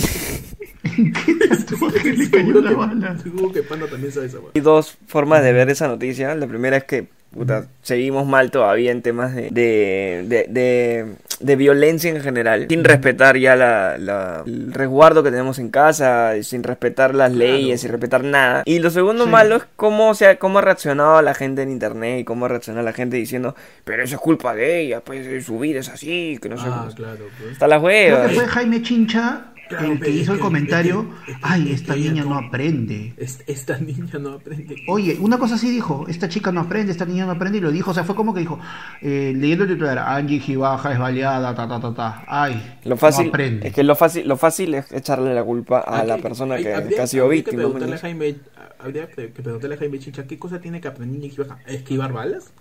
¿Qué 0.83 1.35
tatuaje 1.35 2.13
le 2.13 2.29
cayó 2.29 2.61
la 2.61 2.71
bala? 2.71 3.17
Seguro 3.19 3.51
que 3.51 3.63
Panda 3.63 3.87
también 3.87 4.11
sabe 4.11 4.25
esa 4.27 4.37
bala. 4.37 4.51
Hay 4.55 4.61
dos 4.61 4.97
formas 5.07 5.43
de 5.43 5.53
ver 5.53 5.69
esa 5.69 5.87
noticia. 5.87 6.35
La 6.35 6.47
primera 6.47 6.77
es 6.77 6.83
que 6.83 7.07
puta, 7.33 7.65
seguimos 7.81 8.27
mal 8.27 8.51
todavía 8.51 8.91
en 8.91 9.01
temas 9.01 9.33
de, 9.33 9.49
de, 9.51 10.25
de, 10.27 10.45
de- 10.49 11.15
de 11.41 11.55
violencia 11.55 12.11
en 12.11 12.21
general, 12.21 12.67
sin 12.69 12.83
respetar 12.83 13.35
ya 13.35 13.55
la, 13.55 13.97
la- 13.97 14.43
el 14.45 14.71
resguardo 14.71 15.23
que 15.23 15.31
tenemos 15.31 15.57
en 15.57 15.69
casa, 15.71 16.33
sin 16.43 16.61
respetar 16.61 17.15
las 17.15 17.31
Claro. 17.31 17.51
leyes, 17.51 17.81
sin 17.81 17.89
respetar 17.89 18.23
nada. 18.23 18.61
Y 18.65 18.77
lo 18.77 18.91
segundo 18.91 19.23
Sí. 19.23 19.29
malo 19.31 19.55
es 19.55 19.63
cómo, 19.75 20.13
se 20.13 20.27
ha, 20.27 20.37
cómo 20.37 20.59
ha 20.59 20.61
reaccionado 20.61 21.19
la 21.23 21.33
gente 21.33 21.63
en 21.63 21.71
internet 21.71 22.19
y 22.19 22.23
cómo 22.25 22.45
ha 22.45 22.49
reaccionado 22.49 22.85
la 22.85 22.93
gente 22.93 23.17
diciendo, 23.17 23.55
pero 23.85 24.03
eso 24.03 24.15
es 24.17 24.21
culpa 24.21 24.53
de 24.53 24.81
ella, 24.81 24.99
pues 25.01 25.43
su 25.43 25.57
vida 25.57 25.79
es 25.79 25.89
así, 25.89 26.37
que 26.39 26.47
no 26.47 26.57
sé. 26.57 26.67
Ah, 26.67 26.81
cómo". 26.83 26.93
claro, 26.95 27.25
pues. 27.39 27.53
Hasta 27.53 27.67
las 27.67 27.79
Creo 27.79 27.87
huevas. 27.87 28.27
que 28.29 28.35
fue 28.35 28.47
Jaime 28.47 28.81
Chincha 28.83 29.45
Claro, 29.71 29.91
el 29.93 29.99
que 29.99 30.09
hizo 30.11 30.33
el 30.33 30.39
comentario. 30.39 31.07
es 31.27 31.35
que- 31.35 31.39
Ay, 31.41 31.71
es 31.71 31.81
esta 31.81 31.95
niña 31.95 32.23
no 32.23 32.29
no- 32.41 32.47
aprende. 32.47 33.13
Es- 33.17 33.43
esta 33.47 33.77
niña 33.77 34.19
no 34.19 34.33
aprende. 34.33 34.75
Oye, 34.87 35.17
una 35.19 35.37
cosa 35.37 35.57
sí 35.57 35.69
dijo, 35.69 36.05
esta 36.07 36.29
chica 36.29 36.51
no 36.51 36.61
aprende, 36.61 36.91
esta 36.91 37.05
niña 37.05 37.25
no 37.25 37.31
aprende, 37.31 37.57
y 37.57 37.61
lo 37.61 37.71
dijo, 37.71 37.91
o 37.91 37.93
sea, 37.93 38.03
fue 38.03 38.15
como 38.15 38.33
que 38.33 38.41
dijo, 38.41 38.59
eh, 39.01 39.33
leyendo 39.35 39.63
el 39.65 39.71
titular, 39.71 39.97
Angie 39.99 40.39
Gibaja 40.39 40.91
es 40.93 40.99
baleada, 40.99 41.55
ta, 41.55 41.67
ta, 41.67 41.79
ta, 41.79 41.93
ta, 41.93 42.23
ay, 42.27 42.77
Lo 42.85 42.97
fácil, 42.97 43.25
no 43.25 43.29
aprende. 43.29 43.67
es 43.69 43.73
que 43.73 43.83
lo 43.83 43.95
fácil, 43.95 44.27
lo 44.27 44.37
fácil 44.37 44.73
es 44.73 44.91
echarle 44.91 45.33
la 45.33 45.43
culpa 45.43 45.79
a 45.79 46.03
la 46.03 46.17
persona 46.17 46.55
hay- 46.55 46.63
que, 46.63 46.73
habría- 46.73 46.97
que 46.97 47.01
ha 47.01 47.07
sido 47.07 47.25
habría 47.25 47.37
víctima. 47.39 47.51
Que 47.51 47.57
preguntarle 47.63 47.93
a 47.93 47.97
¿me 47.97 48.01
Jaime, 48.01 48.35
habría 48.79 49.07
que 49.09 49.27
preguntarle 49.27 49.75
a 49.75 49.79
Jaime 49.79 49.99
Chicha 49.99 50.25
qué 50.27 50.37
cosa 50.39 50.59
tiene 50.59 50.81
que 50.81 50.87
aprender 50.87 51.19
Ñeji 51.21 51.37
Baja. 51.41 51.59
¿A 51.67 51.71
esquivar 51.71 52.13
balas? 52.13 52.51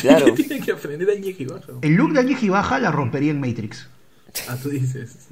Claro. 0.00 0.24
¿Qué 0.34 0.42
tiene 0.44 0.64
que 0.64 0.72
aprender 0.72 1.08
a 1.10 1.14
Ñeji 1.14 1.44
Baja? 1.46 1.72
El 1.82 1.94
look 1.94 2.12
de 2.12 2.20
Angie 2.20 2.36
Gibaja 2.36 2.78
la 2.78 2.90
rompería 2.90 3.30
en 3.30 3.40
Matrix. 3.40 3.88
Ah, 4.48 4.56
tú 4.62 4.68
dices. 4.70 5.28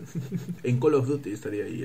en 0.63 0.81
Call 0.81 0.95
of 0.95 1.07
Duty 1.07 1.31
estaría 1.33 1.65
ahí. 1.65 1.81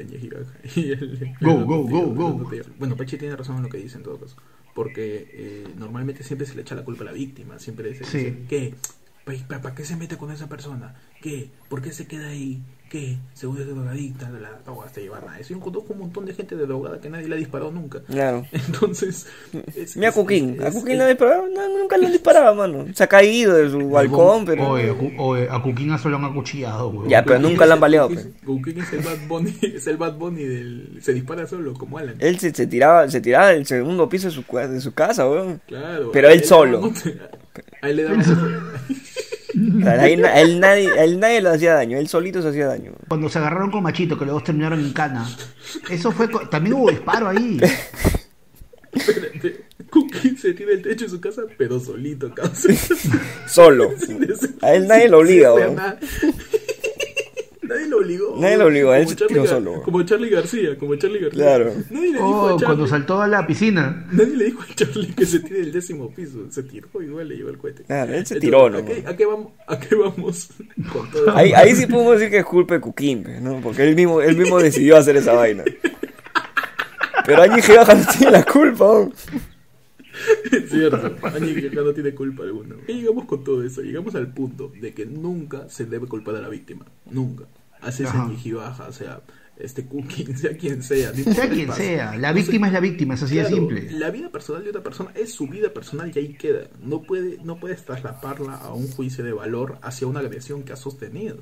Y 0.75 0.91
el- 0.91 1.35
Go, 1.41 1.51
el- 1.51 1.65
go, 1.65 1.83
go, 1.83 2.07
go. 2.07 2.49
Bueno, 2.79 2.95
Pachi 2.97 3.17
tiene 3.17 3.35
razón 3.35 3.57
en 3.57 3.63
lo 3.63 3.69
que 3.69 3.77
dice 3.77 3.97
en 3.97 4.03
todo 4.03 4.19
caso. 4.19 4.35
Porque 4.75 5.29
eh, 5.33 5.67
normalmente 5.77 6.23
siempre 6.23 6.47
se 6.47 6.55
le 6.55 6.61
echa 6.63 6.75
la 6.75 6.83
culpa 6.83 7.03
a 7.03 7.05
la 7.05 7.11
víctima. 7.11 7.59
Siempre 7.59 7.93
se 7.95 8.03
Sí. 8.05 8.17
dice, 8.17 8.37
¿qué? 8.49 8.75
¿Para, 9.47 9.61
para 9.61 9.75
qué 9.75 9.85
se 9.85 9.95
mete 9.95 10.17
con 10.17 10.31
esa 10.31 10.49
persona? 10.49 10.95
¿Qué? 11.21 11.49
¿Por 11.69 11.81
qué 11.81 11.91
se 11.93 12.07
queda 12.07 12.29
ahí? 12.29 12.61
¿Qué? 12.93 13.17
Seguro 13.33 13.61
es 13.63 13.67
drogadicta, 13.67 14.29
la, 14.29 14.51
no, 14.67 14.83
hasta 14.83 15.01
llevar 15.01 15.25
nada. 15.25 15.39
Eso 15.39 15.59
conozco 15.59 15.93
un 15.93 15.99
montón 16.01 16.25
de 16.27 16.33
gente 16.35 16.55
de 16.55 16.67
drogada 16.67 17.01
que 17.01 17.09
nadie 17.09 17.27
le 17.27 17.33
ha 17.33 17.37
disparado 17.39 17.71
nunca. 17.71 18.01
Claro. 18.03 18.45
Entonces. 18.51 19.25
es- 19.75 19.95
Mira 19.95 20.09
a 20.09 20.11
es- 20.11 20.15
Cuquín. 20.15 20.57
es- 20.59 20.65
A 20.67 20.71
Cuquín 20.71 20.99
le 20.99 21.07
disparaba, 21.07 21.43
no, 21.51 21.79
nunca 21.79 21.97
le 21.97 22.11
disparaba, 22.11 22.53
mano. 22.53 22.85
Se 22.93 23.03
ha 23.03 23.07
caído 23.07 23.55
de 23.55 23.71
su 23.71 23.89
balcón, 23.89 24.45
pero. 24.45 24.69
Oye, 24.69 24.91
a 24.91 25.21
oye, 25.23 25.47
a 25.49 25.59
Cuquín 25.63 25.97
solo 25.97 26.17
han 26.17 26.25
acuchillado, 26.25 26.89
weón. 26.89 27.09
Ya, 27.09 27.23
pero 27.23 27.37
Cuquín 27.37 27.51
nunca 27.51 27.65
lo 27.65 27.73
han 27.73 27.79
baleado, 27.79 28.09
Cuquín 28.09 28.19
es- 28.27 28.45
Cuquín 28.45 28.79
es 28.79 28.93
el 28.93 28.99
Bad 29.01 29.27
Bunny, 29.27 29.57
es 29.75 29.87
el 29.87 29.97
Bad 29.97 30.13
Bunny 30.13 30.43
del. 30.43 30.99
Se 31.01 31.13
dispara 31.15 31.47
solo, 31.47 31.73
como 31.73 31.97
Alan. 31.97 32.13
Él 32.19 32.37
se, 32.37 32.53
se 32.53 32.67
tiraba, 32.67 33.09
se 33.09 33.21
tiraba 33.21 33.47
del 33.47 33.65
segundo 33.65 34.07
piso 34.07 34.27
de 34.27 34.33
su, 34.35 34.43
de 34.55 34.79
su 34.79 34.93
casa, 34.93 35.27
weón. 35.27 35.59
Claro. 35.65 36.11
Pero 36.11 36.27
a 36.27 36.31
él 36.31 36.41
le 36.41 36.45
solo. 36.45 36.91
A 37.81 37.89
él 37.89 37.95
le 37.95 38.03
damos. 38.07 38.27
Na- 39.63 40.07
él 40.07 40.59
nadie, 40.59 40.89
a 40.91 41.03
él 41.03 41.19
nadie 41.19 41.41
le 41.41 41.49
hacía 41.49 41.73
daño, 41.75 41.97
él 41.97 42.07
solito 42.07 42.41
se 42.41 42.49
hacía 42.49 42.67
daño. 42.67 42.91
Cuando 43.07 43.29
se 43.29 43.37
agarraron 43.39 43.71
con 43.71 43.83
Machito, 43.83 44.17
que 44.17 44.25
los 44.25 44.33
dos 44.35 44.43
terminaron 44.43 44.79
en 44.79 44.93
cana. 44.93 45.27
Eso 45.89 46.11
fue. 46.11 46.29
co- 46.29 46.47
También 46.49 46.73
hubo 46.75 46.89
disparo 46.89 47.29
ahí. 47.29 47.59
Espérate. 48.91 49.63
Cuquín 49.89 50.37
se 50.37 50.53
tira 50.53 50.71
el 50.71 50.81
techo 50.81 51.05
de 51.05 51.09
su 51.11 51.19
casa, 51.21 51.41
pero 51.57 51.79
solito, 51.79 52.33
cabrón. 52.33 52.53
Solo. 53.47 53.91
Sin 53.97 54.19
A 54.61 54.73
él 54.73 54.87
nadie 54.87 55.07
lo 55.09 55.19
obliga, 55.19 55.49
sin 55.53 55.57
hacer 55.57 55.69
weón. 55.69 55.75
nada. 55.75 55.99
Nadie 57.63 57.87
lo 57.87 57.97
obligó. 57.97 58.35
Nadie 58.39 58.57
lo 58.57 58.65
obligó, 58.65 58.91
a 58.91 58.97
él 58.99 59.03
Como 59.05 59.09
se 59.11 59.15
Charlie 59.17 59.33
tiró 59.41 59.47
solo. 59.47 59.81
Como 59.83 60.03
Charlie 60.03 60.29
García, 60.29 60.77
como 60.77 60.95
Charlie 60.95 61.19
García. 61.19 61.43
Claro. 61.43 61.73
Nadie 61.89 62.07
le 62.07 62.13
dijo 62.13 62.25
Oh, 62.25 62.45
a 62.45 62.49
Charlie. 62.51 62.65
cuando 62.65 62.87
saltó 62.87 63.21
a 63.21 63.27
la 63.27 63.47
piscina. 63.47 64.05
Nadie 64.11 64.35
le 64.37 64.45
dijo 64.45 64.61
a 64.61 64.75
Charlie 64.75 65.13
que 65.13 65.25
se 65.25 65.39
tire 65.39 65.59
del 65.59 65.71
décimo 65.71 66.13
piso. 66.13 66.39
Se 66.49 66.63
tiró 66.63 66.87
igual 67.01 67.27
le 67.29 67.35
llevó 67.37 67.49
el 67.49 67.57
cohete. 67.57 67.83
Claro, 67.83 68.13
él 68.13 68.25
se 68.25 68.35
Entonces, 68.35 68.39
tiró, 68.41 68.69
¿no? 68.69 68.77
¿a 68.79 68.85
qué, 68.85 69.03
a 69.07 69.15
qué 69.15 69.25
vamos, 69.25 69.47
¿A 69.67 69.79
qué 69.79 69.95
vamos 69.95 70.49
con 70.91 71.09
todo? 71.11 71.35
Ahí, 71.35 71.53
ahí 71.53 71.75
sí 71.75 71.85
podemos 71.87 72.13
decir 72.15 72.29
que 72.29 72.39
es 72.39 72.45
culpa 72.45 72.73
de 72.75 72.81
Cuquín, 72.81 73.23
pues, 73.23 73.41
¿no? 73.41 73.59
Porque 73.61 73.83
él 73.87 73.95
mismo, 73.95 74.21
él 74.21 74.35
mismo 74.37 74.59
decidió 74.59 74.97
hacer 74.97 75.15
esa 75.15 75.33
vaina. 75.33 75.63
Pero 77.25 77.41
Angie 77.43 77.61
Gibaja 77.61 77.95
no 77.95 78.05
tiene 78.17 78.31
la 78.33 78.43
culpa, 78.43 78.83
weón. 78.85 79.13
Es 80.51 80.69
cierto, 80.71 81.15
Añi 81.23 81.53
no 81.73 81.93
tiene 81.93 82.13
culpa 82.13 82.43
alguna. 82.43 82.75
Y 82.87 82.93
llegamos 82.93 83.25
con 83.25 83.43
todo 83.43 83.63
eso, 83.63 83.81
llegamos 83.81 84.15
al 84.15 84.33
punto 84.33 84.71
de 84.79 84.93
que 84.93 85.05
nunca 85.05 85.69
se 85.69 85.85
debe 85.85 86.07
culpar 86.07 86.35
a 86.35 86.41
la 86.41 86.49
víctima. 86.49 86.85
Nunca. 87.09 87.45
Ajá. 87.81 88.23
Añi 88.23 88.37
Gibaja, 88.37 88.87
o 88.87 88.93
sea, 88.93 89.21
este 89.57 89.85
Cooking, 89.87 90.35
sea 90.37 90.57
quien 90.57 90.81
sea. 90.81 91.11
no 91.15 91.33
Sea 91.33 91.47
qué 91.49 91.55
quien 91.55 91.71
sea, 91.73 92.15
la 92.17 92.29
No 92.31 92.37
sé- 92.37 92.41
víctima 92.43 92.67
es 92.67 92.73
la 92.73 92.79
víctima, 92.79 93.13
es 93.13 93.23
así 93.23 93.35
de 93.35 93.45
simple. 93.45 93.91
La 93.91 94.09
vida 94.09 94.29
personal 94.29 94.63
de 94.63 94.69
otra 94.69 94.83
persona 94.83 95.11
es 95.15 95.33
su 95.33 95.47
vida 95.47 95.69
personal 95.73 96.11
y 96.13 96.19
ahí 96.19 96.33
queda. 96.33 96.61
No 96.83 97.03
puede, 97.03 97.37
no 97.43 97.57
puedes 97.57 97.83
traslaparla 97.85 98.55
a 98.55 98.73
un 98.73 98.87
juicio 98.91 99.23
de 99.23 99.31
valor 99.33 99.77
hacia 99.81 100.07
una 100.07 100.19
agresión 100.21 100.63
que 100.63 100.73
ha 100.73 100.75
sostenido. 100.75 101.37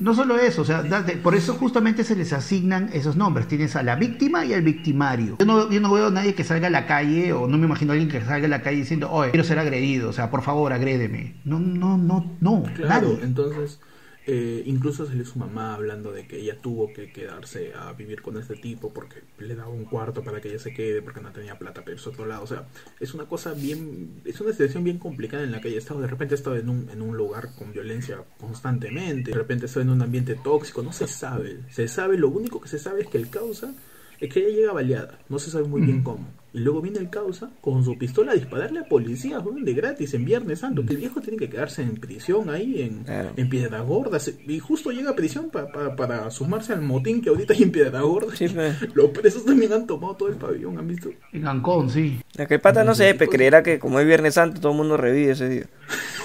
No 0.00 0.14
solo 0.14 0.38
eso, 0.38 0.62
o 0.62 0.64
sea, 0.64 0.82
date- 0.82 1.16
por 1.16 1.34
eso 1.34 1.54
justamente 1.54 2.04
se 2.04 2.14
les 2.16 2.32
asignan 2.32 2.90
esos 2.92 3.16
nombres. 3.16 3.48
Tienes 3.48 3.74
a 3.76 3.82
la 3.82 3.96
víctima 3.96 4.44
y 4.44 4.52
al 4.54 4.62
victimario. 4.62 5.36
Yo 5.38 5.46
no, 5.46 5.70
yo 5.70 5.80
no 5.80 5.92
veo 5.92 6.06
a 6.06 6.10
nadie 6.10 6.34
que 6.34 6.44
salga 6.44 6.68
a 6.68 6.70
la 6.70 6.86
calle, 6.86 7.32
o 7.32 7.46
no 7.48 7.58
me 7.58 7.66
imagino 7.66 7.92
a 7.92 7.94
alguien 7.94 8.10
que 8.10 8.20
salga 8.24 8.46
a 8.46 8.50
la 8.50 8.62
calle 8.62 8.78
diciendo, 8.78 9.10
oye, 9.10 9.30
quiero 9.32 9.44
ser 9.44 9.58
agredido, 9.58 10.10
o 10.10 10.12
sea, 10.12 10.30
por 10.30 10.42
favor, 10.42 10.72
agrédeme. 10.72 11.34
No, 11.44 11.58
no, 11.58 11.98
no, 11.98 12.36
no, 12.40 12.62
Claro, 12.74 13.08
nadie. 13.08 13.18
entonces 13.24 13.80
Eh, 14.28 14.64
incluso 14.66 15.06
salió 15.06 15.24
su 15.24 15.38
mamá 15.38 15.74
hablando 15.74 16.10
de 16.12 16.26
que 16.26 16.40
ella 16.40 16.58
tuvo 16.60 16.92
que 16.92 17.12
quedarse 17.12 17.72
a 17.74 17.92
vivir 17.92 18.22
con 18.22 18.36
este 18.36 18.56
tipo 18.56 18.92
porque 18.92 19.22
le 19.38 19.54
daba 19.54 19.70
un 19.70 19.84
cuarto 19.84 20.24
para 20.24 20.40
que 20.40 20.48
ella 20.48 20.58
se 20.58 20.74
quede 20.74 21.00
porque 21.00 21.20
no 21.20 21.30
tenía 21.30 21.56
plata 21.56 21.82
para 21.82 21.92
irse 21.92 22.08
a 22.08 22.12
otro 22.12 22.26
lado. 22.26 22.42
O 22.42 22.46
sea, 22.48 22.66
es 22.98 23.14
una 23.14 23.26
cosa 23.26 23.54
bien, 23.54 24.22
es 24.24 24.40
una 24.40 24.50
situación 24.50 24.82
bien 24.82 24.98
complicada 24.98 25.44
en 25.44 25.52
la 25.52 25.60
que 25.60 25.68
ella 25.68 25.78
estado. 25.78 26.00
De 26.00 26.08
repente 26.08 26.34
estaba 26.34 26.58
en 26.58 26.68
un, 26.68 26.90
en 26.90 27.02
un 27.02 27.16
lugar 27.16 27.54
con 27.56 27.72
violencia 27.72 28.24
constantemente, 28.40 29.30
de 29.30 29.36
repente 29.36 29.66
estaba 29.66 29.84
en 29.84 29.90
un 29.90 30.02
ambiente 30.02 30.34
tóxico, 30.34 30.82
no 30.82 30.92
se 30.92 31.06
sabe. 31.06 31.60
Se 31.70 31.86
sabe, 31.86 32.18
lo 32.18 32.28
único 32.28 32.60
que 32.60 32.68
se 32.68 32.80
sabe 32.80 33.02
es 33.02 33.06
que 33.06 33.18
el 33.18 33.30
causa 33.30 33.74
es 34.20 34.32
que 34.32 34.40
ella 34.40 34.56
llega 34.56 34.72
baleada, 34.72 35.18
no 35.28 35.38
se 35.38 35.50
sabe 35.50 35.68
muy 35.68 35.82
bien 35.82 36.02
cómo. 36.02 36.26
Y 36.52 36.60
luego 36.60 36.80
viene 36.80 36.98
el 37.00 37.10
causa 37.10 37.50
con 37.60 37.84
su 37.84 37.98
pistola 37.98 38.32
a 38.32 38.34
dispararle 38.34 38.80
a 38.80 38.84
policías, 38.84 39.44
weón, 39.44 39.62
de 39.62 39.74
gratis 39.74 40.14
en 40.14 40.24
Viernes 40.24 40.60
Santo. 40.60 40.86
Que 40.86 40.94
el 40.94 41.00
viejo 41.00 41.20
tiene 41.20 41.36
que 41.38 41.50
quedarse 41.50 41.82
en 41.82 41.96
prisión 41.96 42.48
ahí, 42.48 42.80
en, 42.80 43.04
Claro. 43.04 43.32
en 43.36 43.48
Piedra 43.50 43.80
Gorda. 43.82 44.18
se- 44.18 44.38
Y 44.46 44.58
justo 44.58 44.90
llega 44.90 45.10
a 45.10 45.14
prisión 45.16 45.50
pa- 45.50 45.70
pa- 45.70 45.94
para 45.94 46.30
sumarse 46.30 46.72
al 46.72 46.80
motín 46.80 47.20
que 47.20 47.28
ahorita 47.28 47.52
hay 47.52 47.64
en 47.64 47.72
Piedra 47.72 48.00
Gorda. 48.00 48.34
Sí, 48.34 48.48
pues. 48.48 48.74
Los 48.94 49.10
presos 49.10 49.44
también 49.44 49.74
han 49.74 49.86
tomado 49.86 50.14
todo 50.16 50.30
el 50.30 50.36
pabellón, 50.36 50.78
¿han 50.78 50.88
visto? 50.88 51.10
En 51.34 51.46
Ancón, 51.46 51.90
sí. 51.90 52.22
La 52.36 52.46
que 52.46 52.54
el 52.54 52.60
pata 52.62 52.84
no 52.84 52.94
sé, 52.94 53.14
pe, 53.14 53.28
creerá 53.28 53.62
que 53.62 53.78
como 53.78 54.00
es 54.00 54.06
Viernes 54.06 54.32
Santo 54.32 54.58
todo 54.58 54.72
el 54.72 54.78
mundo 54.78 54.96
revive 54.96 55.32
ese 55.32 55.50
día. 55.50 55.66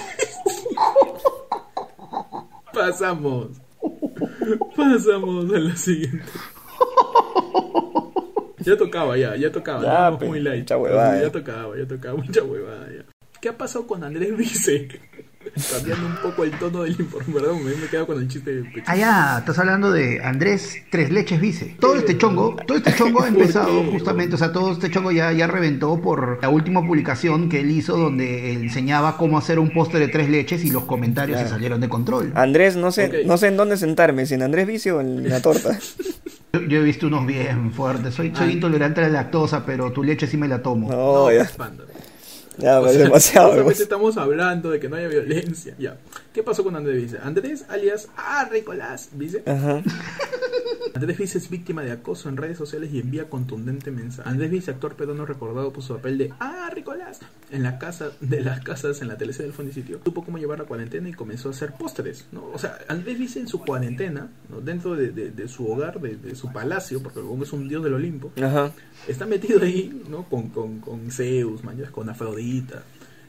Pasamos. 2.74 3.50
Pasamos 4.76 5.54
a 5.54 5.60
la 5.60 5.76
siguiente. 5.76 6.24
Ya 8.66 8.78
tocaba, 8.78 9.18
ya, 9.18 9.36
ya 9.36 9.52
tocaba. 9.52 9.84
Ya, 9.84 10.18
pe, 10.18 10.26
muy 10.28 10.40
light. 10.40 10.60
mucha 10.62 10.78
huevada, 10.78 11.16
ya 11.18 11.22
ya. 11.24 11.32
tocaba, 11.32 11.78
ya 11.78 11.86
tocaba, 11.88 12.18
mucha 12.24 12.44
huevada. 12.44 12.88
Ya. 12.96 13.04
¿Qué 13.42 13.50
ha 13.50 13.58
pasado 13.58 13.88
con 13.88 14.04
Andrés 14.04 14.38
Vice? 14.38 14.88
Cambiando 15.72 16.06
un 16.06 16.16
poco 16.18 16.44
el 16.44 16.52
tono 16.52 16.84
del 16.84 16.92
informe, 17.00 17.34
perdón, 17.34 17.66
me 17.66 17.76
me 17.76 17.86
he 17.86 17.90
quedado 17.90 18.06
con 18.06 18.20
el 18.22 18.28
chiste 18.28 18.54
de 18.54 18.64
pecho. 18.64 18.84
Ah, 18.86 18.96
ya, 18.96 19.38
estás 19.40 19.58
hablando 19.58 19.92
de 19.92 20.22
Andrés 20.24 20.84
Tres 20.92 21.10
Leches 21.10 21.42
Vice. 21.42 21.76
Todo 21.80 21.96
este 21.96 22.16
chongo, 22.16 22.56
todo 22.68 22.78
este 22.78 22.94
chongo 22.98 23.24
ha 23.24 23.28
empezado 23.28 23.82
qué? 23.82 23.90
justamente, 23.90 24.36
o 24.36 24.38
sea, 24.38 24.52
todo 24.52 24.72
este 24.74 24.92
chongo 24.92 25.12
ya, 25.12 25.32
ya 25.32 25.48
reventó 25.48 26.00
por 26.00 26.38
la 26.44 26.50
última 26.50 26.86
publicación 26.86 27.50
que 27.50 27.62
él 27.62 27.72
hizo 27.72 27.98
donde 27.98 28.54
enseñaba 28.54 29.18
cómo 29.18 29.40
hacer 29.40 29.58
un 29.58 29.72
postre 29.74 30.00
de 30.00 30.10
tres 30.10 30.30
leches 30.30 30.64
y 30.64 30.70
los 30.70 30.84
comentarios 30.84 31.40
se 31.40 31.46
Claro. 31.46 31.56
salieron 31.56 31.82
de 31.82 31.90
control. 31.90 32.32
Andrés, 32.36 32.76
no 32.76 32.92
sé, 32.92 33.06
Ok. 33.08 33.14
no 33.26 33.38
sé 33.38 33.48
en 33.48 33.58
dónde 33.58 33.78
sentarme, 33.78 34.28
si 34.28 34.36
en 34.36 34.44
Andrés 34.44 34.68
Vicio 34.68 34.98
o 34.98 35.02
en 35.02 35.28
la 35.28 35.42
torta. 35.42 35.76
Yo, 36.54 36.60
yo 36.62 36.80
he 36.80 36.84
visto 36.84 37.08
unos 37.08 37.26
bien 37.26 37.72
fuertes. 37.72 38.14
Soy, 38.14 38.34
soy 38.36 38.50
Ah. 38.50 38.52
intolerante 38.52 39.00
a 39.02 39.04
la 39.04 39.10
lactosa, 39.10 39.66
pero 39.66 39.92
tu 39.92 40.04
leche 40.04 40.28
sí 40.28 40.38
me 40.38 40.48
la 40.48 40.62
tomo. 40.62 40.90
No, 40.92 41.32
ya, 41.32 41.40
pues, 41.40 41.52
panda. 41.54 41.84
ya, 42.58 42.80
O 42.80 42.84
pues, 42.84 42.94
sea, 42.96 43.04
demasiado. 43.06 43.64
Pues. 43.64 43.80
estamos 43.80 44.18
hablando 44.18 44.70
de 44.70 44.80
que 44.80 44.90
no 44.90 44.98
haya 44.98 45.08
violencia. 45.08 45.76
Ya. 45.80 45.98
¿Qué 46.34 46.44
pasó 46.44 46.64
con 46.64 46.76
Andrés 46.76 47.02
Vice? 47.04 47.18
Andrés, 47.24 47.66
alias 47.70 48.10
Ah, 48.18 48.48
Ricolás, 48.52 49.10
Vice. 49.14 49.44
Ajá. 49.46 49.82
Andrés 50.94 51.18
Vice 51.18 51.38
es 51.38 51.50
víctima 51.50 51.84
de 51.84 51.92
acoso 51.94 52.28
en 52.28 52.36
redes 52.38 52.58
sociales 52.58 52.90
y 52.92 53.00
envía 53.00 53.30
contundente 53.30 53.90
mensaje. 53.92 54.28
Andrés 54.28 54.52
Vice, 54.52 54.72
actor 54.72 54.96
peruano 54.96 55.26
recordado 55.26 55.72
por 55.72 55.84
su 55.84 55.96
papel 55.96 56.18
de 56.18 56.34
Ah, 56.40 56.70
Ricolás 56.74 57.20
en 57.52 57.64
la 57.64 57.78
casa 57.78 58.12
de 58.22 58.42
las 58.42 58.62
casas 58.62 59.02
en 59.02 59.08
la 59.10 59.18
teleserie 59.18 59.48
del 59.48 59.54
Fonisitio. 59.56 60.00
Supo 60.04 60.24
cómo 60.24 60.38
llevar 60.38 60.60
la 60.60 60.66
cuarentena 60.66 61.10
y 61.10 61.14
comenzó 61.14 61.50
a 61.50 61.52
hacer 61.52 61.74
postres, 61.74 62.26
¿no? 62.32 62.46
O 62.54 62.58
sea, 62.58 62.78
Andrés 62.88 63.20
Vice 63.20 63.40
en 63.40 63.48
su 63.48 63.60
cuarentena, 63.60 64.30
¿no? 64.50 64.62
dentro 64.62 64.96
de, 64.96 65.12
de- 65.12 65.32
de 65.32 65.48
su 65.48 65.68
hogar, 65.70 66.00
de, 66.00 66.16
de 66.16 66.36
su 66.36 66.52
palacio, 66.52 67.04
porque 67.04 67.20
es 67.20 67.54
un 67.54 67.68
dios 67.68 67.84
del 67.84 67.94
Olimpo, 67.94 68.32
Ajá. 68.42 68.72
está 69.08 69.26
metido 69.26 69.62
ahí, 69.62 70.04
¿no? 70.10 70.24
Con, 70.24 70.50
con, 70.50 70.80
con 70.80 71.12
Zeus, 71.12 71.62
con 71.92 72.10
Afrodita, 72.10 72.84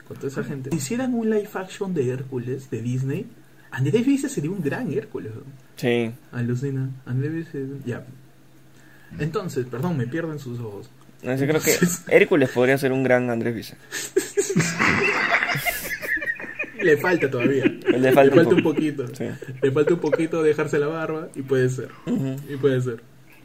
con 0.07 0.17
toda 0.17 0.29
esa 0.29 0.45
gente. 0.45 0.71
Si 0.71 0.77
hicieran 0.77 1.15
un 1.15 1.29
live 1.29 1.49
action 1.55 1.93
de 1.93 2.09
Hércules, 2.11 2.71
de 2.71 2.81
Disney, 2.81 3.27
Andrés 3.71 4.05
Vice 4.07 4.29
sería 4.29 4.51
un 4.51 4.63
gran 4.63 4.93
Hércules, 4.93 5.33
¿no? 5.35 5.43
Sí. 5.77 6.11
Alucina. 6.31 6.91
Andrés 7.07 7.33
Vice. 7.33 7.67
Ya. 7.85 8.05
Entonces, 9.19 9.67
perdón, 9.67 9.97
me 9.97 10.07
pierdo 10.07 10.33
en 10.33 10.39
sus 10.39 10.59
ojos. 10.61 10.89
No, 11.23 11.37
Yo 11.37 11.47
creo 11.47 11.61
que 11.61 11.77
Hércules 12.09 12.51
podría 12.51 12.77
ser 12.79 12.93
un 12.93 13.03
gran 13.03 13.31
Andrés 13.31 13.55
Vice. 13.55 13.77
Le 16.83 16.97
falta 16.97 17.31
todavía. 17.31 17.65
Le 17.65 18.13
falta 18.13 18.41
un 18.41 18.63
poquito. 18.63 19.07
Sí. 19.15 19.27
Le 19.63 19.71
falta 19.71 19.95
un 19.95 20.01
poquito 20.01 20.43
dejarse 20.43 20.81
la 20.81 20.89
barba 20.89 21.29
y 21.35 21.43
puede 21.43 21.69
ser. 21.69 21.91
Y 22.49 22.57
puede 22.57 22.81
ser. 22.81 23.01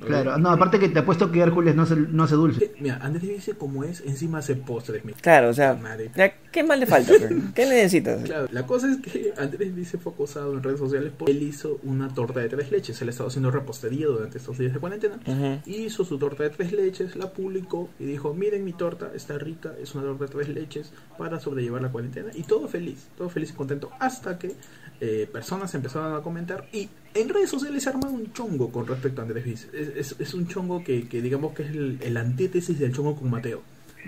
Claro, 0.05 0.37
no, 0.37 0.49
aparte 0.49 0.79
que 0.79 0.89
te 0.89 0.99
apuesto 0.99 1.31
que 1.31 1.39
Hércules 1.39 1.75
no 1.75 1.83
hace, 1.83 1.95
no 1.95 2.23
hace 2.23 2.35
dulce. 2.35 2.71
Mira, 2.79 2.97
Andrés 3.01 3.27
Vice 3.27 3.53
como 3.53 3.83
es, 3.83 4.01
encima 4.01 4.39
hace 4.39 4.55
postres. 4.55 5.03
mira. 5.03 5.17
Claro, 5.21 5.49
o 5.49 5.53
sea, 5.53 5.73
Madre. 5.75 6.11
ya, 6.15 6.33
¿qué 6.51 6.63
más 6.63 6.79
le 6.79 6.85
falta? 6.85 7.13
pe? 7.13 7.29
¿Qué 7.55 7.65
necesitas? 7.65 8.23
Claro, 8.23 8.47
la 8.51 8.65
cosa 8.65 8.91
es 8.91 8.97
que 8.97 9.33
Andrés 9.37 9.75
Vice 9.75 9.97
fue 9.97 10.13
acosado 10.13 10.53
en 10.53 10.63
redes 10.63 10.79
sociales 10.79 11.11
porque 11.17 11.31
él 11.31 11.43
hizo 11.43 11.79
una 11.83 12.13
torta 12.13 12.39
de 12.39 12.49
tres 12.49 12.71
leches. 12.71 13.01
Él 13.01 13.07
ha 13.07 13.11
estado 13.11 13.29
haciendo 13.29 13.51
repostería 13.51 14.07
durante 14.07 14.37
estos 14.37 14.57
días 14.57 14.73
de 14.73 14.79
cuarentena. 14.79 15.19
Ujú. 15.25 15.59
Hizo 15.65 16.05
su 16.05 16.17
torta 16.17 16.43
de 16.43 16.49
tres 16.51 16.71
leches, 16.71 17.15
la 17.15 17.31
publicó 17.31 17.89
y 17.99 18.05
dijo, 18.05 18.33
miren 18.33 18.63
mi 18.63 18.73
torta, 18.73 19.11
está 19.15 19.37
rica, 19.37 19.73
es 19.81 19.95
una 19.95 20.03
torta 20.05 20.25
de 20.25 20.31
tres 20.31 20.49
leches 20.49 20.91
para 21.17 21.39
sobrellevar 21.39 21.81
la 21.81 21.89
cuarentena. 21.89 22.29
Y 22.33 22.43
todo 22.43 22.67
feliz, 22.67 23.07
todo 23.17 23.29
feliz 23.29 23.49
y 23.51 23.53
contento. 23.53 23.89
Hasta 23.99 24.37
que 24.37 24.55
eh, 24.99 25.29
personas 25.31 25.73
empezaron 25.75 26.15
a 26.15 26.21
comentar 26.21 26.67
y 26.73 26.89
en 27.21 27.29
redes 27.29 27.49
sociales 27.49 27.83
se 27.83 27.89
arma 27.89 28.07
un 28.09 28.31
chongo 28.33 28.71
con 28.71 28.85
respecto 28.87 29.21
a 29.21 29.23
Andrés 29.25 29.43
Vice. 29.45 29.67
Es, 29.73 29.87
es- 30.11 30.15
es 30.19 30.33
un 30.33 30.47
chongo 30.47 30.83
que, 30.83 31.07
que 31.07 31.21
digamos 31.21 31.53
que 31.53 31.63
es 31.63 31.69
el, 31.71 31.97
el 32.01 32.17
antítesis 32.17 32.77
del 32.79 32.93
chongo 32.93 33.15
con 33.15 33.29
Mateo. 33.29 33.61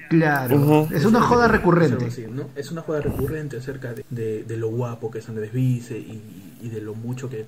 Claro, 0.09 0.55
Ujú. 0.55 0.93
es 0.95 1.03
una 1.05 1.21
joda 1.21 1.47
recurrente. 1.47 2.05
así, 2.05 2.25
¿no? 2.29 2.49
Es 2.55 2.71
una 2.71 2.81
joda 2.81 3.01
recurrente 3.01 3.57
acerca 3.57 3.93
de, 3.93 4.05
de- 4.09 4.43
de 4.43 4.57
lo 4.57 4.69
guapo 4.69 5.11
que 5.11 5.19
es 5.19 5.27
Andrés 5.29 5.51
Vice 5.51 5.97
y, 5.97 6.57
y 6.61 6.69
de 6.69 6.81
lo 6.81 6.95
mucho 6.95 7.29
que... 7.29 7.45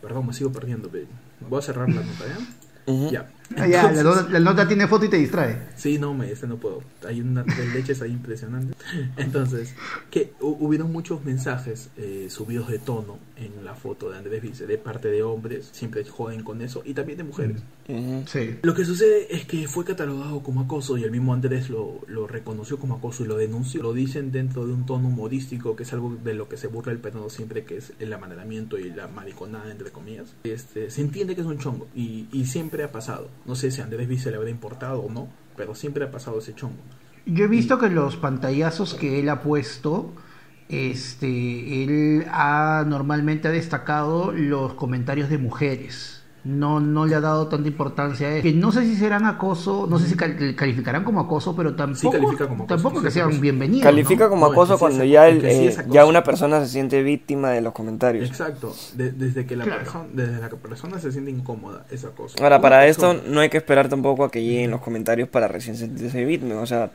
Perdón, 0.00 0.26
me 0.26 0.32
sigo 0.32 0.50
perdiendo. 0.52 0.88
pe. 0.88 1.06
Voy 1.48 1.58
a 1.58 1.62
cerrar 1.62 1.88
la 1.88 2.02
nota, 2.02 2.24
¿ya? 2.26 2.92
Ujú. 2.92 3.10
Ya. 3.10 3.30
Ah, 3.56 3.66
ya, 3.66 3.82
la, 3.84 3.88
Entonces- 4.00 4.04
nota, 4.24 4.28
la 4.32 4.40
nota 4.40 4.68
tiene 4.68 4.86
foto 4.86 5.04
y 5.04 5.08
te 5.08 5.16
distrae. 5.18 5.68
Sí, 5.76 5.98
no, 5.98 6.14
me, 6.14 6.30
este 6.30 6.46
no 6.46 6.56
puedo. 6.56 6.82
Hay 7.06 7.20
una 7.20 7.42
de 7.42 7.66
leches 7.74 8.00
ahí 8.02 8.10
impresionante. 8.12 8.74
Entonces, 9.16 9.74
que 10.10 10.32
hu- 10.40 10.56
hubieron 10.60 10.90
muchos 10.92 11.24
mensajes 11.24 11.90
eh, 11.96 12.26
subidos 12.30 12.68
de 12.68 12.78
tono 12.78 13.18
en 13.36 13.64
la 13.64 13.74
foto 13.74 14.10
de 14.10 14.18
Andrés 14.18 14.42
Vice, 14.42 14.66
de 14.66 14.78
parte 14.78 15.08
de 15.08 15.22
hombres, 15.22 15.68
siempre 15.72 16.04
joden 16.04 16.44
con 16.44 16.60
eso, 16.62 16.82
y 16.84 16.94
también 16.94 17.18
de 17.18 17.24
mujeres. 17.24 17.62
Sí. 18.26 18.58
Lo 18.62 18.74
que 18.74 18.84
sucede 18.84 19.34
es 19.34 19.44
que 19.46 19.66
fue 19.66 19.84
catalogado 19.84 20.42
como 20.42 20.60
acoso 20.60 20.96
y 20.96 21.02
el 21.04 21.10
mismo 21.10 21.34
Andrés 21.34 21.68
lo, 21.68 22.00
lo 22.06 22.26
reconoció 22.26 22.78
como 22.78 22.94
acoso 22.96 23.24
y 23.24 23.26
lo 23.26 23.36
denunció. 23.36 23.82
Lo 23.82 23.92
dicen 23.92 24.30
dentro 24.32 24.66
de 24.66 24.72
un 24.72 24.86
tono 24.86 25.08
humorístico, 25.08 25.74
que 25.76 25.82
es 25.82 25.92
algo 25.92 26.16
de 26.22 26.34
lo 26.34 26.48
que 26.48 26.56
se 26.56 26.68
burla 26.68 26.92
el 26.92 26.98
peruano 26.98 27.28
siempre, 27.30 27.64
que 27.64 27.78
es 27.78 27.92
el 27.98 28.12
amaneramiento 28.12 28.78
y 28.78 28.90
la 28.90 29.08
mariconada, 29.08 29.70
entre 29.70 29.90
comillas. 29.90 30.34
Este, 30.44 30.90
se 30.90 31.00
entiende 31.00 31.34
que 31.34 31.40
es 31.40 31.46
un 31.46 31.58
chongo 31.58 31.88
y, 31.94 32.28
y 32.32 32.46
siempre 32.46 32.84
ha 32.84 32.92
pasado. 32.92 33.28
No 33.44 33.54
sé 33.54 33.70
si 33.70 33.80
a 33.80 33.84
Andrés 33.84 34.08
Vice 34.08 34.30
le 34.30 34.36
habrá 34.36 34.50
importado 34.50 35.00
o 35.00 35.10
no, 35.10 35.28
pero 35.56 35.74
siempre 35.74 36.04
ha 36.04 36.10
pasado 36.10 36.38
ese 36.38 36.54
chongo. 36.54 36.82
Yo 37.26 37.44
he 37.44 37.48
visto 37.48 37.78
que 37.78 37.88
los 37.88 38.16
pantallazos 38.16 38.94
que 38.94 39.20
él 39.20 39.28
ha 39.28 39.42
puesto, 39.42 40.12
este, 40.68 41.84
él 41.84 42.26
ha 42.30 42.84
normalmente 42.86 43.48
ha 43.48 43.52
destacado 43.52 44.32
los 44.32 44.74
comentarios 44.74 45.28
de 45.28 45.38
mujeres. 45.38 46.21
No, 46.44 46.80
no 46.80 47.06
le 47.06 47.14
ha 47.14 47.20
dado 47.20 47.46
tanta 47.46 47.68
importancia 47.68 48.26
a 48.26 48.32
eso. 48.34 48.42
Que 48.42 48.52
no 48.52 48.72
sé 48.72 48.82
si 48.84 48.96
serán 48.96 49.26
acoso, 49.26 49.86
no 49.88 49.96
sé 50.00 50.08
si 50.08 50.16
cal- 50.16 50.56
calificarán 50.56 51.04
como 51.04 51.20
acoso, 51.20 51.54
pero 51.54 51.76
tampoco, 51.76 52.10
califica 52.10 52.48
como 52.48 52.64
acoso, 52.64 52.74
tampoco 52.74 52.98
sí, 52.98 53.04
que 53.04 53.10
sí, 53.12 53.18
sean 53.20 53.32
sí. 53.32 53.38
bienvenidos. 53.38 53.84
Califica 53.84 54.24
¿no? 54.24 54.30
como 54.30 54.46
acoso 54.46 54.74
sí 54.74 54.80
cuando 54.80 55.04
ya, 55.04 55.28
el, 55.28 55.40
sí 55.40 55.46
eh, 55.80 55.84
ya 55.88 56.04
una 56.04 56.24
persona 56.24 56.60
se 56.60 56.66
siente 56.66 57.00
víctima 57.04 57.50
de 57.50 57.60
los 57.60 57.72
comentarios. 57.72 58.28
Exacto, 58.28 58.74
de- 58.94 59.12
desde 59.12 59.46
que 59.46 59.54
la 59.54 59.62
Claro. 59.64 59.82
persona, 59.82 60.04
desde 60.12 60.40
la 60.40 60.48
persona 60.48 60.98
se 60.98 61.12
siente 61.12 61.30
incómoda, 61.30 61.84
esa 61.92 62.10
cosa. 62.10 62.36
Ahora, 62.42 62.56
Una 62.56 62.62
para 62.62 62.86
esto 62.88 63.14
no 63.28 63.38
hay 63.38 63.48
que 63.48 63.58
esperar 63.58 63.88
tampoco 63.88 64.24
a 64.24 64.30
que 64.32 64.42
lleguen 64.42 64.72
los 64.72 64.80
comentarios 64.80 65.28
para 65.28 65.46
recién 65.46 65.76
sentirse 65.76 66.24
víctima. 66.24 66.56
O 66.60 66.66
sea, 66.66 66.90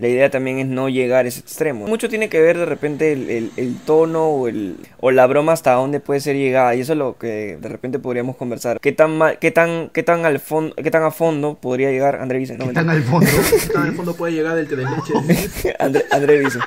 la 0.00 0.08
idea 0.08 0.30
también 0.30 0.58
es 0.58 0.66
no 0.66 0.88
llegar 0.88 1.24
a 1.26 1.28
ese 1.28 1.40
extremo. 1.40 1.86
Mucho 1.86 2.08
tiene 2.08 2.28
que 2.28 2.40
ver 2.40 2.56
de 2.58 2.64
repente 2.64 3.12
el, 3.12 3.28
el- 3.30 3.50
el 3.56 3.76
tono 3.84 4.26
o, 4.28 4.48
el, 4.48 4.76
o 5.00 5.10
la 5.10 5.26
broma 5.26 5.52
hasta 5.52 5.72
dónde 5.74 6.00
puede 6.00 6.20
ser 6.20 6.36
llegada. 6.36 6.74
Y 6.74 6.80
eso 6.80 6.92
es 6.94 6.98
lo 6.98 7.18
que 7.18 7.58
de 7.60 7.68
repente 7.68 7.98
podríamos 7.98 8.36
conversar. 8.36 8.80
¿Qué 8.80 8.92
tan, 8.92 9.18
ma- 9.18 9.36
qué 9.36 9.50
tan, 9.50 9.90
qué 9.90 10.02
tan, 10.02 10.24
al 10.24 10.40
fondo, 10.40 10.74
qué 10.74 10.90
tan 10.90 11.02
a 11.02 11.10
fondo 11.10 11.58
podría 11.60 11.90
llegar 11.90 12.16
André 12.16 12.38
Vice? 12.38 12.54
No, 12.56 12.66
Que 12.68 12.72
mentira. 12.72 12.94
están 12.94 12.96
al 12.96 13.02
fondo. 13.02 13.30
en 13.82 13.86
el 13.86 13.92
fondo 13.94 14.14
puede 14.16 14.32
llegar 14.32 14.56
del 14.56 14.66
tres 14.66 14.86
leches. 14.90 15.76
André, 15.78 16.04
André 16.10 16.38
Vice. 16.40 16.58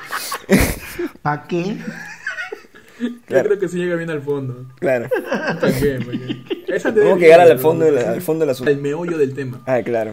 ¿Para 1.22 1.42
qué? 1.48 1.76
Yo 3.00 3.08
Claro. 3.26 3.48
creo 3.48 3.58
que 3.58 3.68
sí 3.68 3.78
llega 3.78 3.96
bien 3.96 4.10
al 4.10 4.22
fondo. 4.22 4.66
Claro. 4.78 5.08
También, 5.60 6.04
porque 6.04 6.63
Tenemos 6.82 7.18
que 7.18 7.24
llegar 7.24 7.40
al 7.40 7.58
fondo, 7.58 7.84
del- 7.84 7.98
al 7.98 8.20
fondo 8.22 8.42
del 8.44 8.50
asunto. 8.50 8.70
al 8.70 8.78
meollo 8.78 9.18
del 9.18 9.34
tema. 9.34 9.60
Ah, 9.66 9.80
claro. 9.82 10.12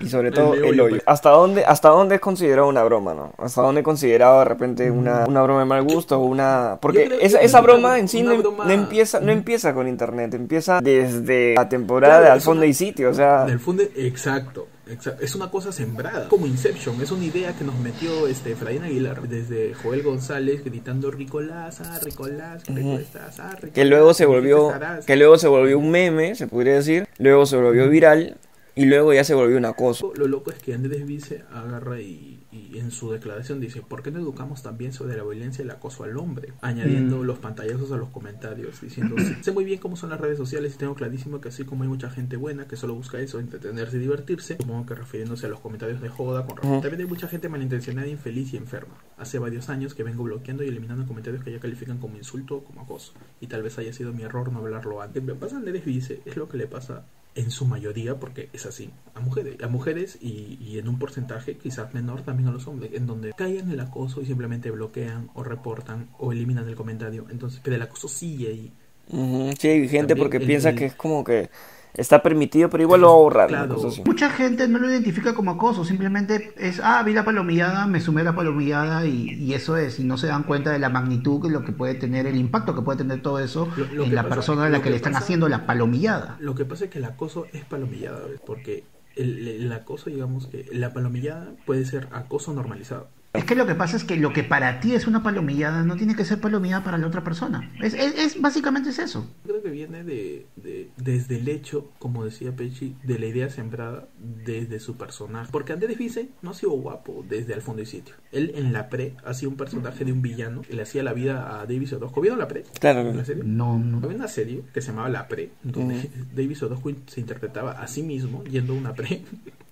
Y 0.00 0.08
sobre 0.08 0.30
todo 0.30 0.52
El 0.52 0.58
el, 0.58 0.62
meollo, 0.64 0.84
hoyo. 0.84 0.90
pues. 0.96 1.02
¿Hasta 1.06 1.30
dónde, 1.30 1.64
¿Hasta 1.64 1.88
dónde 1.88 2.16
es 2.16 2.20
considerado 2.20 2.68
una 2.68 2.82
broma, 2.84 3.14
no? 3.14 3.32
¿Hasta 3.38 3.62
dónde 3.62 3.80
es 3.80 3.84
considerado 3.84 4.38
de 4.40 4.44
repente 4.44 4.90
una, 4.90 5.24
una 5.26 5.42
broma 5.42 5.60
de 5.60 5.66
mal 5.66 5.82
gusto 5.82 6.18
o 6.20 6.24
una... 6.24 6.78
Porque 6.80 7.18
esa, 7.20 7.40
esa 7.40 7.60
broma 7.60 7.98
en 7.98 8.08
sí 8.08 8.22
no, 8.22 8.36
broma- 8.36 8.64
no 8.64 8.70
empieza, 8.72 9.20
no 9.20 9.32
empieza 9.32 9.72
con 9.74 9.88
internet, 9.88 10.34
empieza 10.34 10.80
desde 10.80 11.54
la 11.54 11.68
temporada 11.68 12.14
Claro, 12.14 12.24
de 12.26 12.30
Al 12.32 12.40
fondo 12.40 12.60
una- 12.62 12.70
y 12.70 12.74
sitio, 12.74 13.10
o 13.10 13.14
sea... 13.14 13.44
En 13.44 13.50
el 13.50 13.58
fondo, 13.60 13.82
exacto. 13.96 14.68
Exacto. 14.88 15.24
Es 15.24 15.34
una 15.34 15.50
cosa 15.50 15.72
sembrada, 15.72 16.28
como 16.28 16.46
Inception. 16.46 17.00
Es 17.00 17.10
una 17.10 17.24
idea 17.24 17.56
que 17.56 17.64
nos 17.64 17.78
metió 17.78 18.26
este 18.26 18.52
Efraín 18.52 18.84
Aguilar 18.84 19.28
desde 19.28 19.74
Joel 19.74 20.02
González 20.02 20.64
gritando 20.64 21.10
Ricolás, 21.10 21.80
ah, 21.80 21.98
Ricolás, 22.02 22.62
estás, 22.68 23.40
ah, 23.40 23.50
Ricolás, 23.52 23.74
Que 23.74 23.84
luego 23.84 24.14
se 24.14 24.24
¿qué 24.24 24.26
volvió, 24.26 24.72
que 25.06 25.16
luego 25.16 25.38
se 25.38 25.48
volvió 25.48 25.78
un 25.78 25.90
meme, 25.90 26.34
se 26.34 26.46
podría 26.46 26.74
decir. 26.74 27.08
Luego 27.18 27.46
se 27.46 27.56
volvió 27.56 27.88
viral 27.88 28.36
y 28.76 28.84
luego 28.84 29.12
ya 29.12 29.24
se 29.24 29.34
volvió 29.34 29.56
un 29.56 29.64
acoso. 29.64 30.12
Lo 30.16 30.28
loco 30.28 30.50
es 30.50 30.58
que 30.58 30.74
Andrés 30.74 31.06
Vice 31.06 31.42
agarra 31.50 32.00
y, 32.00 32.45
y 32.56 32.78
en 32.78 32.90
su 32.90 33.10
declaración 33.10 33.60
dice, 33.60 33.82
¿por 33.82 34.02
qué 34.02 34.10
no 34.10 34.18
educamos 34.18 34.62
también 34.62 34.92
sobre 34.92 35.16
la 35.16 35.22
violencia 35.22 35.62
y 35.62 35.64
el 35.66 35.70
acoso 35.70 36.04
al 36.04 36.16
hombre? 36.16 36.54
Añadiendo 36.62 37.18
Mm. 37.18 37.26
los 37.26 37.38
pantallazos 37.38 37.92
a 37.92 37.96
los 37.96 38.08
comentarios, 38.10 38.80
diciendo, 38.80 39.16
"Sí, 39.18 39.36
sé 39.42 39.52
muy 39.52 39.64
bien 39.64 39.78
cómo 39.78 39.96
son 39.96 40.10
las 40.10 40.20
redes 40.20 40.38
sociales 40.38 40.74
y 40.74 40.78
tengo 40.78 40.94
clarísimo 40.94 41.40
que 41.40 41.48
así 41.48 41.64
como 41.64 41.82
hay 41.82 41.88
mucha 41.88 42.10
gente 42.10 42.36
buena 42.36 42.66
que 42.66 42.76
solo 42.76 42.94
busca 42.94 43.18
eso, 43.20 43.38
entretenerse 43.40 43.96
y 43.96 44.00
divertirse, 44.00 44.56
supongo 44.60 44.86
que 44.86 44.94
refiriéndose 44.94 45.46
a 45.46 45.48
los 45.48 45.60
comentarios 45.60 46.00
de 46.00 46.08
joda, 46.08 46.46
con 46.46 46.56
Ujú. 46.58 46.80
también 46.80 47.00
hay 47.00 47.06
mucha 47.06 47.28
gente 47.28 47.48
malintencionada, 47.48 48.08
infeliz 48.08 48.52
y 48.54 48.56
enferma. 48.56 48.96
Hace 49.16 49.38
varios 49.38 49.68
años 49.68 49.94
que 49.94 50.02
vengo 50.02 50.24
bloqueando 50.24 50.64
y 50.64 50.68
eliminando 50.68 51.06
comentarios 51.06 51.42
que 51.44 51.52
ya 51.52 51.60
califican 51.60 51.98
como 51.98 52.16
insulto 52.16 52.56
o 52.56 52.64
como 52.64 52.80
acoso. 52.82 53.12
Y 53.40 53.46
tal 53.48 53.62
vez 53.62 53.78
haya 53.78 53.92
sido 53.92 54.12
mi 54.12 54.22
error 54.22 54.50
no 54.52 54.58
hablarlo 54.60 55.02
antes. 55.02 55.22
Me 55.22 55.34
pasa 55.34 55.56
a 55.56 55.58
Andrés 55.58 55.84
Vice, 55.84 56.22
es 56.24 56.36
lo 56.36 56.48
que 56.48 56.56
le 56.56 56.66
pasa 56.66 57.06
en 57.34 57.50
su 57.50 57.66
mayoría, 57.66 58.18
porque 58.18 58.48
es 58.54 58.64
así, 58.64 58.90
a 59.14 59.20
mujeres, 59.20 59.62
a 59.62 59.68
mujeres 59.68 60.16
y, 60.22 60.56
y 60.58 60.78
en 60.78 60.88
un 60.88 60.98
porcentaje 60.98 61.58
quizás 61.58 61.92
menor 61.92 62.22
también 62.22 62.45
a 62.48 62.52
los 62.52 62.66
hombres, 62.66 62.90
en 62.94 63.06
donde 63.06 63.32
caen 63.32 63.58
en 63.60 63.70
el 63.70 63.80
acoso 63.80 64.20
y 64.20 64.26
simplemente 64.26 64.70
bloquean 64.70 65.30
o 65.34 65.42
reportan 65.44 66.08
o 66.18 66.32
eliminan 66.32 66.68
el 66.68 66.74
comentario. 66.76 67.26
Entonces, 67.30 67.60
pero 67.62 67.76
el 67.76 67.82
acoso 67.82 68.08
sigue 68.08 68.48
ahí. 68.48 68.72
Ujú, 69.08 69.52
Sí, 69.58 69.68
hay 69.68 69.88
gente 69.88 70.08
También 70.08 70.18
porque 70.24 70.36
el- 70.38 70.46
piensa 70.46 70.70
el- 70.70 70.76
que 70.76 70.86
es 70.86 70.94
como 70.94 71.22
que 71.22 71.48
está 71.94 72.22
permitido, 72.22 72.68
pero 72.68 72.82
igual 72.82 73.00
lo 73.00 73.06
va 73.06 73.12
a 73.14 73.16
borrar. 73.16 73.48
Claro. 73.48 73.78
Mucha 74.04 74.28
gente 74.28 74.68
no 74.68 74.78
lo 74.78 74.90
identifica 74.90 75.32
como 75.34 75.52
acoso, 75.52 75.82
simplemente 75.82 76.52
es, 76.58 76.78
ah, 76.84 77.02
vi 77.02 77.14
la 77.14 77.24
palomillada, 77.24 77.86
me 77.86 78.00
sumé 78.00 78.20
a 78.20 78.24
la 78.24 78.34
palomillada 78.34 79.06
y, 79.06 79.30
y 79.30 79.54
eso 79.54 79.78
es, 79.78 79.98
y 79.98 80.04
no 80.04 80.18
se 80.18 80.26
dan 80.26 80.42
cuenta 80.42 80.72
de 80.72 80.78
la 80.78 80.90
magnitud 80.90 81.40
que 81.40 81.48
lo 81.48 81.64
que 81.64 81.72
puede 81.72 81.94
tener, 81.94 82.26
el 82.26 82.36
impacto 82.36 82.74
que 82.74 82.82
puede 82.82 82.98
tener 82.98 83.22
todo 83.22 83.38
eso 83.38 83.66
Lo- 83.78 83.86
lo 83.86 84.02
en 84.04 84.10
que 84.10 84.14
la 84.14 84.24
pasa- 84.24 84.34
persona 84.34 84.64
a 84.66 84.68
la 84.68 84.78
que, 84.78 84.84
que 84.84 84.90
le 84.90 84.96
están 84.96 85.16
haciendo 85.16 85.48
la 85.48 85.64
palomillada. 85.64 86.36
Lo 86.40 86.54
que 86.54 86.66
pasa 86.66 86.84
es 86.84 86.90
que 86.90 86.98
el 86.98 87.06
acoso 87.06 87.46
es 87.54 87.64
palomillada, 87.64 88.26
¿ves? 88.28 88.40
porque 88.44 88.84
el, 89.16 89.48
el 89.48 89.72
acoso, 89.72 90.10
digamos 90.10 90.46
que 90.46 90.66
la 90.72 90.92
palomillada 90.92 91.54
puede 91.64 91.84
ser 91.84 92.08
acoso 92.12 92.52
normalizado. 92.52 93.08
Es 93.38 93.44
que 93.44 93.54
lo 93.54 93.66
que 93.66 93.74
pasa 93.74 93.96
es 93.96 94.04
que 94.04 94.16
lo 94.16 94.32
que 94.32 94.42
para 94.44 94.80
ti 94.80 94.94
es 94.94 95.06
una 95.06 95.22
palomillada 95.22 95.82
no 95.82 95.96
tiene 95.96 96.14
que 96.14 96.24
ser 96.24 96.40
palomillada 96.40 96.82
para 96.84 96.98
la 96.98 97.06
otra 97.06 97.22
persona. 97.24 97.70
Es, 97.82 97.94
es, 97.94 98.14
es- 98.18 98.40
básicamente 98.40 98.90
es 98.90 98.98
eso. 98.98 99.30
Creo 99.44 99.62
que 99.62 99.70
viene 99.70 100.04
de, 100.04 100.46
de- 100.56 100.90
desde 100.96 101.36
el 101.38 101.48
hecho, 101.48 101.90
como 101.98 102.24
decía 102.24 102.52
Pechi, 102.54 102.96
de 103.02 103.18
la 103.18 103.26
idea 103.26 103.48
sembrada 103.50 104.08
desde 104.18 104.80
su 104.80 104.96
personaje. 104.96 105.48
Porque 105.52 105.72
Andrés 105.72 105.98
Vice 105.98 106.28
no 106.42 106.50
ha 106.50 106.54
sido 106.54 106.72
guapo 106.72 107.24
desde 107.28 107.54
al 107.54 107.62
fondo 107.62 107.82
y 107.82 107.86
sitio. 107.86 108.14
Él 108.32 108.52
en 108.54 108.72
la 108.72 108.88
pre 108.88 109.14
ha 109.24 109.34
sido 109.34 109.50
un 109.50 109.56
personaje 109.56 110.04
de 110.04 110.12
un 110.12 110.22
villano 110.22 110.62
que 110.62 110.74
le 110.74 110.82
hacía 110.82 111.02
la 111.02 111.12
vida 111.12 111.60
a 111.60 111.66
Davis 111.66 111.92
Orozco. 111.92 112.20
¿Vieron 112.20 112.38
la 112.38 112.48
pre? 112.48 112.64
Claro. 112.80 113.12
¿La 113.12 113.24
serie? 113.24 113.42
No, 113.44 113.78
no. 113.78 113.98
Había 114.04 114.16
una 114.16 114.28
serie 114.28 114.62
que 114.72 114.80
se 114.80 114.88
llamaba 114.88 115.08
La 115.08 115.28
Pre, 115.28 115.50
donde 115.62 116.10
Davis 116.34 116.62
Orozco 116.62 116.90
se 117.06 117.20
interpretaba 117.20 117.72
a 117.72 117.86
sí 117.86 118.02
mismo 118.02 118.44
yendo 118.44 118.72
a 118.72 118.76
una 118.76 118.94
pre. 118.94 119.22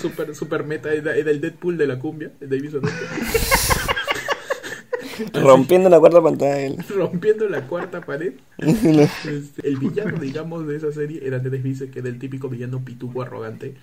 super, 0.00 0.34
super 0.34 0.64
meta, 0.64 0.92
era, 0.92 1.12
el 1.14 1.40
Deadpool 1.40 1.76
de 1.76 1.86
la 1.86 1.98
cumbia, 1.98 2.32
Davis 2.40 2.74
Orozco. 2.74 2.98
Rompiendo 5.34 5.88
la 5.88 5.98
cuarta 5.98 6.22
pantalla. 6.22 6.60
él. 6.60 6.76
rompiendo 6.96 7.48
la 7.48 7.66
cuarta 7.66 8.00
pared. 8.00 8.34
Este, 8.58 9.68
el 9.68 9.76
villano, 9.76 10.18
digamos, 10.18 10.66
de 10.66 10.76
esa 10.76 10.90
serie 10.92 11.20
era 11.24 11.36
Andrés 11.36 11.62
Vice, 11.62 11.90
que 11.90 12.00
era 12.00 12.08
el 12.08 12.18
típico 12.18 12.48
villano 12.48 12.80
pituco 12.84 13.22
arrogante 13.22 13.74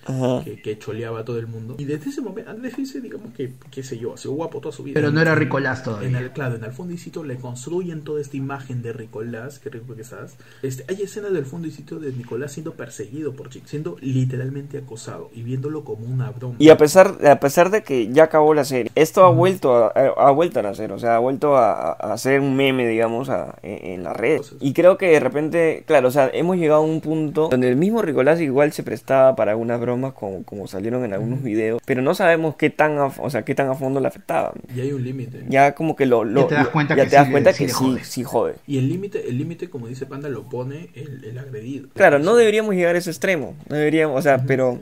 que, 0.44 0.60
que 0.60 0.78
choleaba 0.78 1.20
a 1.20 1.24
todo 1.24 1.38
el 1.38 1.46
mundo. 1.46 1.76
Y 1.78 1.84
desde 1.84 2.10
ese 2.10 2.20
momento, 2.20 2.50
Andrés 2.50 2.76
Vice, 2.76 3.00
digamos 3.00 3.32
que, 3.34 3.52
qué 3.70 3.82
sé 3.82 3.98
yo, 3.98 4.14
ha 4.14 4.16
sido 4.16 4.34
guapo 4.34 4.60
toda 4.60 4.74
su 4.74 4.82
vida. 4.82 4.94
Pero 4.94 5.10
no 5.10 5.20
era 5.20 5.34
Ricolás 5.34 5.78
En 5.78 5.84
todavía. 5.84 6.18
el, 6.18 6.30
claro, 6.32 6.56
en 6.56 6.90
el 6.90 6.98
sitio 6.98 7.24
le 7.24 7.36
construyen 7.36 8.02
toda 8.02 8.20
esta 8.20 8.36
imagen 8.36 8.82
de 8.82 8.92
Nicolás, 8.94 9.58
que 9.58 9.70
rico 9.70 9.94
que 9.94 10.02
estás. 10.02 10.36
Este, 10.62 10.84
hay 10.88 11.02
escenas 11.02 11.32
del 11.32 11.46
sitio 11.70 11.98
de 11.98 12.12
Nicolás 12.12 12.52
siendo 12.52 12.74
perseguido 12.74 13.32
por 13.32 13.48
chicos, 13.48 13.70
siendo 13.70 13.96
literalmente 14.00 14.78
acosado 14.78 15.30
y 15.34 15.42
viéndolo 15.42 15.84
como 15.84 16.06
una 16.06 16.30
broma. 16.30 16.56
Y 16.58 16.68
a 16.68 16.76
pesar, 16.76 17.18
a 17.26 17.40
pesar 17.40 17.70
de 17.70 17.82
que 17.82 18.12
ya 18.12 18.24
acabó 18.24 18.54
la 18.54 18.64
serie, 18.64 18.90
esto 18.94 19.24
ha 19.24 19.30
vuelto 19.30 19.74
a, 19.76 19.88
ha 19.88 20.30
vuelto 20.30 20.60
a 20.60 20.62
nacer, 20.62 20.92
o 20.92 20.98
sea, 20.98 21.16
ha 21.16 21.18
vuelto 21.26 21.56
a, 21.56 21.92
a 21.92 22.12
hacer 22.12 22.40
un 22.40 22.56
meme, 22.56 22.86
digamos, 22.88 23.28
a- 23.28 23.56
en, 23.62 23.84
en 23.92 24.02
las 24.04 24.16
redes. 24.16 24.54
Y 24.60 24.72
creo 24.72 24.96
que 24.98 25.08
de 25.10 25.20
repente, 25.20 25.84
claro, 25.86 26.08
o 26.08 26.10
sea, 26.10 26.30
hemos 26.32 26.56
llegado 26.56 26.80
a 26.80 26.84
un 26.84 27.00
punto 27.00 27.48
donde 27.50 27.68
el 27.68 27.76
mismo 27.76 28.02
Ricolás 28.02 28.40
igual 28.40 28.72
se 28.72 28.82
prestaba 28.82 29.36
para 29.36 29.52
algunas 29.52 29.80
bromas 29.80 30.12
como, 30.14 30.42
como 30.44 30.66
salieron 30.66 31.04
en 31.04 31.12
algunos 31.12 31.42
videos, 31.42 31.80
pero 31.84 32.02
no 32.02 32.14
sabemos 32.14 32.56
qué 32.56 32.70
tan, 32.70 32.98
a, 32.98 33.06
o 33.06 33.30
sea, 33.30 33.42
qué 33.44 33.54
tan 33.54 33.68
a 33.68 33.74
fondo 33.74 34.00
le 34.00 34.08
afectaba. 34.08 34.52
Y 34.74 34.80
hay 34.80 34.92
un 34.92 35.04
límite. 35.04 35.44
Ya 35.48 35.74
como 35.74 35.96
que 35.96 36.06
lo, 36.06 36.24
lo- 36.24 36.42
Ya 36.42 36.48
te 36.48 36.54
das 36.54 36.68
cuenta 36.68 36.94
ya 36.96 37.02
que 37.04 37.08
sí 37.08 37.10
te 37.10 37.16
das 37.16 37.26
le- 37.26 37.32
cuenta 37.32 37.52
sí 37.52 37.58
que 37.58 37.66
le 37.66 37.72
sí, 37.72 37.84
jode. 37.84 38.04
sí 38.04 38.24
jode. 38.24 38.54
Y 38.66 38.78
el 38.78 38.88
límite, 38.88 39.28
el 39.28 39.38
límite, 39.38 39.68
como 39.70 39.86
dice 39.86 40.06
Panda, 40.06 40.28
lo 40.28 40.44
pone 40.44 40.90
el, 40.94 41.24
el 41.24 41.38
agredido. 41.38 41.88
Claro, 41.94 42.18
no 42.18 42.36
deberíamos 42.36 42.74
llegar 42.74 42.94
a 42.94 42.98
ese 42.98 43.10
extremo, 43.10 43.54
no 43.68 43.76
deberíamos, 43.76 44.18
o 44.18 44.22
sea, 44.22 44.38
pero 44.46 44.78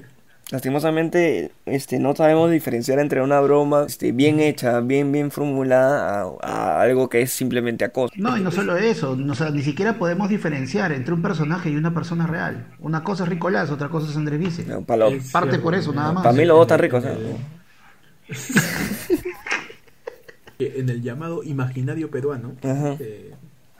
lastimosamente 0.50 1.50
este 1.66 1.98
no 1.98 2.14
sabemos 2.14 2.50
diferenciar 2.50 2.98
entre 2.98 3.22
una 3.22 3.40
broma 3.40 3.84
este, 3.86 4.12
bien 4.12 4.40
hecha, 4.40 4.80
bien 4.80 5.10
bien 5.12 5.30
formulada 5.30 6.22
a, 6.22 6.36
a 6.42 6.80
algo 6.82 7.08
que 7.08 7.22
es 7.22 7.32
simplemente 7.32 7.84
acoso. 7.84 8.14
No, 8.16 8.36
y 8.36 8.40
no 8.40 8.50
solo 8.50 8.76
eso, 8.76 9.16
no, 9.16 9.32
o 9.32 9.36
sea, 9.36 9.50
ni 9.50 9.62
siquiera 9.62 9.98
podemos 9.98 10.28
diferenciar 10.28 10.92
entre 10.92 11.14
un 11.14 11.22
personaje 11.22 11.70
y 11.70 11.76
una 11.76 11.92
persona 11.94 12.26
real. 12.26 12.66
Una 12.80 13.02
cosa 13.02 13.24
es 13.24 13.30
Ricolás, 13.30 13.70
otra 13.70 13.88
cosa 13.88 14.10
es 14.10 14.16
Andrés 14.16 14.38
Vice. 14.38 14.64
No, 14.64 14.78
Es 14.78 15.30
Parte 15.30 15.50
cierto, 15.50 15.62
por 15.62 15.74
eso, 15.74 15.92
nada 15.92 16.12
más. 16.12 16.22
para 16.22 16.36
mí 16.36 16.44
los 16.44 16.56
dos 16.56 16.64
están 16.66 16.78
ricos, 16.78 17.02
¿sabes? 17.02 17.18
que 20.58 20.78
en 20.78 20.88
el 20.88 21.02
llamado 21.02 21.42
imaginario 21.42 22.10
peruano, 22.10 22.54
Ajá. 22.62 22.96
eh, 23.00 23.34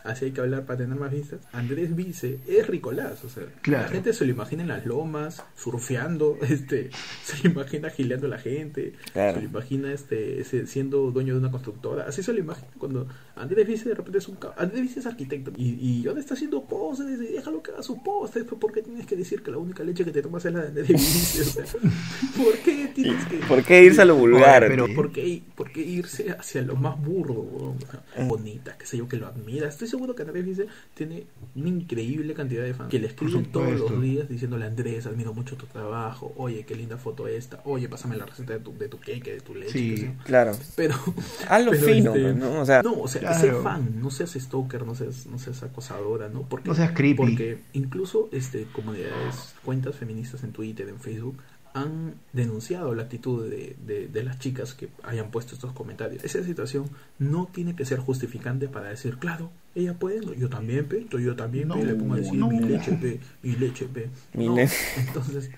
así 0.05 0.27
hay 0.27 0.31
que 0.33 0.41
hablar 0.41 0.65
para 0.67 0.79
tener 0.79 0.97
más 0.99 1.11
vistas, 1.13 1.41
Andrés 1.53 1.97
Vice 1.97 2.39
es 2.47 2.67
Ricolás, 2.67 3.25
o 3.25 3.29
sea, 3.29 3.45
Claro. 3.63 3.85
la 3.85 3.89
gente 3.91 4.13
se 4.13 4.25
lo 4.25 4.31
imagina 4.31 4.63
en 4.63 4.69
las 4.69 4.87
lomas, 4.87 5.43
surfeando, 5.57 6.39
este, 6.49 6.91
se 7.25 7.43
lo 7.43 7.51
imagina 7.51 7.91
gileando 7.91 8.27
a 8.27 8.31
la 8.31 8.39
gente, 8.39 8.93
Claro. 9.13 9.35
se 9.37 9.43
lo 9.43 9.49
imagina 9.49 9.93
este, 9.93 10.45
siendo 10.67 11.11
dueño 11.11 11.33
de 11.35 11.41
una 11.41 11.51
constructora, 11.51 12.05
así 12.07 12.23
se 12.23 12.33
lo 12.33 12.39
imagina 12.39 12.69
cuando 12.79 13.09
Andrés 13.37 13.67
Vice 13.67 13.89
de 13.89 13.95
repente 13.97 14.19
es 14.19 14.29
un 14.29 14.39
Andrés 14.57 14.83
Vice 14.83 15.01
es 15.01 15.07
arquitecto 15.07 15.53
y, 15.57 15.71
y 16.03 16.07
ahora 16.07 16.21
está 16.21 16.35
haciendo 16.35 16.63
poses 16.65 17.07
y 17.19 17.33
déjalo 17.33 17.63
que 17.63 17.73
haga 17.73 17.83
sus 17.83 17.99
poses, 17.99 18.45
¿por 18.45 18.73
qué 18.73 18.83
tienes 18.83 19.07
que 19.07 19.17
decir 19.17 19.43
que 19.43 19.51
la 19.51 19.59
única 19.59 19.83
leche 19.83 20.05
que 20.05 20.11
te 20.13 20.23
tomas 20.23 20.45
es 20.45 20.53
la 20.53 20.61
de 20.63 20.69
Andrés 20.69 20.89
Vice? 20.89 21.41
O 21.41 21.45
sea, 21.45 21.65
¿por 22.45 22.59
qué 22.59 22.91
tienes 22.95 23.25
que 23.27 23.37
¿Por 23.39 23.63
qué 23.65 23.83
irse 23.85 24.03
a 24.03 24.05
lo 24.05 24.17
vulgar? 24.17 24.67
pero- 24.69 24.87
¿Por 24.95 25.11
qué, 25.13 25.43
por 25.55 25.73
qué 25.73 25.81
irse 25.81 26.31
hacia 26.31 26.63
lo 26.63 26.77
más 26.77 27.01
burdo? 27.03 27.35
O 27.41 27.77
sea, 27.91 28.03
Eh. 28.17 28.27
bonita, 28.29 28.77
que 28.77 28.87
sé 28.87 28.99
yo, 28.99 29.09
que 29.09 29.17
lo 29.17 29.27
admira? 29.27 29.69
Estoy 29.69 29.89
seguro 29.95 30.15
que 30.17 30.23
Andrés 30.23 30.45
Vice 30.45 30.67
tiene 30.95 31.25
una 31.55 31.69
increíble 31.69 32.35
cantidad 32.35 32.65
de 32.65 32.75
fans 32.75 32.91
que 32.91 32.99
le 32.99 33.07
escriben 33.07 33.45
todos 33.47 33.79
los 33.79 34.03
días 34.03 34.29
diciéndole 34.29 34.67
Andrés, 34.67 35.07
admiro 35.07 35.33
mucho 35.33 35.57
tu 35.57 35.67
trabajo, 35.67 36.33
oye, 36.37 36.65
qué 36.67 36.75
linda 36.75 36.97
foto 36.97 37.29
esta, 37.29 37.61
oye, 37.65 37.89
pásame 37.89 38.17
la 38.17 38.27
receta 38.27 38.55
de 38.55 38.59
tu, 38.59 38.77
de 38.77 38.89
tu 38.89 38.99
cake, 38.99 39.25
de 39.35 39.41
tu 39.41 39.55
leche, 39.55 39.73
Sí. 39.73 40.11
Claro. 40.25 40.53
Pero. 40.75 40.95
Hazlo 41.49 41.71
pero, 41.71 41.87
fino, 41.87 42.15
este, 42.15 42.35
¿no? 42.35 42.61
O 42.61 42.67
sea, 42.67 42.83
no, 42.83 42.93
o 43.01 43.09
sea, 43.09 43.21
Claro. 43.21 43.39
sé 43.41 43.53
fan, 43.63 44.01
no 44.01 44.11
seas 44.11 44.33
stalker, 44.33 44.85
no 44.85 44.95
seas, 44.95 45.27
no 45.27 45.39
seas 45.39 45.63
acosadora, 45.63 46.29
¿no? 46.29 46.43
Porque, 46.43 46.69
No 46.69 46.75
seas 46.75 46.93
creepy. 46.93 47.17
Porque 47.17 47.59
incluso 47.73 48.29
este, 48.33 48.67
comunidades, 48.73 49.55
cuentas 49.65 49.95
feministas 49.95 50.43
en 50.43 50.53
Twitter, 50.53 50.89
en 50.89 50.99
Facebook, 50.99 51.37
han 51.75 52.15
denunciado 52.33 52.95
la 52.95 53.03
actitud 53.03 53.51
de, 53.51 53.77
de, 53.85 54.07
de 54.07 54.23
las 54.23 54.39
chicas 54.39 54.75
que 54.75 54.89
hayan 55.03 55.33
puesto 55.33 55.57
estos 55.57 55.73
comentarios. 55.73 56.23
Esa 56.25 56.43
situación 56.45 56.89
no 57.19 57.49
tiene 57.53 57.75
que 57.75 57.85
ser 57.85 57.99
justificante 57.99 58.69
para 58.69 58.91
decir, 58.91 59.19
claro, 59.19 59.51
ella 59.75 59.95
puede, 59.95 60.21
no, 60.21 60.33
yo 60.35 60.49
también, 60.49 60.87
pe, 60.87 61.05
yo, 61.11 61.35
también, 61.35 61.69
pe, 61.69 61.85
le 61.85 61.95
pongo 61.95 62.15
a 62.15 62.19
decir 62.19 62.35
no. 62.35 62.49
mi 62.49 62.61
leche, 62.61 62.93
pe, 62.93 63.19
mi 63.43 63.57
leche, 63.57 63.87
pe. 63.87 64.09
Mi 64.35 64.47
entonces, 64.47 65.51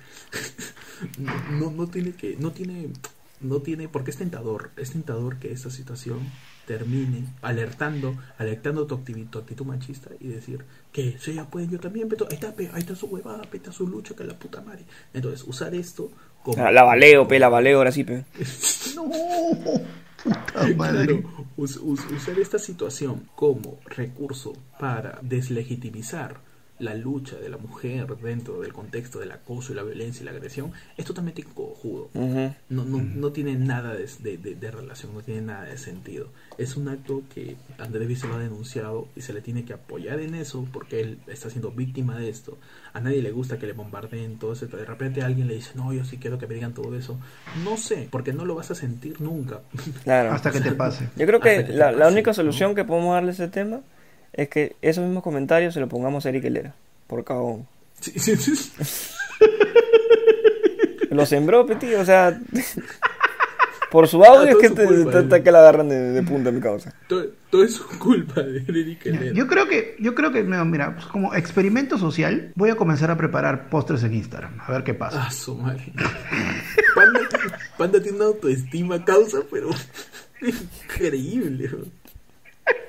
no, 1.18 1.50
no, 1.58 1.70
no 1.70 1.86
tiene 1.86 2.12
que, 2.12 2.34
no 2.38 2.50
tiene, 2.50 2.88
no 3.42 3.60
tiene, 3.60 3.86
porque 3.88 4.10
es 4.10 4.16
tentador, 4.16 4.70
es 4.78 4.92
tentador 4.92 5.38
que 5.38 5.52
esta 5.52 5.68
situación 5.68 6.20
termine 6.66 7.24
alertando, 7.42 8.16
alertando 8.38 8.86
tu 8.86 8.96
actitud, 8.96 9.26
tu 9.30 9.38
actitud 9.38 9.64
machista 9.66 10.10
y 10.20 10.28
decir 10.28 10.64
que 10.92 11.16
si 11.18 11.30
ella 11.32 11.44
puede, 11.46 11.68
yo 11.68 11.78
también, 11.80 12.08
pero 12.08 12.26
ahí 12.28 12.34
está, 12.34 12.52
pe, 12.52 12.68
ahí 12.72 12.80
está 12.80 12.94
su 12.96 13.06
huevada, 13.06 13.42
pe, 13.42 13.56
está 13.58 13.72
su 13.72 13.86
lucha, 13.86 14.14
que 14.14 14.24
la 14.24 14.34
puta 14.38 14.60
madre. 14.60 14.84
Entonces, 15.14 15.44
usar 15.46 15.74
esto 15.74 16.10
como... 16.42 16.62
la, 16.62 16.70
la 16.72 16.82
valeo, 16.82 17.26
pe, 17.28 17.38
la 17.38 17.48
valeo 17.48 17.78
ahora 17.78 17.92
sí, 17.92 18.04
pe. 18.04 18.24
No, 18.96 19.04
puta 20.24 20.66
madre. 20.76 21.06
Claro, 21.06 21.46
us- 21.56 21.76
us- 21.82 22.06
usar 22.10 22.38
esta 22.38 22.58
situación 22.58 23.28
como 23.36 23.78
recurso 23.86 24.54
para 24.80 25.18
deslegitimizar 25.22 26.40
la 26.78 26.94
lucha 26.94 27.36
de 27.36 27.48
la 27.48 27.56
mujer 27.56 28.06
dentro 28.18 28.60
del 28.60 28.72
contexto 28.72 29.18
del 29.18 29.32
acoso 29.32 29.72
y 29.72 29.76
la 29.76 29.82
violencia 29.82 30.22
y 30.22 30.26
la 30.26 30.32
agresión 30.32 30.72
es 30.96 31.04
totalmente 31.04 31.42
cojudo. 31.42 32.10
No, 32.68 32.84
no, 32.84 32.98
no 33.02 33.32
tiene 33.32 33.54
nada 33.56 33.94
de, 33.94 34.06
de- 34.20 34.36
de- 34.38 34.54
de 34.54 34.70
relación, 34.70 35.14
no 35.14 35.20
tiene 35.22 35.40
nada 35.42 35.64
de 35.64 35.78
sentido. 35.78 36.28
Es 36.58 36.76
un 36.76 36.88
acto 36.88 37.22
que 37.34 37.56
Andrés 37.78 38.08
Vice 38.08 38.26
lo 38.26 38.34
ha 38.34 38.38
denunciado 38.38 39.08
y 39.16 39.20
se 39.22 39.32
le 39.32 39.40
tiene 39.40 39.64
que 39.64 39.72
apoyar 39.72 40.20
en 40.20 40.34
eso 40.34 40.66
porque 40.72 41.00
él 41.00 41.18
está 41.26 41.48
siendo 41.50 41.70
víctima 41.70 42.18
de 42.18 42.28
esto. 42.28 42.58
A 42.92 43.00
nadie 43.00 43.22
le 43.22 43.30
gusta 43.30 43.58
que 43.58 43.66
le 43.66 43.72
bombardeen 43.72 44.38
todo 44.38 44.52
eso. 44.52 44.66
De 44.66 44.84
repente 44.84 45.22
alguien 45.22 45.48
le 45.48 45.54
dice, 45.54 45.70
no, 45.74 45.92
yo 45.92 46.04
sí 46.04 46.18
quiero 46.18 46.38
que 46.38 46.46
me 46.46 46.54
digan 46.54 46.72
todo 46.74 46.96
eso. 46.96 47.18
No 47.64 47.76
sé, 47.76 48.08
porque 48.10 48.32
no 48.32 48.44
lo 48.44 48.54
vas 48.54 48.70
a 48.70 48.74
sentir 48.74 49.20
nunca. 49.20 49.60
Claro. 50.04 50.32
Hasta 50.32 50.50
que 50.50 50.60
te 50.60 50.72
pase. 50.72 51.08
Yo 51.16 51.26
creo 51.26 51.40
que 51.40 51.66
la, 51.68 51.92
la 51.92 52.08
única 52.08 52.30
¿no? 52.30 52.34
solución 52.34 52.74
que 52.74 52.84
podemos 52.84 53.14
darle 53.14 53.30
a 53.30 53.32
ese 53.32 53.48
tema 53.48 53.80
es 54.36 54.48
que 54.48 54.76
esos 54.82 55.04
mismos 55.04 55.22
comentarios 55.22 55.74
se 55.74 55.80
los 55.80 55.88
pongamos 55.88 56.24
a 56.26 56.28
Eric 56.28 56.44
Helera. 56.44 56.74
Por 57.06 57.24
cagón. 57.24 57.66
Sí, 58.00 58.12
sí, 58.18 58.36
sí. 58.36 58.70
Lo 61.10 61.24
sembró, 61.26 61.64
Peti, 61.66 61.94
o 61.94 62.04
sea. 62.04 62.38
por 63.90 64.08
su 64.08 64.22
audio 64.22 64.48
Ah, 64.48 64.50
es 64.50 64.56
que 64.56 64.70
te, 64.70 64.84
culpa, 64.84 65.10
te- 65.12 65.22
te- 65.22 65.42
que 65.42 65.50
la 65.52 65.60
agarran 65.60 65.88
de, 65.88 65.96
de 66.12 66.22
punta, 66.22 66.50
mi 66.50 66.60
causa. 66.60 66.92
Todo, 67.08 67.24
todo 67.50 67.64
es 67.64 67.74
su 67.74 67.86
culpa 67.98 68.42
de 68.42 68.58
Eric 68.58 69.06
Helena. 69.06 69.32
Yo 69.32 69.46
creo 69.46 69.68
que, 69.68 69.96
yo 70.00 70.14
creo 70.14 70.32
que, 70.32 70.42
no, 70.42 70.62
mira, 70.64 70.94
pues 70.94 71.06
como 71.06 71.32
experimento 71.34 71.96
social, 71.96 72.52
voy 72.56 72.68
a 72.70 72.74
comenzar 72.74 73.10
a 73.10 73.16
preparar 73.16 73.70
postres 73.70 74.02
en 74.02 74.12
Instagram, 74.14 74.60
a 74.60 74.72
ver 74.72 74.82
qué 74.84 74.92
pasa. 74.92 75.24
Ah, 75.26 75.30
su 75.30 75.54
madre. 75.54 75.92
Panda, 76.94 77.20
Panda 77.78 78.02
tiene 78.02 78.16
una 78.18 78.26
autoestima 78.26 79.02
causa, 79.04 79.38
pero 79.50 79.70
increíble. 80.42 81.68
bro. 81.68 81.84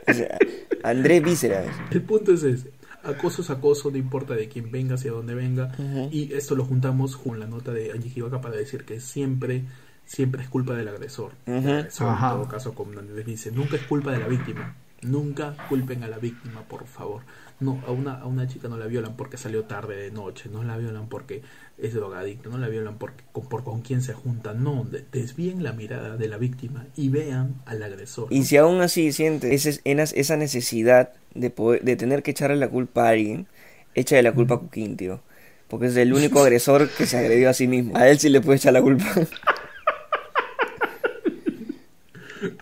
O 0.07 0.13
sea, 0.13 0.37
Andrés. 0.83 1.43
El 1.91 2.01
punto 2.01 2.33
es 2.33 2.43
ese. 2.43 2.71
Acoso 3.03 3.41
es 3.41 3.49
acoso, 3.49 3.89
no 3.89 3.97
importa 3.97 4.33
de 4.35 4.49
quién 4.49 4.71
venga, 4.71 4.95
hacia 4.95 5.11
dónde 5.11 5.33
venga. 5.33 5.71
Y 6.11 6.33
esto 6.33 6.55
lo 6.55 6.65
juntamos 6.65 7.15
con 7.15 7.39
la 7.39 7.47
nota 7.47 7.71
de 7.71 7.91
Angie 7.91 8.09
Jivaca 8.09 8.41
para 8.41 8.55
decir 8.57 8.83
que 8.83 8.99
siempre, 8.99 9.63
siempre 10.05 10.43
es 10.43 10.49
culpa 10.49 10.75
del 10.75 10.87
agresor. 10.87 11.31
El 11.45 11.65
en 11.67 11.87
todo 11.89 12.47
caso, 12.49 12.73
como 12.73 12.99
Andrés 12.99 13.25
dice, 13.25 13.51
nunca 13.51 13.77
es 13.77 13.83
culpa 13.83 14.11
de 14.11 14.19
la 14.19 14.27
víctima. 14.27 14.75
Nunca 15.03 15.55
culpen 15.69 16.03
a 16.03 16.07
la 16.07 16.17
víctima, 16.17 16.63
por 16.63 16.87
favor. 16.87 17.21
No, 17.59 17.81
a 17.87 17.91
una, 17.91 18.21
a 18.21 18.25
una 18.27 18.47
chica 18.47 18.67
no 18.67 18.77
la 18.77 18.85
violan 18.85 19.15
porque 19.15 19.37
salió 19.37 19.63
tarde 19.63 19.95
de 19.95 20.11
noche, 20.11 20.47
no 20.51 20.63
la 20.63 20.77
violan 20.77 21.09
porque 21.09 21.41
es 21.79 21.93
drogadicto, 21.93 22.49
no 22.51 22.57
la 22.59 22.67
violan 22.67 22.97
porque, 22.97 23.23
con, 23.31 23.47
por 23.49 23.63
con 23.63 23.81
quién 23.81 24.01
se 24.01 24.13
junta. 24.13 24.53
No, 24.53 24.83
de- 24.83 25.03
desvíen 25.11 25.63
la 25.63 25.73
mirada 25.73 26.17
de 26.17 26.27
la 26.27 26.37
víctima 26.37 26.85
y 26.95 27.09
vean 27.09 27.55
al 27.65 27.81
agresor. 27.81 28.27
Y 28.29 28.43
si 28.43 28.57
aún 28.57 28.81
así 28.81 29.11
sientes 29.11 29.81
esa 29.83 30.37
necesidad 30.37 31.13
de, 31.33 31.49
poder, 31.49 31.83
de 31.83 31.95
tener 31.95 32.21
que 32.21 32.31
echarle 32.31 32.57
la 32.57 32.69
culpa 32.69 33.07
a 33.07 33.09
alguien, 33.09 33.47
échale 33.95 34.21
la 34.21 34.33
culpa 34.33 34.55
a 34.55 34.59
Cuquín, 34.59 34.95
tío. 34.95 35.19
Porque 35.67 35.87
es 35.87 35.97
el 35.97 36.13
único 36.13 36.39
agresor 36.41 36.89
que 36.89 37.05
se 37.07 37.17
agredió 37.17 37.49
a 37.49 37.53
sí 37.53 37.67
mismo. 37.67 37.97
A 37.97 38.07
él 38.07 38.19
sí 38.19 38.29
le 38.29 38.39
puede 38.39 38.57
echar 38.57 38.73
la 38.73 38.81
culpa. 38.81 39.05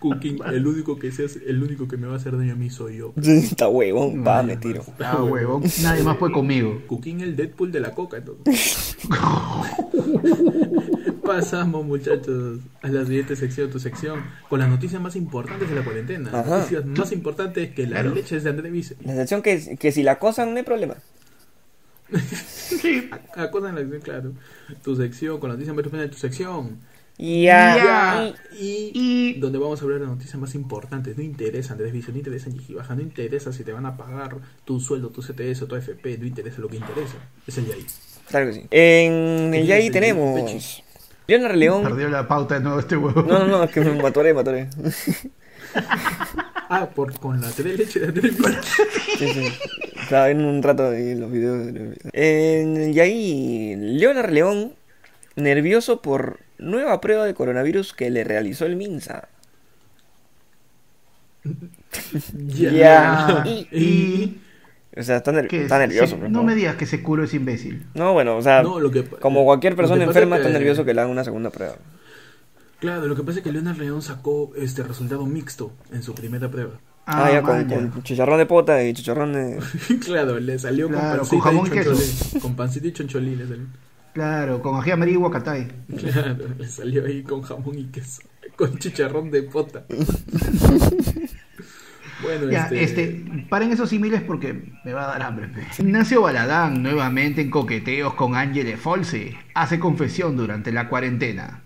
Cooking, 0.00 0.38
el 0.46 0.66
único 0.66 0.98
que 0.98 1.12
seas, 1.12 1.38
el 1.46 1.62
único 1.62 1.88
que 1.88 1.96
me 1.96 2.06
va 2.06 2.14
a 2.14 2.16
hacer 2.16 2.36
daño 2.36 2.52
a 2.52 2.56
mí 2.56 2.70
soy 2.70 2.98
yo. 2.98 3.12
Está 3.22 3.68
huevón, 3.68 4.24
va, 4.26 4.42
me 4.42 4.56
tiro. 4.56 4.84
Ah, 5.00 5.22
huevón, 5.22 5.62
nadie 5.82 6.02
más 6.02 6.18
fue 6.18 6.32
conmigo. 6.32 6.80
Cooking 6.86 7.20
el 7.20 7.36
Deadpool 7.36 7.72
de 7.72 7.80
la 7.80 7.94
coca, 7.94 8.18
entonces. 8.18 8.96
Pasamos, 11.24 11.84
muchachos, 11.84 12.60
a 12.82 12.88
la 12.88 13.04
siguiente 13.04 13.34
sección, 13.34 13.68
tu 13.70 13.80
sección, 13.80 14.22
con 14.48 14.60
las 14.60 14.68
noticias 14.68 15.02
más 15.02 15.16
importantes 15.16 15.68
de 15.68 15.74
la 15.74 15.82
cuarentena. 15.84 16.30
Ajá. 16.32 16.58
Noticias 16.58 16.86
más 16.86 17.12
importantes 17.12 17.72
que 17.74 17.82
la 17.86 18.00
Claro. 18.00 18.14
leche 18.14 18.38
de 18.38 18.48
André 18.50 18.70
Vice. 18.70 18.96
La 19.04 19.12
excepción 19.12 19.42
que, 19.42 19.76
que 19.76 19.90
si 19.92 20.02
la 20.04 20.12
acosan 20.12 20.52
no 20.52 20.56
hay 20.56 20.62
problema. 20.62 20.94
Sí. 22.46 23.10
Cosa 23.50 23.68
en 23.70 23.74
la 23.74 23.80
sección, 23.80 24.00
claro. 24.02 24.32
Tu 24.84 24.94
sección, 24.96 25.40
con 25.40 25.48
las 25.50 25.56
noticias 25.58 25.74
más 25.74 25.84
importantes 25.84 26.10
de 26.10 26.14
tu 26.14 26.20
sección. 26.20 26.78
Ya. 27.18 27.76
Ya. 27.76 28.34
Y, 28.58 28.90
Y 28.94 29.34
donde 29.40 29.58
vamos 29.58 29.80
a 29.80 29.84
hablar 29.84 30.00
de 30.00 30.06
noticias 30.06 30.36
más 30.36 30.54
importantes. 30.54 31.16
No 31.16 31.22
interesa 31.22 31.72
Andrés 31.72 31.92
Vice, 31.92 32.12
no 32.12 32.18
interesa 32.18 32.50
en 32.50 32.76
Baja, 32.76 32.94
no 32.94 33.02
interesa 33.02 33.52
si 33.52 33.64
te 33.64 33.72
van 33.72 33.86
a 33.86 33.96
pagar 33.96 34.36
tu 34.64 34.80
sueldo, 34.80 35.08
tu 35.10 35.22
CTS 35.22 35.62
o 35.62 35.66
tu 35.66 35.76
AFP, 35.76 36.18
no 36.18 36.26
interesa 36.26 36.60
lo 36.60 36.68
que 36.68 36.76
interesa. 36.76 37.16
Es 37.46 37.56
el 37.58 37.72
ahí. 37.72 37.86
Claro 38.28 38.46
que 38.46 38.52
sí. 38.52 38.66
En 38.70 39.54
el 39.54 39.66
Yai 39.66 39.90
tenemos. 39.90 40.82
Leonard 41.28 41.56
León. 41.56 41.82
perdió 41.82 42.08
la 42.08 42.28
pauta 42.28 42.54
de 42.56 42.60
nuevo 42.60 42.78
este 42.78 42.96
huevo. 42.96 43.22
No, 43.22 43.40
no, 43.40 43.46
no, 43.46 43.64
es 43.64 43.70
que 43.70 43.80
me 43.80 44.00
matoré, 44.00 44.34
matoré. 44.34 44.68
Ah, 46.68 46.90
por, 46.92 47.16
con 47.20 47.40
la 47.40 47.48
tres 47.50 47.78
leche 47.78 48.00
de 48.00 48.06
Andrés 48.08 48.36
Vice. 48.36 48.60
Sí, 49.18 49.28
sí. 49.28 49.52
Estaba 50.00 50.26
viendo 50.26 50.48
un 50.48 50.62
rato 50.62 50.88
ahí 50.88 51.14
los 51.14 51.30
videos. 51.30 51.68
En 52.12 52.76
el 52.76 52.92
Yai, 52.92 53.76
Leonard 53.76 54.30
León, 54.32 54.72
nervioso 55.36 56.02
por 56.02 56.40
nueva 56.58 57.00
prueba 57.00 57.24
de 57.24 57.34
coronavirus 57.34 57.92
que 57.92 58.10
le 58.10 58.24
realizó 58.24 58.66
el 58.66 58.76
Minsa. 58.76 59.28
Ya. 62.46 63.44
Y, 63.46 63.68
y 63.72 64.40
O 64.96 65.02
sea, 65.02 65.16
está, 65.18 65.32
ner- 65.32 65.48
que 65.48 65.62
está 65.62 65.78
nervioso. 65.78 66.16
se- 66.20 66.28
no 66.28 66.42
me 66.42 66.54
digas 66.54 66.76
que 66.76 66.86
se 66.86 67.02
curó 67.02 67.24
ese 67.24 67.36
imbécil. 67.36 67.86
No, 67.94 68.12
bueno, 68.12 68.36
o 68.36 68.42
sea, 68.42 68.62
No, 68.62 68.80
lo 68.80 68.90
que- 68.90 69.04
como 69.04 69.44
cualquier 69.44 69.76
persona 69.76 70.04
enferma 70.04 70.36
es 70.36 70.42
que- 70.42 70.48
está 70.48 70.58
nervioso 70.58 70.84
que 70.84 70.94
le 70.94 71.00
hagan 71.00 71.10
una 71.12 71.24
segunda 71.24 71.50
prueba. 71.50 71.76
Claro, 72.80 73.06
lo 73.06 73.16
que 73.16 73.22
pasa 73.22 73.38
es 73.38 73.44
que 73.44 73.52
Leonard 73.52 73.78
León 73.78 74.02
sacó 74.02 74.52
este 74.56 74.82
resultado 74.82 75.24
mixto 75.24 75.72
en 75.92 76.02
su 76.02 76.14
primera 76.14 76.50
prueba. 76.50 76.72
Ah, 77.06 77.30
ya, 77.32 77.40
con, 77.40 77.62
vaya. 77.68 77.90
con 77.90 78.02
chicharrón 78.02 78.38
de 78.38 78.46
pota 78.46 78.82
y 78.82 78.92
chicharrón 78.92 79.32
de... 79.32 79.60
claro, 80.04 80.40
le 80.40 80.58
salió 80.58 80.88
Claro, 80.88 81.20
con 81.22 81.28
con 81.28 81.40
pancita 81.40 81.42
jamón 81.42 81.66
y 81.66 81.70
queso. 81.70 81.90
choncholín. 81.92 82.40
Con 82.40 82.56
pancita 82.56 82.86
y 82.88 82.92
choncholín 82.92 83.38
le 83.38 83.46
salió. 83.46 83.66
Claro, 84.16 84.62
con 84.62 84.80
ají 84.80 84.92
amarillo 84.92 85.18
y 85.18 85.20
guacatay. 85.20 85.68
Claro, 85.94 86.48
le 86.58 86.66
salió 86.66 87.04
ahí 87.04 87.22
con 87.22 87.42
jamón 87.42 87.78
y 87.78 87.84
queso. 87.84 88.22
Con 88.56 88.78
chicharrón 88.78 89.30
de 89.30 89.42
pota. 89.42 89.84
bueno, 92.22 92.50
Ya, 92.50 92.62
este... 92.72 92.82
este, 92.82 93.24
paren 93.50 93.72
esos 93.72 93.90
símiles 93.90 94.22
porque 94.22 94.72
me 94.86 94.94
va 94.94 95.04
a 95.04 95.08
dar 95.08 95.20
hambre. 95.20 95.48
pe. 95.48 95.66
Ignacio 95.82 96.22
Baladán, 96.22 96.82
nuevamente 96.82 97.42
en 97.42 97.50
coqueteos 97.50 98.14
con 98.14 98.36
Ángel 98.36 98.74
Folse, 98.78 99.36
hace 99.52 99.78
confesión 99.78 100.34
durante 100.34 100.72
la 100.72 100.88
cuarentena. 100.88 101.64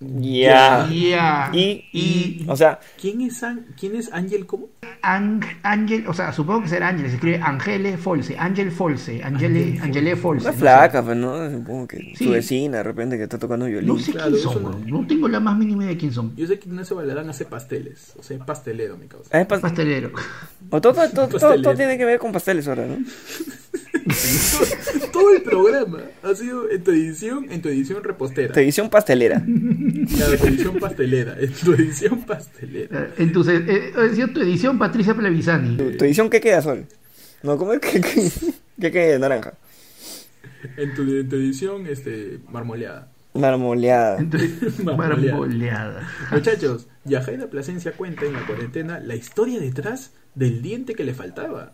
Ya. 0.00 0.88
Ya. 0.90 1.50
Y, 1.52 1.84
y 1.92 2.44
o 2.48 2.56
sea, 2.56 2.80
¿Quién 2.98 3.20
es, 3.20 3.42
An- 3.42 3.66
¿Quién 3.78 3.96
es 3.96 4.10
Ángel? 4.12 4.46
¿Cómo? 4.46 4.68
Ang- 5.02 5.44
Ángel, 5.62 6.06
o 6.08 6.14
sea, 6.14 6.32
supongo 6.32 6.62
que 6.62 6.68
será 6.68 6.88
Ángel, 6.88 7.08
se 7.08 7.14
escribe 7.16 7.38
Angele 7.42 7.98
Folse, 7.98 8.36
Ángel 8.38 8.70
Folse, 8.70 9.22
Angele, 9.22 9.78
Angele 9.82 10.16
Folse. 10.16 10.48
una 10.48 10.56
flaca, 10.56 11.02
pues, 11.04 11.16
¿no? 11.18 11.50
Supongo 11.50 11.86
que 11.86 11.98
Sí. 12.16 12.24
su 12.24 12.30
vecina 12.30 12.78
de 12.78 12.82
repente 12.82 13.18
que 13.18 13.24
está 13.24 13.38
tocando 13.38 13.66
violín. 13.66 13.88
No 13.88 13.98
sé 13.98 14.12
Claro, 14.12 14.30
quién 14.30 14.42
son, 14.42 14.62
no- 14.62 15.00
no 15.00 15.06
tengo 15.06 15.28
la 15.28 15.38
más 15.40 15.56
mínima 15.58 15.82
idea 15.84 15.92
de 15.94 15.98
quién 16.00 16.12
son. 16.12 16.34
Yo 16.34 16.46
sé 16.46 16.58
que 16.58 16.68
Ignacio 16.68 16.96
Baladán 16.96 17.28
hace 17.28 17.44
pasteles. 17.44 18.14
O 18.18 18.22
sea, 18.22 18.38
es 18.38 18.42
pastelero, 18.42 18.96
mi 18.96 19.06
causa. 19.06 19.28
Ah, 19.32 19.42
es 19.42 19.48
pas- 19.48 19.60
Pastelero. 19.60 20.12
o 20.70 20.80
todo, 20.80 20.94
todo, 20.94 21.10
todo- 21.10 21.10
todo- 21.10 21.28
Pastelero. 21.32 21.62
todo 21.62 21.74
tiene 21.76 21.98
que 21.98 22.04
ver 22.06 22.18
con 22.18 22.32
pasteles 22.32 22.66
ahora, 22.68 22.86
¿no? 22.86 22.96
Todo 25.12 25.34
el 25.34 25.42
programa 25.42 25.98
ha 26.22 26.34
sido 26.34 26.68
en 26.70 26.82
tu 26.82 26.90
edición, 26.90 27.46
en 27.50 27.60
tu 27.62 27.68
edición 27.68 28.02
repostera. 28.02 28.52
Tu 28.52 28.60
edición 28.60 28.88
pastelera. 28.88 29.42
Claro, 30.16 30.36
tu 30.38 30.46
edición 30.46 30.78
pastelera. 30.78 31.36
En 31.40 31.52
tu 31.52 31.72
edición 31.72 32.20
pastelera. 32.22 33.10
En 33.18 33.32
tu, 33.32 33.42
eh, 33.48 33.92
edición- 33.96 34.32
tu 34.32 34.40
edición, 34.40 34.78
Patricia 34.78 35.14
Plevisani. 35.14 35.76
¿Tu, 35.76 35.96
tu 35.96 36.04
edición 36.04 36.28
qué 36.30 36.40
queda, 36.40 36.62
Sol? 36.62 36.86
No, 37.42 37.56
¿cómo 37.56 37.72
es 37.72 37.80
que, 37.80 38.00
que, 38.00 38.30
que 38.80 38.90
queda 38.92 39.18
naranja? 39.18 39.54
En 40.76 40.94
tu, 40.94 41.02
en 41.02 41.28
tu 41.28 41.36
edición, 41.36 41.86
este, 41.86 42.38
marmoleada. 42.50 43.10
Marmoleada. 43.34 44.18
Marmoleada. 44.84 46.08
Muchachos, 46.32 46.88
Yajaira 47.04 47.46
Plasencia 47.46 47.92
cuenta 47.92 48.24
en 48.26 48.32
la 48.34 48.44
cuarentena 48.46 48.98
la 49.00 49.14
historia 49.14 49.60
detrás 49.60 50.12
del 50.34 50.62
diente 50.62 50.94
que 50.94 51.04
le 51.04 51.14
faltaba. 51.14 51.72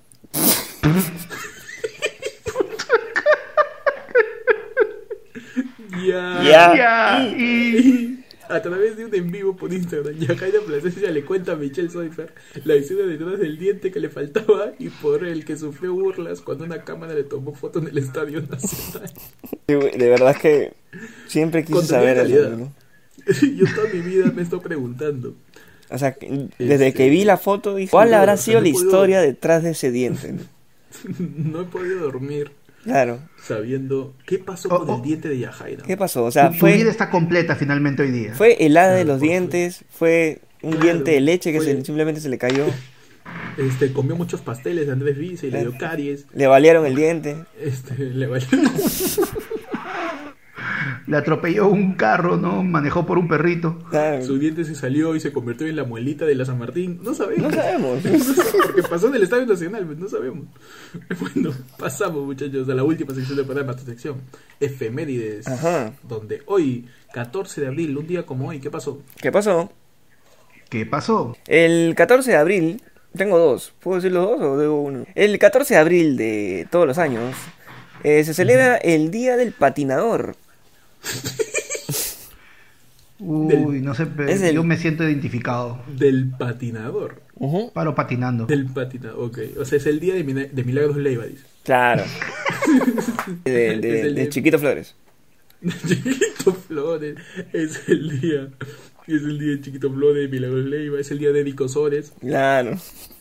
Ya. 6.07 6.42
Ya. 6.44 6.76
Ya, 6.76 7.28
y- 7.36 8.12
A 8.48 8.62
través 8.62 8.96
de 8.96 9.04
un 9.07 9.12
en 9.12 9.32
vivo 9.32 9.57
por 9.57 9.72
Instagram, 9.72 10.14
Yajaira 10.20 10.61
Plasencia 10.64 11.11
le 11.11 11.24
cuenta 11.24 11.52
a 11.52 11.57
Michelle 11.57 11.90
Soifer 11.90 12.32
la 12.64 12.76
historia 12.76 13.04
detrás 13.04 13.40
del 13.40 13.59
diente 13.59 13.90
que 13.90 13.98
le 13.98 14.09
faltaba 14.09 14.70
y 14.78 14.88
por 14.88 15.24
el 15.24 15.44
que 15.44 15.57
sufrió 15.57 15.92
burlas 15.94 16.42
cuando 16.42 16.62
una 16.64 16.84
cámara 16.84 17.12
le 17.14 17.24
tomó 17.24 17.54
foto 17.57 17.80
en 17.80 17.88
el 17.88 17.98
Estadio 17.98 18.42
Nacional. 18.42 19.11
De 19.66 20.09
verdad 20.09 20.36
que 20.36 20.74
siempre 21.26 21.62
quise 21.64 21.72
Contenido 21.72 22.00
saber 22.14 22.18
eso. 22.30 22.50
¿no? 22.57 22.72
Yo 23.57 23.66
toda 23.74 23.88
mi 23.92 23.98
vida 24.00 24.30
me 24.32 24.42
estoy 24.42 24.61
preguntando. 24.61 25.34
O 25.90 25.98
sea, 25.98 26.16
desde 26.20 26.86
Este- 26.88 26.92
que 26.94 27.11
vi 27.11 27.24
la 27.24 27.38
foto 27.38 27.74
dije, 27.74 27.90
¿cuál 27.90 28.14
habrá 28.14 28.36
sido 28.36 28.61
no 28.61 28.66
la 28.66 28.70
podido- 28.72 28.86
historia 28.86 29.20
detrás 29.22 29.64
de 29.64 29.70
ese 29.70 29.90
diente? 29.90 30.32
no? 30.32 30.42
No 31.18 31.62
he 31.62 31.64
podido 31.64 31.98
dormir 31.98 32.52
Claro. 32.87 33.18
sabiendo 33.43 34.14
qué 34.26 34.39
pasó 34.39 34.68
Oh, 34.70 34.78
con 34.80 34.91
oh. 34.91 34.97
el 34.97 35.03
diente 35.03 35.28
de 35.28 35.39
Yajaira. 35.39 35.82
¿Qué 35.84 35.97
pasó? 35.97 36.24
O 36.24 36.30
sea, 36.30 36.51
tu, 36.51 36.59
tu 36.59 36.66
vida 36.66 36.76
fue, 36.78 36.89
está 36.91 37.11
completa 37.11 37.55
finalmente 37.57 38.03
hoy 38.03 38.11
día. 38.12 38.34
fue 38.34 38.64
helada 38.64 38.95
de 38.95 39.03
Claro, 39.03 39.09
los 39.14 39.18
por 39.20 39.28
dientes, 39.28 39.84
fue 39.91 40.41
un 40.62 40.70
Claro, 40.70 40.84
diente 40.84 41.11
de 41.11 41.20
leche 41.20 41.53
que 41.53 41.59
fue- 41.59 41.66
se- 41.66 41.84
simplemente 41.84 42.20
se 42.20 42.28
le 42.28 42.39
cayó. 42.39 42.64
Este, 43.59 43.93
comió 43.93 44.14
muchos 44.16 44.41
pasteles 44.41 44.87
de 44.87 44.93
Andrés 44.93 45.18
Vice 45.18 45.49
y 45.49 45.51
le 45.51 45.61
dio 45.61 45.76
caries. 45.78 46.26
Le 46.32 46.47
valieron 46.47 46.87
el 46.87 46.95
diente. 46.95 47.37
Este, 47.61 47.95
le 47.99 48.26
valió. 48.26 48.47
Le 51.07 51.16
atropelló 51.16 51.68
un 51.68 51.94
carro, 51.94 52.36
¿no? 52.36 52.64
Manejó 52.64 53.07
por 53.07 53.16
un 53.16 53.28
perrito. 53.28 53.78
Claro. 53.90 54.24
Su 54.24 54.38
diente 54.38 54.64
se 54.64 54.74
salió 54.74 55.14
y 55.14 55.20
se 55.20 55.32
convirtió 55.32 55.66
en 55.66 55.76
la 55.76 55.84
muelita 55.84 56.24
de 56.24 56.34
la 56.34 56.44
San 56.44 56.59
Martín. 56.59 57.00
No 57.02 57.14
sabemos. 57.14 57.52
No 57.57 57.62
sabemos. 57.62 58.02
Porque 58.62 58.82
pasó 58.82 59.09
en 59.09 59.14
el 59.14 59.22
Estadio 59.22 59.46
Nacional, 59.46 59.86
pues 59.86 59.98
no 59.98 60.09
sabemos. 60.09 60.46
Bueno, 61.20 61.50
pasamos 61.78 62.24
muchachos 62.24 62.68
a 62.68 62.74
la 62.74 62.82
última 62.82 63.14
sección 63.14 63.36
de 63.36 63.44
programa, 63.44 63.76
tu 63.76 63.84
sección. 63.84 64.16
Efemérides. 64.59 65.46
Ajá. 65.46 65.92
Donde 66.02 66.42
hoy, 66.46 66.86
14 67.12 67.61
de 67.61 67.66
abril, 67.68 67.96
un 67.96 68.07
día 68.07 68.24
como 68.26 68.48
hoy, 68.48 68.59
¿qué 68.59 68.70
pasó? 68.70 69.00
¿Qué 69.20 69.30
pasó? 69.30 69.70
¿Qué 70.68 70.84
pasó? 70.84 71.36
El 71.46 71.94
14 71.94 72.32
de 72.32 72.36
abril, 72.36 72.82
tengo 73.16 73.38
dos, 73.38 73.72
¿puedo 73.80 73.96
decir 73.96 74.12
los 74.12 74.28
dos 74.28 74.40
o 74.40 74.61
digo 74.61 74.80
uno? 74.80 75.07
El 75.14 75.38
14 75.38 75.74
de 75.74 75.80
abril 75.80 76.16
de 76.16 76.66
todos 76.70 76.86
los 76.86 76.98
años 76.98 77.34
eh, 78.02 78.24
se 78.24 78.34
celebra 78.34 78.76
el 78.76 79.11
Día 79.11 79.36
del 79.36 79.52
Patinador. 79.52 80.36
Uy, 83.18 83.80
no 83.80 83.94
sé, 83.94 84.04
pero 84.07 84.28
es 84.28 84.42
el- 84.42 84.54
yo 84.54 84.62
me 84.62 84.76
siento 84.76 85.02
identificado. 85.04 85.80
Del 85.96 86.30
patinador. 86.30 87.22
Ujú, 87.36 87.72
Paro 87.72 87.94
patinando. 87.94 88.44
Del 88.46 88.66
patinador, 88.66 89.24
ok. 89.24 89.38
O 89.59 89.64
sea, 89.64 89.78
es 89.78 89.86
el 89.86 90.00
día 90.00 90.14
de, 90.14 90.24
Milagros 90.64 90.96
Leiva, 90.98 91.24
dice. 91.24 91.44
Claro. 91.64 92.04
De, 93.44 93.78
de- 93.78 93.98
Es 94.00 94.04
el 94.07 94.14
de 94.14 94.28
Chiquito 94.28 94.59
Flores. 94.59 94.94
Chiquito 95.86 96.52
Flores. 96.54 97.16
Es 97.52 97.88
el 97.88 98.20
día. 98.20 98.48
Es 99.07 99.22
el 99.22 99.38
día 99.38 99.50
de 99.52 99.61
Chiquito 99.62 99.90
Flores, 99.92 100.22
de 100.24 100.28
Milagros 100.28 100.64
Leiva. 100.66 101.00
Es 101.00 101.11
el 101.11 101.18
día 101.18 101.32
de 101.32 101.42
Nico 101.44 101.68
Sores. 101.68 102.12
Claro. 102.20 102.76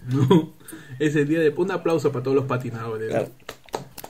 No. 0.10 0.54
Es 1.00 1.16
el 1.16 1.28
día 1.28 1.40
de. 1.40 1.50
Un 1.50 1.72
aplauso 1.72 2.12
para 2.12 2.24
todos 2.24 2.36
los 2.36 2.46
patinadores. 2.46 3.10
claro. 3.10 3.30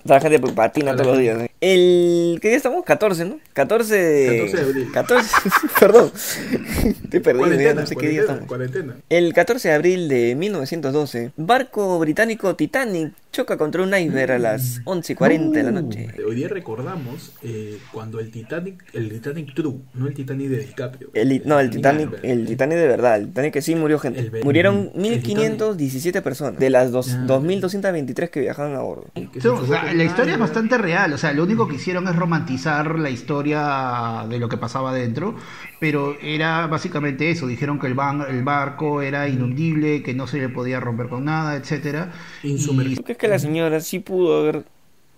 La 0.03 0.19
gente 0.21 0.39
patina 0.39 0.93
todos 0.95 1.07
los 1.07 1.19
días. 1.19 1.41
¿eh? 1.41 1.51
El. 1.66 2.38
¿Qué 2.43 2.49
día 2.49 2.57
estamos? 2.57 2.86
14, 2.86 3.26
¿no? 3.26 3.39
14 3.53 3.95
de. 3.95 4.38
14 4.38 4.57
de 4.57 4.63
abril. 4.63 4.91
14. 4.93 5.36
Perdón. 5.80 6.11
Estoy 6.13 7.20
perdido, 7.22 7.59
ya 7.59 7.74
no 7.74 7.88
sé 7.88 7.95
qué 7.95 8.09
día 8.09 8.22
estamos. 8.22 8.45
cuarentena. 8.45 8.97
El 9.09 9.34
14 9.34 9.70
de 9.70 9.74
abril 9.74 10.07
de 10.07 10.36
1912, 10.36 11.32
barco 11.38 11.97
británico 11.97 12.55
Titanic 12.55 13.13
choca 13.36 13.58
contra 13.58 13.84
un 13.84 13.94
iceberg 13.94 14.32
a 14.32 14.40
las 14.40 14.82
11.40 14.86 15.52
de 15.52 15.64
la 15.64 15.72
noche. 15.72 16.08
Hoy 16.26 16.36
día 16.36 16.48
recordamos 16.48 17.34
eh, 17.44 17.78
cuando 17.92 18.22
el 18.22 18.32
Titanic, 18.32 18.82
el 18.94 19.10
Titanic 19.10 19.54
True, 19.54 19.76
no 19.94 20.08
el 20.08 20.14
Titanic 20.14 20.48
de 20.48 20.58
DiCaprio. 20.66 21.10
El, 21.14 21.42
no, 21.44 21.60
el 21.60 21.70
Titanic, 21.70 22.10
el 22.24 22.46
Titanic 22.46 22.78
de 22.78 22.88
verdad, 22.88 23.18
el 23.18 23.28
Titanic 23.28 23.52
que 23.54 23.62
sí 23.62 23.76
murió 23.76 24.00
gente. 24.00 24.22
El 24.22 24.32
Murieron 24.46 24.92
el 24.96 25.02
1517 25.02 26.22
personas 26.22 26.58
de 26.60 26.70
las 26.70 26.92
dos- 26.92 27.12
Ah. 27.14 27.26
2223 27.28 28.30
que 28.30 28.40
viajaban 28.40 28.74
a 28.76 28.80
bordo. 28.80 29.08
O 29.16 29.66
sea, 29.68 29.94
la 29.94 30.04
historia 30.06 30.34
es 30.34 30.40
bastante 30.40 30.78
real, 30.78 31.12
o 31.12 31.18
sea, 31.18 31.34
lo 31.34 31.44
único 31.44 31.68
que 31.68 31.76
hicieron 31.76 32.08
es 32.08 32.16
romantizar 32.16 32.98
la 32.98 33.10
historia 33.10 34.26
de 34.30 34.40
lo 34.40 34.48
que 34.48 34.56
pasaba 34.58 34.94
dentro, 34.94 35.36
pero 35.80 36.16
era 36.22 36.68
básicamente 36.68 37.30
eso, 37.32 37.48
dijeron 37.48 37.80
que 37.80 37.88
el, 37.88 37.96
ban- 37.96 38.26
el 38.30 38.44
barco 38.44 39.02
era 39.02 39.28
inundible, 39.28 40.02
que 40.04 40.14
no 40.14 40.26
se 40.26 40.38
le 40.40 40.48
podía 40.50 40.80
romper 40.80 41.10
con 41.10 41.26
nada, 41.26 41.56
etcétera. 41.58 42.12
Insumergible. 42.44 42.96
¿Tú 43.26 43.30
crees 43.30 43.41
que 43.41 43.47
la 43.47 43.53
señora 43.53 43.80
sí 43.82 43.99
pudo 43.99 44.39
haber 44.39 44.63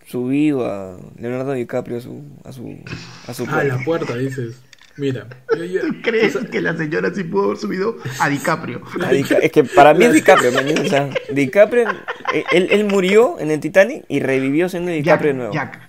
subido 0.07 0.65
a 0.65 0.97
Leonardo 1.19 1.53
DiCaprio 1.53 1.97
a 1.97 2.01
su 2.01 2.21
a 2.45 2.51
su 2.53 2.77
a 3.27 3.33
su 3.33 3.45
Ah, 3.49 3.63
la 3.63 3.75
puerto? 3.83 4.05
puerta, 4.07 4.15
dices. 4.17 4.61
Mira. 4.95 5.27
yo- 5.55 5.63
yo- 5.63 5.81
¿Tú 5.81 5.87
crees 6.01 6.35
o 6.35 6.41
sea, 6.41 6.49
que 6.49 6.59
la 6.59 6.75
señora 6.75 7.13
sí 7.13 7.23
pudo 7.23 7.45
haber 7.45 7.57
subido 7.57 7.97
a 8.19 8.29
DiCaprio? 8.29 8.81
A 9.05 9.11
Dica- 9.11 9.37
es 9.37 9.51
que 9.51 9.63
para 9.63 9.93
mí 9.93 10.05
es 10.05 10.13
DiCaprio, 10.13 10.51
¿me 10.53 10.59
entiendes? 10.61 10.87
O 10.87 10.89
sea, 10.89 11.09
DiCaprio, 11.31 11.89
eh, 12.33 12.43
él, 12.51 12.67
él 12.71 12.85
murió 12.85 13.39
en 13.39 13.51
el 13.51 13.59
Titanic 13.59 14.05
y 14.07 14.21
revivió 14.21 14.69
siendo 14.69 14.89
DiCaprio 14.91 15.33
de 15.33 15.37
nuevo. 15.37 15.53
Jack. 15.53 15.79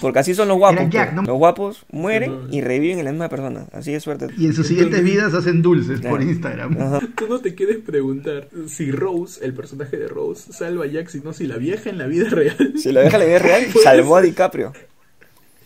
Porque 0.00 0.18
así 0.18 0.34
son 0.34 0.48
los 0.48 0.58
guapos. 0.58 0.88
Jack, 0.90 1.10
pues. 1.10 1.16
¿no? 1.16 1.22
Los 1.22 1.38
guapos 1.38 1.86
mueren 1.90 2.48
y 2.50 2.60
reviven 2.60 2.98
en 2.98 3.04
la 3.04 3.12
misma 3.12 3.28
persona. 3.28 3.66
Así 3.72 3.92
de 3.92 4.00
suerte. 4.00 4.28
Y 4.36 4.46
en 4.46 4.54
sus 4.54 4.66
siguientes 4.66 5.02
vidas 5.02 5.34
hacen 5.34 5.62
dulces 5.62 6.00
por. 6.00 6.22
Instagram. 6.22 6.80
Ajá. 6.80 7.00
Tú 7.16 7.26
no 7.28 7.38
te 7.40 7.54
quieres 7.54 7.78
preguntar 7.78 8.48
si 8.66 8.90
Rose, 8.90 9.44
el 9.44 9.52
personaje 9.52 9.96
de 9.96 10.08
Rose, 10.08 10.52
salva 10.52 10.84
a 10.84 10.88
Jack, 10.88 11.08
sino 11.08 11.32
si 11.32 11.46
la 11.46 11.56
vieja 11.56 11.90
en 11.90 11.98
la 11.98 12.06
vida 12.06 12.28
real. 12.30 12.74
Si 12.76 12.92
lo 12.92 13.00
deja 13.00 13.18
la 13.18 13.26
vida 13.26 13.38
real, 13.38 13.66
salvó 13.82 14.16
a. 14.16 14.22
DiCaprio. 14.22 14.72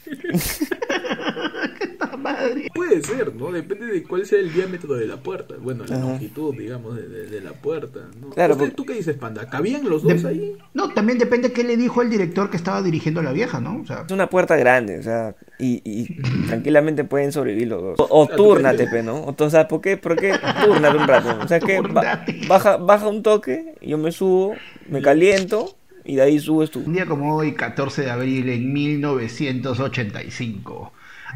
Madre. 2.33 2.69
Puede 2.75 3.03
ser, 3.03 3.35
¿no? 3.35 3.51
Depende 3.53 3.87
de 3.87 4.03
cuál 4.05 4.27
sea 4.27 4.39
el 4.39 4.53
diámetro 4.53 4.95
de 4.95 5.07
la 5.07 5.17
puerta. 5.17 5.55
Bueno, 5.61 5.85
la 5.87 5.97
Ajá. 5.97 6.05
longitud, 6.05 6.55
digamos, 6.55 6.97
de, 6.97 7.09
de- 7.09 7.27
de 7.27 7.41
la 7.41 7.53
puerta, 7.53 8.01
¿no? 8.21 8.31
Claro, 8.31 8.55
¿Usted- 8.55 8.67
porque- 8.67 8.75
¿Tú 8.77 8.85
qué 8.87 8.95
dices, 8.95 9.17
Panda? 9.17 9.49
¿Cabían 9.49 9.89
los 9.89 10.03
dos 10.03 10.23
De- 10.23 10.29
ahí? 10.29 10.57
No, 10.75 10.93
también 10.93 11.19
depende 11.19 11.53
qué 11.53 11.65
le 11.65 11.77
dijo 11.77 12.03
el 12.03 12.11
director 12.11 12.51
que 12.51 12.57
estaba 12.57 12.83
dirigiendo 12.83 13.21
a 13.21 13.25
la 13.25 13.33
vieja, 13.33 13.61
¿no? 13.61 13.81
O 13.81 13.87
sea, 13.87 14.03
Es 14.07 14.13
una 14.13 14.29
puerta 14.29 14.57
grande, 14.57 14.99
o 14.99 15.03
sea, 15.03 15.35
y, 15.59 15.81
y 15.85 16.15
tranquilamente 16.47 17.05
pueden 17.05 17.33
sobrevivir 17.33 17.69
los 17.69 17.83
dos. 17.83 17.97
O, 17.99 18.07
o 18.23 18.27
túrnate, 18.29 18.87
pe, 18.87 19.03
¿no? 19.03 19.17
O, 19.23 19.35
o 19.39 19.51
sea, 19.51 19.67
¿por 19.69 19.81
qué? 19.81 19.97
¿Por 19.97 20.17
qué? 20.17 20.33
Túrnate 20.65 20.97
un 20.99 21.09
rato. 21.09 21.39
O 21.43 21.49
sea, 21.49 21.61
que 21.61 21.81
ba- 21.81 22.25
baja, 22.47 22.77
baja 22.77 23.09
un 23.09 23.23
toque, 23.23 23.75
yo 23.83 23.99
me 23.99 24.13
subo, 24.13 24.55
me 24.89 25.03
caliento 25.03 25.75
y 26.05 26.17
de 26.17 26.23
ahí 26.23 26.39
subes 26.39 26.71
tú. 26.71 26.83
Un 26.87 26.93
día 26.93 27.07
como 27.07 27.37
hoy, 27.37 27.55
14 27.55 28.03
de 28.03 28.11
abril 28.11 28.49
en 28.49 28.73
1985, 28.73 30.93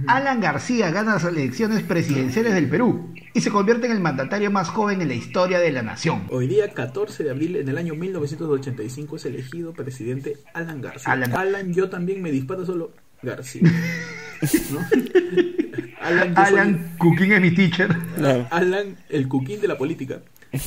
Alan 0.07 0.41
García 0.41 0.91
gana 0.91 1.15
las 1.15 1.25
elecciones 1.25 1.83
presidenciales 1.83 2.55
del 2.55 2.69
Perú 2.69 3.13
y 3.35 3.41
se 3.41 3.51
convierte 3.51 3.87
en 3.87 3.93
el 3.93 4.01
mandatario 4.01 4.51
más 4.51 4.69
joven 4.69 5.01
en 5.03 5.09
la 5.09 5.15
historia 5.15 5.59
de 5.59 5.71
la 5.73 5.83
nación. 5.83 6.25
Hoy 6.31 6.47
día, 6.47 6.69
14 6.73 7.25
de 7.25 7.31
abril, 7.31 7.57
en 7.57 7.69
el 7.69 7.79
año 7.79 7.95
1985, 7.95 9.17
es 9.17 9.25
elegido 9.27 9.73
presidente 9.73 10.39
Alan 10.55 10.81
García. 10.81 11.13
Alan. 11.13 11.35
Alan, 11.35 11.73
yo 11.73 11.89
también 11.91 12.23
me 12.23 12.31
disparo 12.31 12.65
solo 12.65 12.93
García. 13.23 13.63
¿No? 14.73 14.81
Alan, 16.01 16.35
soy- 16.35 16.45
Alan 16.45 16.95
Cooking 16.99 17.33
es 17.33 17.41
mi 17.41 17.55
teacher. 17.55 17.95
Alan, 18.51 18.97
el 19.09 19.29
cuquín 19.29 19.61
de 19.61 19.69
la 19.69 19.79
política. 19.79 20.21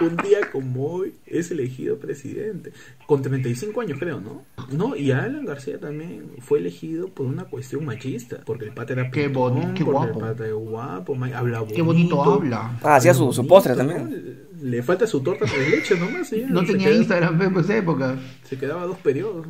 Un 0.00 0.16
día 0.16 0.50
como 0.52 0.86
hoy 0.86 1.14
es 1.26 1.50
elegido 1.50 1.98
presidente. 1.98 2.72
Con 3.06 3.22
35 3.22 3.80
años, 3.80 3.98
creo, 3.98 4.20
¿no? 4.20 4.44
No, 4.70 4.96
y 4.96 5.12
Alan 5.12 5.44
García 5.44 5.78
también 5.78 6.30
fue 6.40 6.58
elegido 6.58 7.08
por 7.08 7.26
una 7.26 7.44
cuestión 7.44 7.84
machista. 7.84 8.40
Porque 8.44 8.66
el 8.66 8.72
pata 8.72 8.92
era 8.92 9.10
Qué 9.10 9.24
pintón, 9.24 9.74
qué 9.74 9.84
guapo. 9.84 10.18
El 10.18 10.18
pata 10.18 10.46
es 10.46 10.52
guapo, 10.52 11.14
habla 11.34 11.60
bonito. 11.60 11.74
Qué 11.74 11.82
bonito 11.82 12.22
habla. 12.22 12.78
Ah, 12.82 12.96
hacía 12.96 13.14
su, 13.14 13.32
su 13.32 13.46
postre 13.46 13.74
también. 13.74 14.45
Le 14.60 14.82
falta 14.82 15.06
su 15.06 15.20
torta 15.20 15.44
de 15.44 15.68
leche 15.68 15.96
nomás. 15.96 16.32
y 16.32 16.40
ya, 16.40 16.46
No 16.48 16.64
tenía 16.64 16.90
Instagram 16.92 17.40
en 17.42 17.56
esa 17.58 17.76
época. 17.76 18.18
Se 18.48 18.56
quedaba 18.58 18.84
dos 18.86 18.98
periodos. 18.98 19.46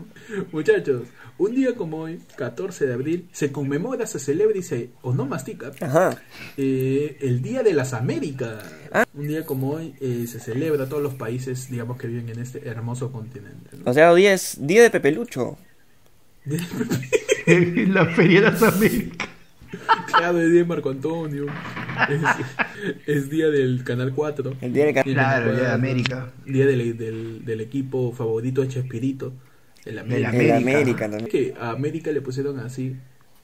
Muchachos, 0.52 1.02
un 1.38 1.54
día 1.54 1.74
como 1.74 1.98
hoy, 1.98 2.20
14 2.36 2.86
de 2.86 2.94
abril, 2.94 3.28
se 3.32 3.52
conmemora, 3.52 4.06
se 4.06 4.18
celebra 4.18 4.58
y 4.58 4.62
se 4.62 4.90
onomastica 5.02 5.70
Ajá. 5.80 6.16
eh, 6.56 7.18
el 7.20 7.42
Día 7.42 7.62
de 7.62 7.72
las 7.74 7.92
Américas. 7.92 8.64
Ah. 8.92 9.04
Un 9.14 9.28
día 9.28 9.44
como 9.46 9.70
hoy 9.72 9.94
eh, 10.00 10.26
se 10.26 10.40
celebra 10.40 10.84
a 10.84 10.88
todos 10.88 11.02
los 11.02 11.14
países, 11.14 11.70
digamos, 11.70 11.98
que 11.98 12.06
viven 12.08 12.28
en 12.30 12.40
este 12.40 12.66
hermoso 12.68 13.12
continente. 13.12 13.76
¿no? 13.76 13.90
O 13.90 13.94
sea, 13.94 14.12
hoy 14.12 14.26
es 14.26 14.56
día 14.60 14.82
de 14.82 14.90
Pepelucho. 14.90 15.56
La 17.46 18.06
Feria 18.06 18.40
de 18.40 18.50
las 18.50 18.62
Américas. 18.62 19.28
claro, 20.06 20.38
es 20.40 20.50
día 20.50 20.60
de 20.62 20.66
Marco 20.66 20.90
Antonio. 20.90 21.46
Es, 22.08 22.20
es 23.06 23.28
día 23.30 23.48
del 23.48 23.82
Canal 23.84 24.12
4. 24.14 24.54
El 24.60 24.72
día 24.72 24.86
de 24.86 24.94
Can- 24.94 25.04
Claro, 25.04 25.52
Día 25.52 25.62
de 25.68 25.72
América. 25.72 26.32
Día 26.44 26.66
del, 26.66 26.96
del, 26.96 27.44
del 27.44 27.60
equipo 27.60 28.12
favorito 28.12 28.60
de 28.62 28.68
Chespirito. 28.68 29.32
El 29.84 29.98
América. 29.98 30.30
El 30.36 30.50
América. 30.52 31.08
También. 31.08 31.28
Que 31.30 31.54
a 31.58 31.70
América 31.70 32.10
le 32.10 32.20
pusieron 32.20 32.58
así, 32.58 32.96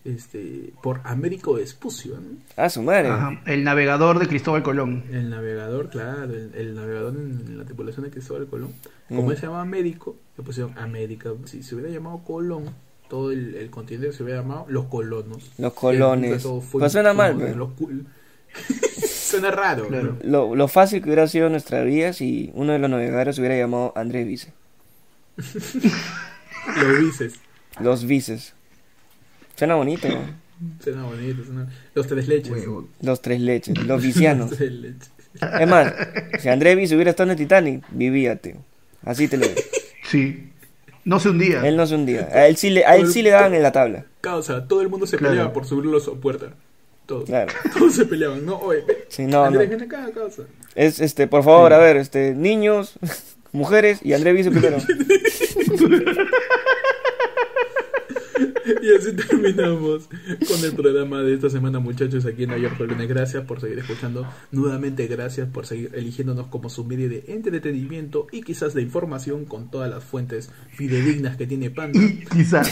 este, 0.05 0.73
por 0.83 1.01
Américo 1.05 1.55
Vespucio, 1.55 2.15
¿no? 2.17 2.39
Ah, 2.57 2.69
su 2.69 2.83
madre. 2.83 3.09
Ajá. 3.09 3.41
El 3.47 3.63
navegador 3.63 4.19
de 4.19 4.27
Cristóbal 4.27 4.63
Colón. 4.65 5.05
El 5.13 5.31
navegador, 5.31 5.89
claro, 5.91 6.35
el, 6.35 6.51
el 6.55 6.75
navegador 6.75 7.15
en, 7.15 7.57
la 7.59 7.65
tripulación 7.65 8.05
de 8.07 8.11
Cristóbal 8.11 8.47
Colón. 8.49 8.73
Como 9.09 9.29
Mm. 9.29 9.31
él 9.31 9.37
se 9.37 9.43
llamaba 9.47 9.63
Américo, 9.63 10.17
le 10.37 10.43
pusieron 10.43 10.77
América. 10.77 11.31
Si 11.45 11.63
se 11.63 11.77
hubiera 11.77 11.91
llamado 11.93 12.19
Colón, 12.25 12.65
todo 13.09 13.31
el, 13.31 13.55
el 13.55 13.71
continente 13.71 14.13
se 14.17 14.25
hubiera 14.25 14.41
llamado 14.41 14.65
Los 14.69 14.87
Colonos. 14.87 15.53
Los 15.59 15.73
colones. 15.75 16.45
Pues 16.73 16.91
suena 16.93 17.13
mal, 17.13 17.39
los 17.57 17.69
cul- 17.79 18.05
suena 19.33 19.51
raro. 19.51 19.89
Claro. 19.89 20.17
Lo, 20.23 20.55
lo 20.55 20.69
fácil 20.69 21.01
que 21.01 21.07
hubiera 21.09 21.27
sido 21.27 21.49
nuestra 21.51 21.83
vida 21.83 22.13
si 22.13 22.51
uno 22.55 22.73
de 22.73 22.79
los 22.79 22.89
navegadores 22.91 23.35
se 23.37 23.41
hubiera 23.43 23.57
llamado 23.57 23.93
Andrés 23.97 24.27
Vice. 24.27 24.53
Los 26.77 26.99
vices. 27.01 27.35
Los 27.81 28.05
Vices. 28.07 28.55
Suena 29.57 29.75
bonito, 29.75 30.09
¿no? 30.09 30.21
Suena 30.83 31.05
bonito. 31.05 31.45
suena- 31.45 31.69
Los 31.95 32.07
tres 32.07 32.29
leches. 32.29 32.53
Huevo. 32.53 32.89
Los 33.01 33.21
tres 33.23 33.41
leches, 33.41 33.77
los 33.87 34.03
vicianos. 34.03 34.51
Los 34.51 34.59
tres 34.59 34.73
leches. 34.73 35.11
Es 35.61 35.69
más, 35.69 35.93
si 36.41 36.49
Andrés 36.49 36.77
Vice 36.77 36.95
hubiera 36.95 37.11
estado 37.11 37.29
en 37.29 37.31
el 37.33 37.37
Titanic, 37.39 37.85
vivía, 37.91 38.37
tío. 38.37 38.57
Así 39.05 39.27
te 39.29 39.37
lo 39.39 39.47
digo. 39.49 39.61
Sí. 40.05 40.51
No 41.05 41.19
se 41.19 41.31
hundía. 41.31 41.67
Él 41.67 41.77
no 41.77 41.87
se 41.87 41.95
hundía. 41.97 42.29
A 42.33 42.47
él 42.47 42.57
sí 42.57 42.71
le, 42.71 42.85
a 42.85 42.97
él 42.97 43.09
sí 43.09 43.23
le 43.23 43.31
daban 43.31 43.55
en 43.55 43.63
la 43.63 43.73
tabla. 43.73 44.05
Causa, 44.21 44.69
todo 44.69 44.83
el 44.83 44.89
mundo 44.89 45.07
se 45.07 45.17
Claro. 45.17 45.33
peleaba 45.33 45.53
por 45.53 45.65
subirlo 45.67 45.97
a 45.97 46.01
su 46.01 46.21
puerta. 46.21 46.51
Todos, 47.07 47.25
Claro. 47.25 47.53
todos 47.79 47.95
se 47.95 48.05
peleaban, 48.07 48.45
¿no? 48.47 48.59
Oye, 48.59 48.83
ven, 48.87 48.97
Sí, 49.09 49.25
no, 49.27 49.45
Andrés, 49.45 49.69
no. 49.71 49.77
ven 49.77 49.85
acá 49.87 50.05
a 50.07 50.11
casa. 50.11 50.43
Es 50.75 51.01
este, 51.01 51.27
por 51.27 51.43
favor, 51.45 51.73
a 51.73 51.79
ver, 51.79 51.97
este, 51.97 52.35
niños, 52.35 52.95
mujeres 53.53 54.01
y 54.03 54.13
André 54.13 54.33
Vice 54.33 54.51
primero. 54.51 54.79
Y 58.81 58.95
así 58.97 59.13
terminamos 59.15 60.09
con 60.49 60.65
el 60.65 60.73
programa 60.75 61.21
de 61.23 61.35
esta 61.35 61.51
semana, 61.51 61.79
muchachos, 61.79 62.25
aquí 62.27 62.45
en 62.45 62.51
Ayer 62.53 62.71
fue 62.77 62.87
lunes. 62.87 63.09
Gracias 63.09 63.45
por 63.45 63.61
seguir 63.61 63.79
escuchando. 63.79 64.27
Nuevamente, 64.51 65.07
gracias 65.07 65.49
por 65.49 65.67
seguir 65.67 65.91
eligiéndonos 65.95 66.47
como 66.49 66.69
su 66.69 66.85
medio 66.85 67.09
de 67.09 67.25
entretenimiento 67.29 68.27
y 68.33 68.43
quizás 68.43 68.75
de 68.75 68.83
información 68.83 69.45
con 69.45 69.71
todas 69.71 69.89
las 69.91 70.03
fuentes 70.03 70.51
fidedignas 70.71 71.37
que 71.37 71.47
tiene 71.47 71.71
Panda. 71.71 72.01
Quizás. 72.33 72.69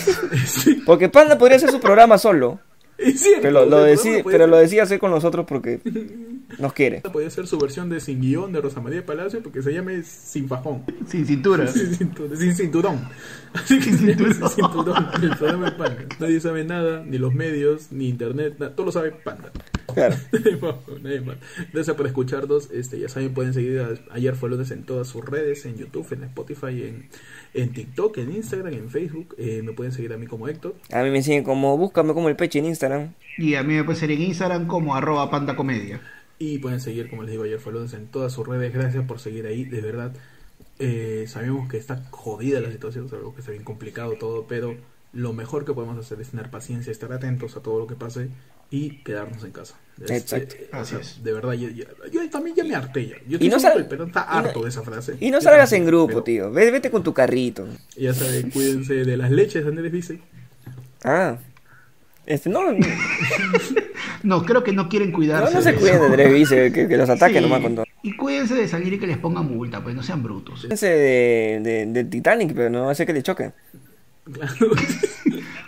Sí, 0.47 0.83
Porque 0.87 1.09
Panda 1.09 1.39
podría 1.39 1.57
hacer 1.57 1.71
su 1.71 1.81
programa 1.81 2.19
solo, 2.19 2.61
cierto, 3.17 3.43
pero 3.43 3.65
lo, 3.67 3.83
decide, 3.83 4.23
pero 4.25 4.39
ser- 4.45 4.49
lo 4.49 4.57
decide 4.59 4.81
hacer 4.83 4.99
con 4.99 5.11
nosotros 5.11 5.47
porque 5.49 5.81
nos 6.59 6.73
quiere. 6.73 7.01
Podría 7.01 7.31
ser 7.31 7.47
su 7.47 7.59
versión 7.59 7.89
de 7.89 8.01
Sin 8.01 8.21
Guión 8.21 8.53
de 8.53 8.61
Rosa 8.61 8.81
María 8.81 9.05
Palacio 9.05 9.43
porque 9.43 9.63
se 9.63 9.73
llame 9.73 10.03
Sin 10.03 10.49
Fajón. 10.49 10.83
Sin 11.07 11.27
cintura. 11.27 11.67
Sin, 11.73 11.93
cintu- 11.93 12.35
sin 12.37 12.55
cinturón. 12.55 13.01
Así 13.55 13.79
que 13.79 13.93
se 13.93 14.15
llama 14.15 14.33
Sin 14.35 14.49
cinturón. 14.49 15.07
El 15.23 15.37
programa 15.37 15.71
de 15.71 15.77
Panda. 15.77 16.05
Nadie 16.19 16.41
sabe 16.41 16.65
nada, 16.65 17.03
ni 17.05 17.19
los 17.19 17.35
medios, 17.35 17.91
ni 17.93 18.09
internet, 18.09 18.57
nada. 18.59 18.75
todo 18.75 18.87
lo 18.87 18.93
sabe 18.93 19.13
Panda. 19.13 19.51
Claro. 19.95 20.15
Nadie 20.33 20.57
más, 20.57 20.75
nadie 21.03 21.21
más. 21.21 21.37
Gracias 21.73 21.97
por 21.97 22.07
escucharnos. 22.07 22.71
Este, 22.71 23.01
ya 23.01 23.09
saben, 23.09 23.35
pueden 23.35 23.53
seguir 23.55 23.81
a- 23.81 24.15
ayer 24.15 24.35
fue 24.37 24.49
lunes 24.51 24.71
en 24.71 24.85
todas 24.85 25.09
sus 25.09 25.25
redes, 25.25 25.67
en 25.67 25.77
YouTube, 25.77 26.07
en 26.13 26.23
Spotify, 26.25 26.83
en, 26.85 27.09
en 27.55 27.73
TikTok, 27.73 28.19
en 28.19 28.33
Instagram, 28.37 28.73
en 28.73 28.89
Facebook. 28.89 29.35
Eh, 29.37 29.63
me 29.65 29.73
pueden 29.73 29.93
seguir 29.93 30.13
a 30.13 30.17
mí 30.17 30.27
como 30.27 30.47
Héctor. 30.47 30.77
A 30.93 31.03
mí 31.03 31.11
me 31.11 31.23
siguen 31.23 31.43
como, 31.43 31.77
búscame 31.77 32.15
como 32.15 32.29
el 32.29 32.37
peche 32.37 32.61
en 32.61 32.67
Instagram. 32.67 32.90
Y 33.39 33.55
a 33.55 33.63
mí 33.63 33.75
me 33.75 33.85
puede 33.85 33.99
ser 33.99 34.11
en 34.11 34.23
Instagram 34.23 34.67
como 34.67 34.95
arroba 34.95 35.31
pandacomedia. 35.31 36.01
Y 36.39 36.59
pueden 36.59 36.81
seguir, 36.81 37.09
como 37.11 37.23
les 37.23 37.33
digo, 37.33 37.45
ayer 37.45 37.59
fue 37.59 37.73
lunes 37.73 37.93
en 37.95 38.07
todas 38.07 38.33
sus 38.33 38.47
redes. 38.47 38.73
Gracias 38.73 39.05
por 39.07 39.21
seguir 39.21 39.47
ahí, 39.47 39.65
de 39.65 39.81
verdad. 39.81 40.13
Eh, 40.79 41.27
sabemos 41.29 41.69
que 41.69 41.77
está 41.77 42.03
jodida 42.11 42.61
la 42.61 42.71
situación, 42.73 43.09
sabemos 43.11 43.35
que 43.35 43.41
está 43.41 43.53
bien 43.53 43.65
complicado 43.65 44.13
todo, 44.19 44.47
pero 44.49 44.77
lo 45.13 45.33
mejor 45.33 45.65
que 45.67 45.73
podemos 45.75 45.99
hacer 45.99 46.21
es 46.21 46.31
tener 46.31 46.51
paciencia, 46.51 46.91
estar 46.91 47.13
atentos 47.13 47.57
a 47.57 47.61
todo 47.61 47.79
lo 47.79 47.87
que 47.87 47.95
pase 47.97 48.29
y 48.71 49.03
quedarnos 49.03 49.45
en 49.45 49.51
casa. 49.51 49.75
Es- 50.03 50.11
Exacto. 50.11 50.55
eh, 50.59 50.69
Así 50.73 50.95
o 50.95 50.99
sea, 50.99 51.01
es. 51.01 51.23
De 51.23 51.33
verdad, 51.35 51.53
yo, 51.53 51.69
yo- 51.69 51.85
yo 52.11 52.31
también 52.31 52.57
ya 52.57 52.65
me 52.65 52.75
harté 52.75 53.09
ya. 53.09 53.17
Yo 53.29 53.37
Y 53.41 53.49
no 53.51 53.57
estoy 53.57 53.61
sal- 53.61 53.73
que 53.75 53.79
el 53.81 53.87
Perón 53.89 54.09
está 54.09 54.21
y 54.31 54.33
no- 54.33 54.39
harto 54.39 54.63
de 54.63 54.69
esa 54.71 54.83
frase. 54.83 55.17
Y 55.21 55.31
no 55.31 55.41
salgas 55.43 55.73
en 55.73 55.85
grupo, 55.85 56.07
pero 56.09 56.23
tío. 56.23 56.51
Ve- 56.51 56.71
Vete 56.71 56.91
con 56.91 57.03
tu 57.03 57.13
carrito. 57.13 57.67
Ya 57.97 58.15
saben, 58.15 58.51
cuídense 58.51 58.95
de 59.05 59.17
las 59.19 59.31
leches, 59.31 59.67
Andrés 59.67 59.93
dice. 59.93 60.21
Ah. 61.05 61.37
Este, 62.27 62.49
no, 62.51 62.61
no, 64.23 64.45
creo 64.45 64.63
que 64.63 64.73
no 64.73 64.89
quieren 64.89 65.11
cuidarse. 65.13 65.55
no 65.55 65.63
se 65.63 65.73
de 65.73 65.79
cuiden 65.79 66.13
de 66.13 66.73
que, 66.73 66.87
que 66.87 66.97
los 66.97 67.09
ataque 67.11 67.35
Sí. 67.35 67.41
nomás 67.41 67.61
con 67.61 67.75
todo. 67.75 67.85
Y 68.03 68.17
cuídense 68.17 68.55
de 68.55 68.69
salir 68.69 68.93
y 68.93 68.99
que 68.99 69.07
les 69.07 69.19
pongan 69.19 69.47
multa, 69.47 69.83
pues 69.83 69.95
no 69.95 70.03
sean 70.03 70.23
brutos. 70.23 70.61
Cuídense 70.61 70.87
de, 70.89 71.61
de, 71.63 71.87
de 71.87 72.05
Titanic, 72.05 72.53
pero 72.55 72.71
no 72.71 72.89
hace 72.91 73.05
que 73.07 73.13
le 73.13 73.23
choque. 73.23 73.53
Claro, 74.33 74.55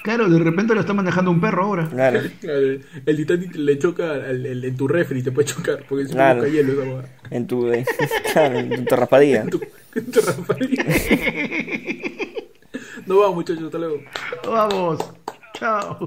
Claro, 0.05 0.29
de 0.29 0.39
repente 0.41 0.75
lo 0.75 0.81
está 0.81 0.93
manejando 0.95 1.31
un 1.31 1.41
perro 1.41 1.65
ahora. 1.65 1.89
Claro. 1.89 2.21
claro, 2.41 2.59
el 3.07 3.17
Titanic 3.17 3.55
le 3.55 3.79
choca 3.79 4.13
al, 4.13 4.65
en 4.65 4.77
tu 4.77 4.89
refri, 4.89 5.23
te 5.23 5.31
puede 5.33 5.47
chocar, 5.49 5.85
porque 5.89 6.05
es 6.05 6.11
Claro. 6.11 6.43
un 6.43 6.51
hielo 6.51 6.73
esa 6.73 6.91
hueá. 6.93 7.05
En 7.31 7.47
tu, 7.47 7.73
eh, 7.73 7.85
claro, 8.33 8.59
en 8.59 8.85
tu 8.85 8.97
raspadilla. 8.97 9.43
En 9.43 9.51
tu, 9.51 9.61
en 9.95 10.05
tu 10.11 10.21
raspadilla. 10.21 10.85
No 13.07 13.19
vamos, 13.19 13.35
muchachos, 13.37 13.65
hasta 13.65 13.79
luego. 13.79 14.01
Vamos. 14.47 14.99
Chao. 15.55 16.07